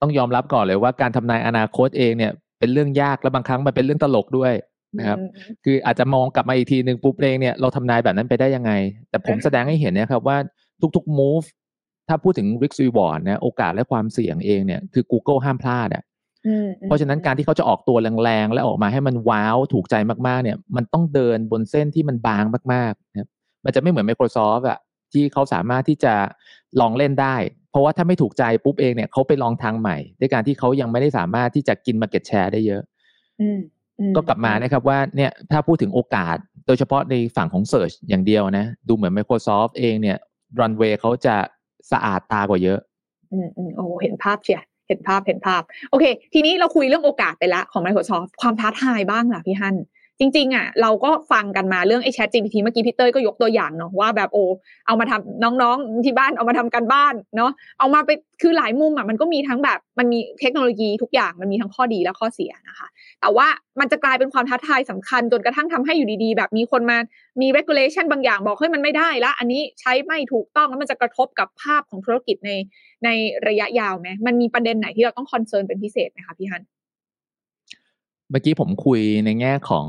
[0.01, 4.53] ต้องยอมรับก่อนเลยว่าการทำนายอนาคตเองเนี่ย เป็นเรื่องยากและบางครั้งมันเป็นเรื่องตลกด้วย
[4.97, 5.17] นะครับ
[5.63, 8.71] คืออาจจะมองกลับมาอีกทีหนึ่งปุ๊บเองเนี่ยเราทำนายแบบนั้นไปได้ยังไง
[9.09, 10.37] แต่ผมแสดงให้เห็นนะครับว่า
[10.95, 11.45] ทุกๆ move
[12.07, 16.03] ถ้าพูดถึง risk reward นะโอกาสและความเสี่ยงเองเนี่ยคือ Google ห้ามพลาดอะ
[16.85, 19.95] เพราะฉะนั้นการที่เขาจะออกตัวแรงๆ และออกมาให้มันว้าวถูกใจ
[20.27, 23.27] มากๆ เนี่ย มันต้องเดินบนเส้นที่มันบางมากๆนะครับ
[23.65, 24.79] มันจะไม่เหมือน Microsoft อะ
[25.13, 26.13] ที่เขาสามารถที่จะ
[26.79, 27.35] ลองเล่นได้
[27.71, 32.81] เพราะว่าถ้าไม่ถูกใจปุ๊บเองเนี่ยเขาไปลองทางใหม่ ด้วยการที่เขายังไม่ได้สามารถที่จะกิน market share ได้เยอะ
[34.15, 36.37] ก็กลับมานะครับว่าเนี่ยถ้าพูดถึงโอกาส
[36.67, 40.17] โดยเฉพาะในฝั่งของ Search อย่างเดียวนะ ดูเหมือน Microsoft เองเนี่ย
[40.59, 41.35] runway เขาจะ
[41.91, 42.79] สะอาดตากว่าเยอะ
[43.31, 49.75] อืมอืมโอ้เห็นภาพเชียเห็นภาพเห็นภาพ โอเค ทีนี้เราคุยเรื่องโอกาสไปละของ Microsoft ความท้าทายบ้างล่ะพี่ฮัน
[50.23, 54.43] จริงๆอะเราก็ฟังกันมาเรื่องไอ้ Chat GPT เมื่อกี้พี่เต้ยก็ยกตัวอย่างเนาะว่าแบบโอ้
[54.87, 58.09] เอามาทำน้องๆที่บ้านเอามาทำกันบ้านเนาะเอามาไป
[58.41, 62.87] คือหลายมุมอะมันก็มีทั้งแบบมันมีเทคโนโลยีทุกอย่างมันมีทั้งข้อดีและข้อเสียนะคะ
[63.21, 63.47] แต่ว่า
[63.79, 66.97] มันจะกลายเป็นความท้าทายสำคัญจนกระทั่งทำให้อยู่ดีๆ แบบมีคนมา
[67.41, 72.51] มี regulation บางอย่างบอกเฮ้ยมันไม่ได้ละอันนี้ใช้ไม่ถูกต้องแล้วมันจะกระทบกับภาพของธุรกิจใน
[73.05, 73.09] ใน
[73.47, 76.63] ระยะยาวไหมมันมีประเด็นไหนที่เราต้องคอนเซิร์นเป็นพิเศษไหมคะพี่ฮัน
[78.31, 79.87] เมื่อกี้ผมคุยในแง่ของ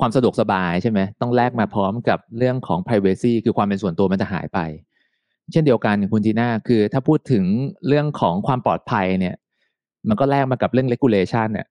[0.00, 4.58] ความสะดวกสบายใช่ไหมต้องแลกมาพร้อมกับเรื่องของ privacy คือความเป็นส่วนตัวมันจะหายไป
[5.52, 7.44] เช่นเดียวกันคุณทีน่าคือถ้าพูดถึง
[7.88, 9.34] เรื่องของความปลอดภัยเนี่ย
[10.08, 11.66] มันก็แลกมากับเรื่อง regulation เนี่ย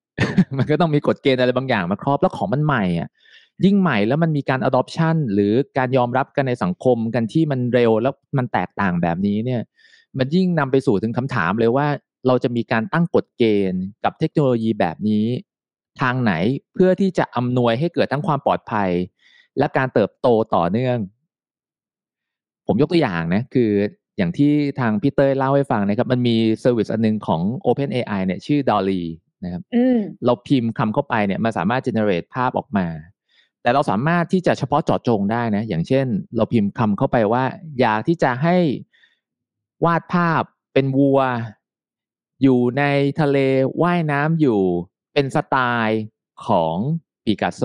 [0.58, 3.10] มันก็ต้องมีกฎเกณฑ์อะไรบางอย่างมาครอบแล้วของมันใหม่อะ
[3.66, 9.62] ยิ่งใหม่แล้วมันมีการ adoption หรือการยอมรับกันในสังคมกันที่มันเร็วแล้วมันแตกต่างแบบนี้เนี่ย
[10.18, 11.88] มันยิ่งนำไปสู่ถึงคำถามเลยว่า
[12.28, 15.26] เราจะมีการตั้งกฎเกณฑ์กับเทคโนโลยีแบบนี้
[16.02, 16.34] ทางไหน
[16.74, 18.90] เพื่อที่จะอำนวยให้เกิดทั้งความปลอดภัย
[19.60, 20.98] และการเติบโตต่อเนื่อง
[22.68, 23.72] ผมยกตัวอย่างนะคือ
[24.18, 29.02] อย่างที่ทางพี่เต้ยเล่าให้ฟังนะครับ มันมี service อันนึงของ OpenAI เนี่ยชื่อ DALL-E
[29.44, 29.62] นะครับ
[30.26, 32.88] เราพิมพ์คำเข้าไปเนี่ยมันสามารถ generate ภาพออกมา
[33.62, 37.44] แต่เราสามารถที่จะเฉพาะเจาะจงได้นะ อย่างเช่น เราพิมพ์คำเข้าไปว่า
[37.80, 38.58] อยากที่จะให้
[39.86, 40.42] วาดภาพ
[40.74, 41.20] เป็นวัว
[42.42, 42.84] อยู่ใน
[43.20, 43.38] ทะเล
[43.82, 44.62] ว่ายน้ำอยู่
[45.14, 45.56] เป็นสไต
[45.86, 46.02] ล์
[46.48, 46.76] ของ
[47.26, 47.62] ปิกัสโซ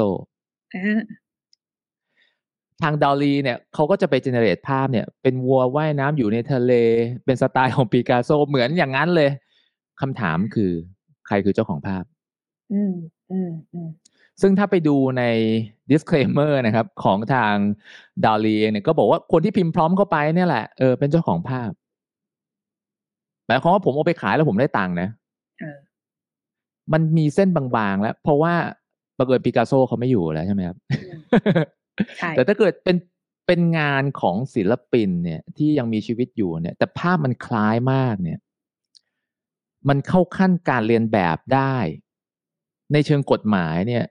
[2.83, 6.73] ทางดอลลีเนี่ยเขาก็จะไปเจเนเรตภาพเนี่ย เป็นวัวว่ายน้ำอยู่ในทะเล
[7.25, 9.31] เป็นสไตล์ของปิกัสโซเหมือนอย่างนั้นเลย
[10.01, 10.71] คำถามคือ
[11.27, 12.05] ใครคือเจ้าของภาพ
[12.73, 12.95] อืม
[13.31, 13.89] อืมอืม
[14.41, 15.23] ซึ่งถ้าไปดูใน
[15.91, 17.55] disclaimer นะครับ ของทาง
[18.25, 21.71] ดอลลีเองเนี่ยก็บอกว่าคนที่พิมพ์พร้อมเข้าไปเนี่ยแหละเออเป็นเจ้าของภาพ
[23.47, 25.09] หมายความว่าผมเอาไปขายแล้วผมได้ตังค์นะ
[26.93, 28.55] มันมีเส้นบางๆแล้ว เพราะว่า
[29.19, 30.77] บังเอิญปิกัสโซเขาไม่อยู่แล้วใช่ไหมครับ
[32.37, 32.97] แต่ถ้าเกิดเป็น
[33.47, 38.39] เป็นงานของศิลปินเนี่ย ที่ยังมีชีวิตอยู่เนี่ย แต่ภาพมันคล้ายมากเนี่ย
[39.89, 41.77] มันเข้าขั้นการเรียนแบบได้
[42.93, 44.05] ในเชิงกฎหมายเนี่ย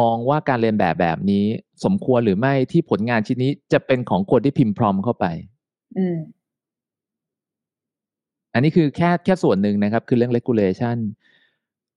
[0.00, 1.44] มองว่าการเรียนแบบแบบนี้
[1.84, 5.26] สมควรหรือไม่ที่ผลงานชิ้นนี้จะเป็นของคนที่พิมพ์พร้อมเข้าไป
[5.98, 6.18] อืม
[8.54, 10.98] อันนี้คือแค่แค่ส่วนหนึ่งนะครับ คือเรื่อง regulation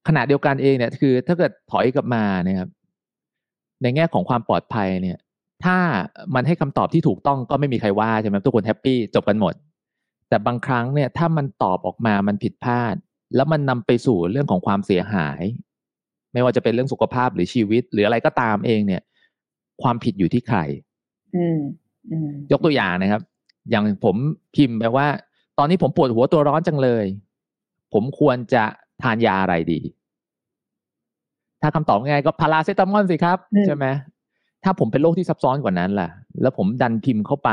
[0.07, 2.69] ขณะเดียวกันเองเนี่ยคือ ถ้าเกิดถอยกลับมาเนี่ยครับ
[3.81, 5.17] ในแง่ของความปลอดภัยเนี่ย
[5.65, 5.77] ถ้า
[6.35, 9.53] มันให้คำตอบที่ถูกต้องก็ไม่มีใครว่าใช่ไหมทุกคนแฮปปี้จบกันหมด
[10.29, 12.95] แต่บางครั้งเนี่ยถ้ามันตอบออกมามันผิดพลาด
[13.35, 15.41] แล้วมันนำไปสู่เรื่องของความเสียหาย
[16.33, 19.01] ไม่ว่าจะเป็นเรื่องสุขภาพหรือชีวิต หรืออะไรก็ตามเองเนี่ย
[19.81, 20.59] ความผิดอยู่ที่ใคร
[21.35, 21.59] อืม
[22.51, 23.21] ยกตัวอย่างนะครับ
[23.69, 24.15] อย่างผม
[24.55, 25.07] พิมพ์ไปว่า
[25.57, 27.05] ตอนนี้ผมปวดหัวตัวร้อนจังเลย
[27.93, 28.63] ผมควรจะ
[29.01, 29.79] ทานยาอะไรดี
[31.61, 33.85] ถ้าคำตอบง่ายก็พาราเซตามอลสิครับ ใช่ไหม
[34.63, 36.09] ถ้าผมเป็นโรคที่ซับซ้อนกว่านั้นล่ะ
[36.41, 37.51] แล้วผมดันพิมพ์เข้าไป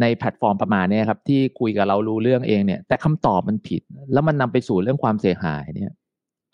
[0.00, 3.82] ในแพลตฟอร์มประมาณนี้ครับ ที่คุยกับเรารู้เรื่องเองเนี่ย แต่คำตอบมันผิด
[4.12, 5.92] แล้วมันนำไปสู่เรื่องความเสียหายเนี่ย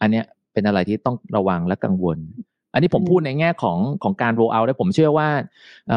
[0.00, 2.18] อันเนี้ยเป็นอะไรที่ต้องระวังและกังวล
[2.72, 5.28] อันนี้ผมพูดในแง่ของของการ roll out และผมเชื่อว่า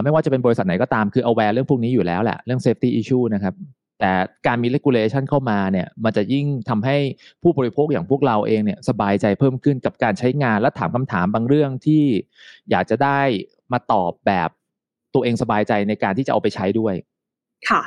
[0.03, 3.53] ไม่ว่าจะเป็นบริษัทไหนก็ตามคือ aware เรื่องพวกนี้อยู่แล้วแหละเรื่อง safety issue นะครับ
[3.99, 4.11] แต่
[4.47, 6.97] การมี regulation เข้ามาเนี่ยมันจะยิ่งทำให้
[7.41, 12.03] ผู้บริโภคอย่างพวกเราเองเนี่ยสบายใจเพิ่มขึ้นกับการใช้งานและถามคำถามบางเรื่องที่
[12.71, 13.19] อยากจะได้
[13.71, 14.49] มาตอบแบบ
[15.13, 16.93] ตัวเองสบายใจในการที่จะเอาไปใช้ด้วย
[17.69, 17.81] ค่ะ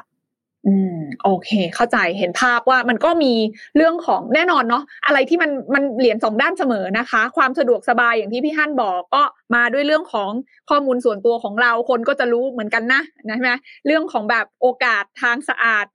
[0.67, 3.33] อืม โอเค เข้าใจเห็นภาพว่ามันก็มี
[3.77, 9.23] เรื่องของแน่นอนเนาะอะไรที่มันมันเหรียญสองด้านเสมอนะคะ ความสะดวกสบายอย่างที่พี่ฮั่นบอกก็
[9.55, 10.31] มาด้วยเรื่องของ
[10.71, 13.53] ข้อมูลส่วนตัวของเราคนก็จะรู้เหมือนกันนะนะใช่ไหม
[13.87, 15.87] เรื่องของแบบโอกาสทางสะอาด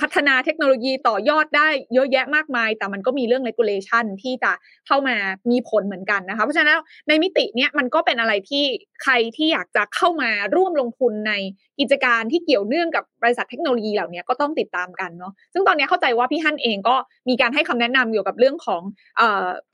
[0.00, 4.52] พัฒนาเทคโนโลยีต่อยอดได้เยอะแยะมากมาย แต่มันก็มีเรื่อง regulation ที่จะ
[4.86, 5.16] เข้ามา
[5.50, 6.78] มีผลเหมือนกันนะคะ เพราะฉะนั้น
[7.08, 8.64] ในมิติเนี้ยมันก็เป็นอะไรที่
[9.02, 11.32] ใครที่อยากจะเข้ามาร่วมลงทุนใน
[11.80, 16.96] กิจการที่เกี่ยวเนื่องกับบริษัทเทคโนโลยีเหล่านี้ก็ต้องติดตามกันเนาะ ซึ่งตอนนี้เข้าใจว่าพี่ฮั่นเองก็
[17.28, 18.82] มีการให้คำแนะนำเกี่ยวกับเรื่องของ
[19.20, 19.22] อ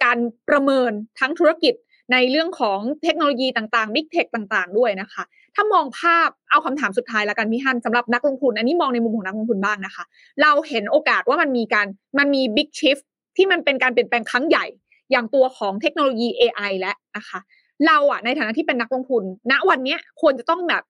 [0.04, 0.18] การ
[0.48, 1.74] ประเมินทั้งธุรกิจ
[2.12, 5.24] ในเรื่องของเทคโนโลยีต่างๆ Big Tech ต่าง ๆ ด้วยนะคะ
[5.54, 10.04] ถ้ามองภาพเอาคำถามสุดท้ายแล้วกันพี่ฮันสำหรับนักลงทุน อันนี้มองในมุมของนักลงทุนบ้างนะคะ
[10.42, 11.86] เราเห็นโอกาสว่ามันมีการ
[12.18, 13.04] มันมี Big Shift
[13.36, 14.66] ที่มันเป็นการเปลี่ยนแปลงครั้งใหญ่
[15.10, 17.40] อย่างตัวของเทคโนโลยี AI และนะคะ
[17.86, 20.82] เราอะในฐานะที่เป็นนักลงทุน ณวันนี้ควรจะต้องแบบ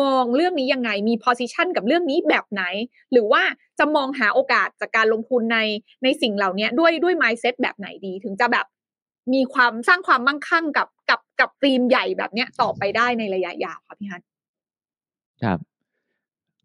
[0.00, 2.62] มองเรื่องนี้ยังไงมี position กับเรื่องนี้แบบไหน
[3.12, 3.42] หรือว่า
[3.78, 5.58] จะมองหาโอกาสจากการลงทุนใน
[6.04, 8.66] ในสิ่งเหล่านี้ด้วยด้วย mindset แบบไหนดี ถึงจะแบบ
[9.34, 14.22] มีความสร้างความมั่งคั่งกับ กับกับธีมใหญ่แบบเนี้ยต่อไปได้ในระยะยาวค่ะพี่ฮัน
[15.44, 15.58] ครับ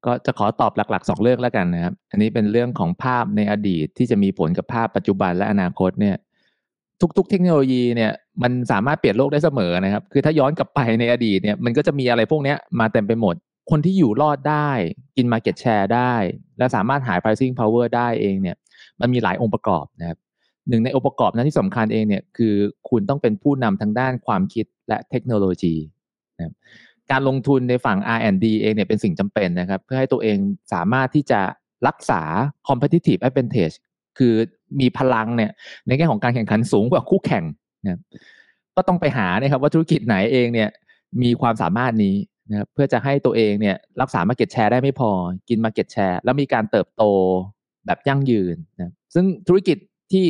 [0.05, 6.15] ก็จะขอตอบหลักๆสองเรื่องแล้วกันนะครับ อันนี้เป็นเรื่องของภาพในอดีตที่จะมีผลกับภาพปัจจุบันและอนาคตเนี่ย
[7.17, 8.11] ทุก ๆ เทคโนโลยีเนี่ย
[8.43, 13.35] มันสามารถเปลี่ยนโลกได้เสมอนะครับ คือถ้าย้อนกลับไปในอดีตเนี่ยมันก็จะมีอะไรพวกนี้มาเต็มไปหมด
[13.71, 14.69] คนที่อยู่รอดได้
[15.17, 16.13] กิน Market Share ได้
[16.57, 18.55] และสามารถหาย pricing power ได้เองเนี่ย
[18.99, 20.17] มันมีหลายองค์ประกอบนะครับ
[20.70, 22.53] หนึ่งในองค์ประกอบนั้นที่สำคัญเองเนี่ยคือ
[22.89, 25.76] คุณต้องเป็นผู้นำทางด้านความคิดและเทคโนโลยี
[26.38, 26.53] นะ
[27.11, 30.38] การลงทุนในฝั่ง R&D เองเนี่ยเป็นสิ่งจำเป็นนะครับ เพื่อให้ตัวเอง
[30.74, 31.41] สามารถที่จะ
[31.88, 32.22] รักษา
[32.68, 33.76] competitive advantage
[34.18, 34.34] คือ
[34.80, 35.51] มีพลังเนี่ย
[35.88, 37.43] ในแง่ของการแข่งขันสูงกว่าคู่แข่ง
[37.86, 37.99] นะ
[38.76, 40.70] ก็ต้องไปหานะครับว่าธุรกิจไหนเองเนี่ย
[41.24, 42.16] มีความสามารถนี้
[42.51, 45.11] นะครับเพื่อจะให้ตัวเองเนี่ยรักษา market share ได้ไม่พอ
[45.49, 47.03] กิน market share แล้วมีการเติบโต
[47.86, 49.78] แบบยั่งยืนนะซึ่งธุรกิจ
[50.11, 50.26] ที่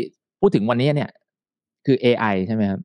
[0.48, 1.12] พูดถึงวันนี้เนี่ย
[1.86, 2.80] คือ AI ใช่ไหมครับ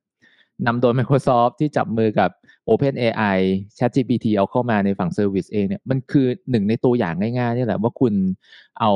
[0.66, 2.30] นำโดย Microsoft ที่จับมือกับ
[2.68, 3.38] Open AI
[3.78, 8.14] ChatGPT เอาเข้ามาในฝั่ง Service เองเนี่ยมันคือหนึ่งในตัวอย่างง่ายๆนี่แหละว่าคุณ
[8.80, 8.92] เอา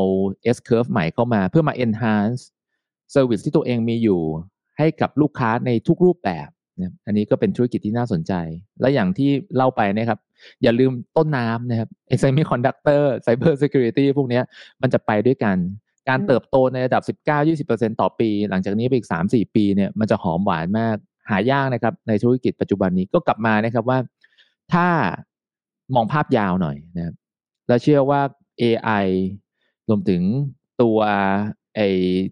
[0.57, 2.41] S curve ใหม่เข้ามาเพื่อมา enhance
[3.15, 4.21] Service ที่ตัวเองมีอยู่
[4.79, 6.49] ให้กับลูกค้าในทุกรูปแบบ
[6.81, 8.33] นะอันนี้ก็เป็นธุรกิจที่น่าสนใจ
[8.81, 10.21] และอย่างที่เล่าไปนะครับ
[10.63, 11.89] อย่าลืมต้นน้ำนะครับ
[12.23, 14.41] Semiconductor Cyber Security พวกนี้
[14.83, 15.59] มันจะไปด้วยกัน
[16.09, 17.03] การเติบโตในระดับ
[17.51, 20.97] 19-20%ต่อปี หลังจากนี้ไปอีก 3-4 ปีเนี่ยมันจะหอมหวานมาก
[21.31, 23.99] หายากนะครับในธุรกิจปัจจุบันนี้ก็กลับมานะครับว่า
[24.73, 24.87] ถ้า
[25.95, 27.15] มองภาพยาวหน่อยนะครับ
[27.69, 28.21] เราเชื่อว่า
[28.63, 29.07] AI
[29.89, 30.23] รวมถึง
[30.83, 30.99] ตัว
[31.77, 31.81] ไอ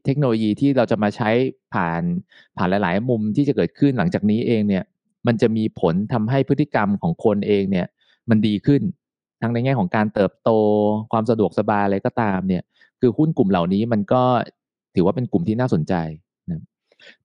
[0.05, 1.31] เทคโนโลยีที่เราจะมาใช้
[1.75, 2.03] ผ่าน
[2.57, 4.85] ผ่านหลาย ๆ มุมที่จะเกิดขึ้นหลังจากนี้เองเนี่ย
[5.27, 7.87] มันจะมีผลทำให้พฤติกรรมของคนเองเนี่ย
[8.31, 8.83] มันดีขึ้น
[9.43, 10.51] ทั้งในแง่ของการเติบโต
[11.13, 12.63] ความสะดวกสบายอะไรก็ตามเนี่ย
[13.05, 14.23] คือหุ้นกลุ่มเหล่านี้มันก็
[14.95, 15.95] ถือว่าเป็นกลุ่มที่น่าสนใจ
[16.51, 16.63] นะ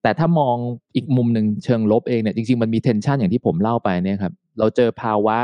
[0.02, 0.56] แต่ถ้ามอง
[0.96, 5.38] อีกมุมหนึ่งเชิงลบเองเนี่ยจริงๆมันมีเทนชันอย่างที่ผมเล่าไปเนี่ยครับเราเจอภาวะ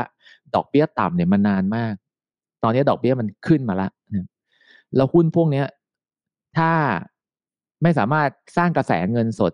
[0.54, 1.94] ดอกเบี้ยต่ำเนี่ยมานานมาก
[2.62, 4.26] ตอนนี้ดอกเบี้ยมันขึ้นมาละนะ
[4.96, 5.66] แล้วหุ้นพวกเนี้ย
[6.56, 6.70] ถ้า
[7.82, 9.52] ไม่สามารถสร้างกระแสเงินสด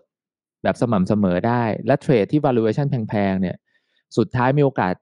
[0.63, 3.57] แบบสม่ำเสมอได้ และเทรดที่ valuation แพงๆเนี่ย
[4.17, 4.93] สุดท้ายมีโอกาส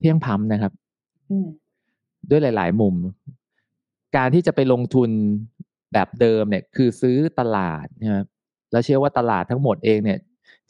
[0.00, 0.72] เพียงพัมนะครับ
[2.30, 2.94] ด้วยหลาย ๆ มุม
[4.16, 5.10] การที่จะไปลงทุน
[5.92, 8.26] แบบเดิมเนี่ยคือซื้อตลาดนะครับ
[8.72, 10.18] แล้วเชื่อว่าตลาดทั้งหมดเองเนี่ย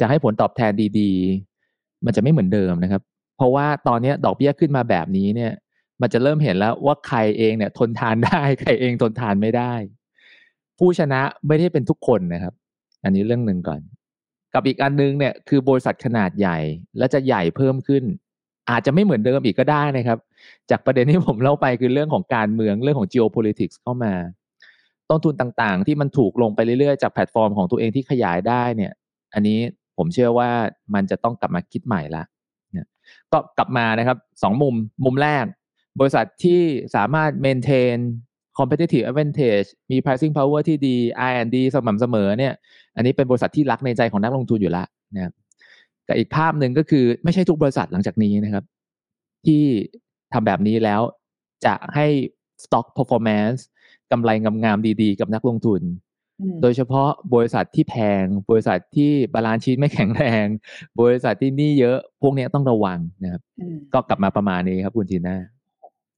[0.01, 3.03] จะให้ผลตอบแทนดีๆ มันจะไม่เหมือนเดิมนะครับ
[3.37, 5.53] เพราะว่าตอนนี้ดอกเบี้ยขึ้นมาแบบนี้เนี่ย
[6.01, 9.75] มันจะเริ่มเห็นแล้วว่าใครเองเนี่ย ทนทานได้ใครเองทนทานไม่ได้
[10.79, 12.55] ผู้ชนะไม่ได้เป็นทุกคนนะครับ
[13.05, 13.81] อันนี้เรื่องหนึ่งก่อน
[14.55, 16.59] กับอีกอันนึงเนี่ยคือบริษัทขนาดใหญ่
[16.99, 18.05] และจะใหญ่เพิ่มขึ้น
[18.71, 20.19] อาจจะไม่เหมือนเดิมอีกก็ได้นะครับ
[20.71, 24.15] จากประเด็นที่ผมเล่าไปคือเรื่องของการเมืองเรื่องของ geopolitics เข้ามา
[25.11, 28.93] ต้นทุนต่างๆ ที่มันถูกลงไปเรื่อยๆ จากแพลตฟอร์มของตัวเองที่ขยายได้เนี่ย
[29.35, 29.59] อันนี้
[29.97, 30.51] ผมเชื่อว่า
[30.95, 32.25] มันจะต้องกลับมาคิดใหม่ละ
[33.33, 35.45] ก็กลับมานะครับสองมุมมุมแรก
[36.01, 36.61] บริษัทที่
[36.97, 37.97] สามารถ maintain
[38.59, 40.97] competitive advantage มี pricing power ที่ดี
[41.31, 42.55] R&D สม่ำเสมอเนี่ย
[42.97, 45.33] อันนี้เป็นบริษัทที่รักในใจของนักลงทุนอยู่ล้วนะครับ
[46.09, 48.65] กับอีกภาพหนึ่งก็คือไม่ใช่ทุกบริษัทหลังจากนี้นะครับ
[49.47, 49.63] ที่
[50.33, 51.01] ทำแบบนี้แล้ว
[51.65, 52.07] จะให้
[52.65, 53.61] stock performance
[54.13, 54.31] กำไร
[54.65, 55.83] งามๆดีๆ กับนักลงทุน
[56.63, 60.47] โดยเฉพาะบริษัทที่แพง บริษัทที่ balance sheet ไม่แข็งแรง
[61.01, 63.43] บริษัทที่หนี้เยอะ พวกนี้ต้องระวังนะครับ
[63.95, 65.37] ก็กลับมาประมาณนี้ครับคุณจีน่า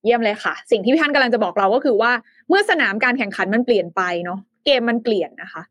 [0.05, 2.13] เยี่ยมเลยค่ะ สิ่งที่พี่ฮั่นกำลังจะบอกเราก็คือว่า
[2.49, 5.63] เมื่อสนามการแข่งขันมันเปลี่ยนไปเนาะเกมมันเปลี่ยนนะคะ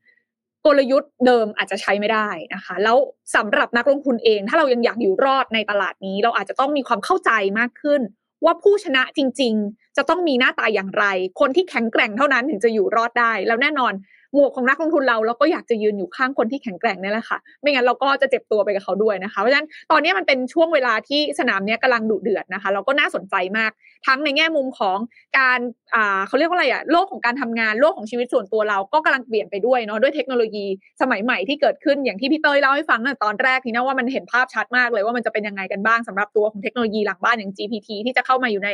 [0.66, 2.98] กลยุทธ์เดิมอาจจะใช้ไม่ได้นะคะ แล้ว
[3.36, 8.02] สำหรับนักลงทุนเอง ถ้าเรายังอยากอยู่รอดในตลาดนี้ เราอาจจะต้องมีความเข้าใจมากขึ้น
[8.45, 11.06] ว่าผู้ชนะจริง ๆ จะต้องมีหน้าตาอย่างไร
[11.40, 13.94] คนที่แข็งแกร่งเท่านั้นถึงจะอยู่รอดได้ แล้วแน่นอน
[14.34, 23.72] หมวกของนักลงทุนเราเราก็อยากจะยืนอยู่ข้างคนที่แข็งแกร่งนี่แหละค่ะ ไม่งั้นเราก็จะเจ็บตัวไปกับเขาด้วยนะคะเพราะฉะนั้นตอนนี้มันเป็นช่วงเวลาที่สนามนี้ยกำลังดุเดือดนะคะ เราก็น่าสนใจมาก
[24.07, 24.98] ทั้งในแง่มุมของ
[25.40, 25.60] การ
[25.95, 30.66] อ่าเขาเรียกว่าอะไรอะโลกของการทำงานโลกของชีวิตส่วนตัวเราก็กำลังเปลี่ยนไปด้วยเนาะด้วยเทคโนโลยี
[31.02, 38.70] สมัยใหม่ที่เกิดขึ้นอย่างที่พี่เต้ยเล่าให้ฟังตั้งแต่ตอนแรกนี่นะว่ามันเห็นภาพชัดมากเลยว่ามันจะเป็นยังไงกันบ้างสำหรับตัวของเทคโนโลยีหลังบ้านอย่าง GPT ที่จะเข้ามาอยู่ใน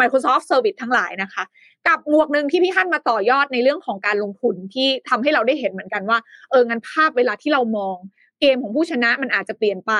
[0.00, 1.44] Microsoft Service ทั้งหลายนะคะ
[1.88, 6.18] กับหมวกหนึ่งที่พี่ฮั่นมาต่อยอดในเรื่องของการลงทุนที่ทำให้เราได้เห็นเหมือนกันว่า
[6.50, 7.96] เอองั้นภาพเวลาที่เรามอง
[8.40, 9.92] เกมของผู้ชนะมันอาจจะเปลี่ยนไป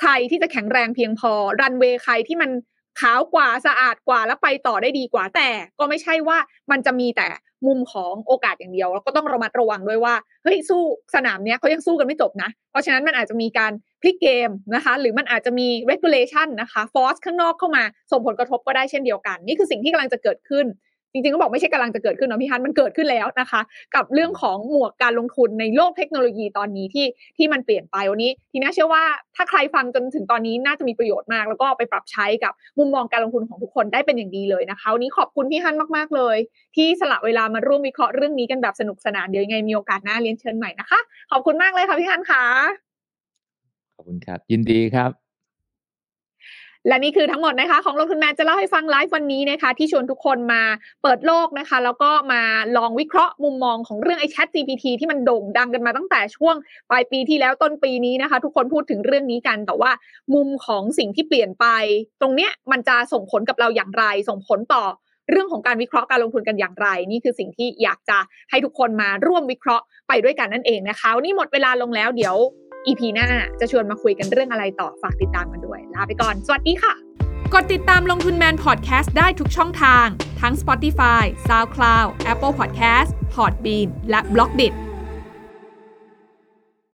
[0.00, 2.50] ใครที่จะแข็งแรงเพียงพอรันเวย์ใครที่มัน
[3.00, 5.48] ขาวกว่าสะอาดกว่าแล้วไปต่อได้ดีกว่า แต่
[5.78, 6.38] ก็ไม่ใช่ว่า
[6.70, 7.28] มันจะมีแต่
[7.66, 10.14] มุมของโอกาสอย่างเดียว แล้วก็ต้องระมัดระวังด้วยว่า
[10.44, 10.82] เฮ้ยสู้
[11.14, 13.72] สนามเนี้ยเขายังสู้กันไม่จบนะ เพราะฉะนั้นมันอาจจะมีการ
[14.02, 20.66] พลิกเกมนะคะ หรือมันอาจจะมี regulation นะคะ force ข้างนอกเข้ามาส่งผลกระทบก็ได้เช่นเดียวกัน นี่คือสิ่งที่กำลังจะเกิดขึ้น
[21.14, 23.60] จริงๆก็บอกไม่ใช่กำลังจะเกิดขึ้นเนาะพี่ฮันมันเกิดขึ้นแล้วนะคะ
[23.94, 29.02] กับเรื่องของหมวกการลงทุนในโลกเทคโนโลยีตอนนี้ที่ที่มันเปลี่ยนไปวันนี้ ทีน่าเชื่อว่า
[29.36, 36.36] ถ้าใครฟังจนถึงตอนนี้น่าจะมีประโยชน์มาก แล้วก็ไปปรับใช้กับมุมมองการลงทุนของทุกคนได้เป็นอย่างดีเลยนะคะวันนี้ขอบคุณพี่ฮันมากๆเลย
[36.76, 41.00] ที่สละเวลามาร่วมวิเคราะห์เรื่องนี้กันแบบสนุกสนานเดี๋ยวยังไงมีโอกาสหน้าเรียนเชิญใหม่นะคะ
[41.30, 42.44] ขอบคุณมากเลยค่ะพี่ฮันค่ะ
[43.96, 45.23] ขอบคุณครับ ยินดีครับ
[46.88, 50.62] และนี่คือทั้งหมดนะคะ ของลงทุนแมนจะเล่าให้ฟังไลฟ์วันนี้นะคะ ที่ชวนทุกคนมา
[51.02, 52.42] เปิดโลกนะคะ แล้วก็มา
[52.76, 56.56] ลองวิเคราะห์มุมมองของเรื่องไอ้ Chat GPT ที่มันโด่งดังกันมาตั้งแต่ช่วง
[56.90, 59.90] ปลายปีที่แล้วต้นปีนี้นะคะ ทุกคนพูดถึงเรื่องนี้กัน แต่ว่า
[60.34, 61.66] มุมของสิ่งที่เปลี่ยนไป
[62.20, 64.84] ตรงเนี้ยมันจะส่งผลกับเราอย่างไร ส่งผลต่อ
[65.30, 68.18] เรื่องของการวิเคราะห์การลงทุนกันอย่างไร นี่คือสิ่งที่อยากจะ
[68.50, 72.36] ให้ทุกคนมาร่วมวิเคราะห์ไปด้วยกันนั่นเองนะคะวันนี้หมดเวลาลงแล้วเดี๋ยว
[72.86, 73.28] EP หน้า
[73.60, 76.94] จะชวนมาคุยกันเรื่องอะไรต่อฝากติดตามกันด้วย ลาไปก่อน สวัสดีค่ะ
[77.54, 80.06] กดติดตามลงทุนแมนพอดแคสต์ได้ทุกช่องทาง
[80.40, 84.74] ทั้ง Spotify, SoundCloud, Apple Podcast, Podbean และ b l o g d i t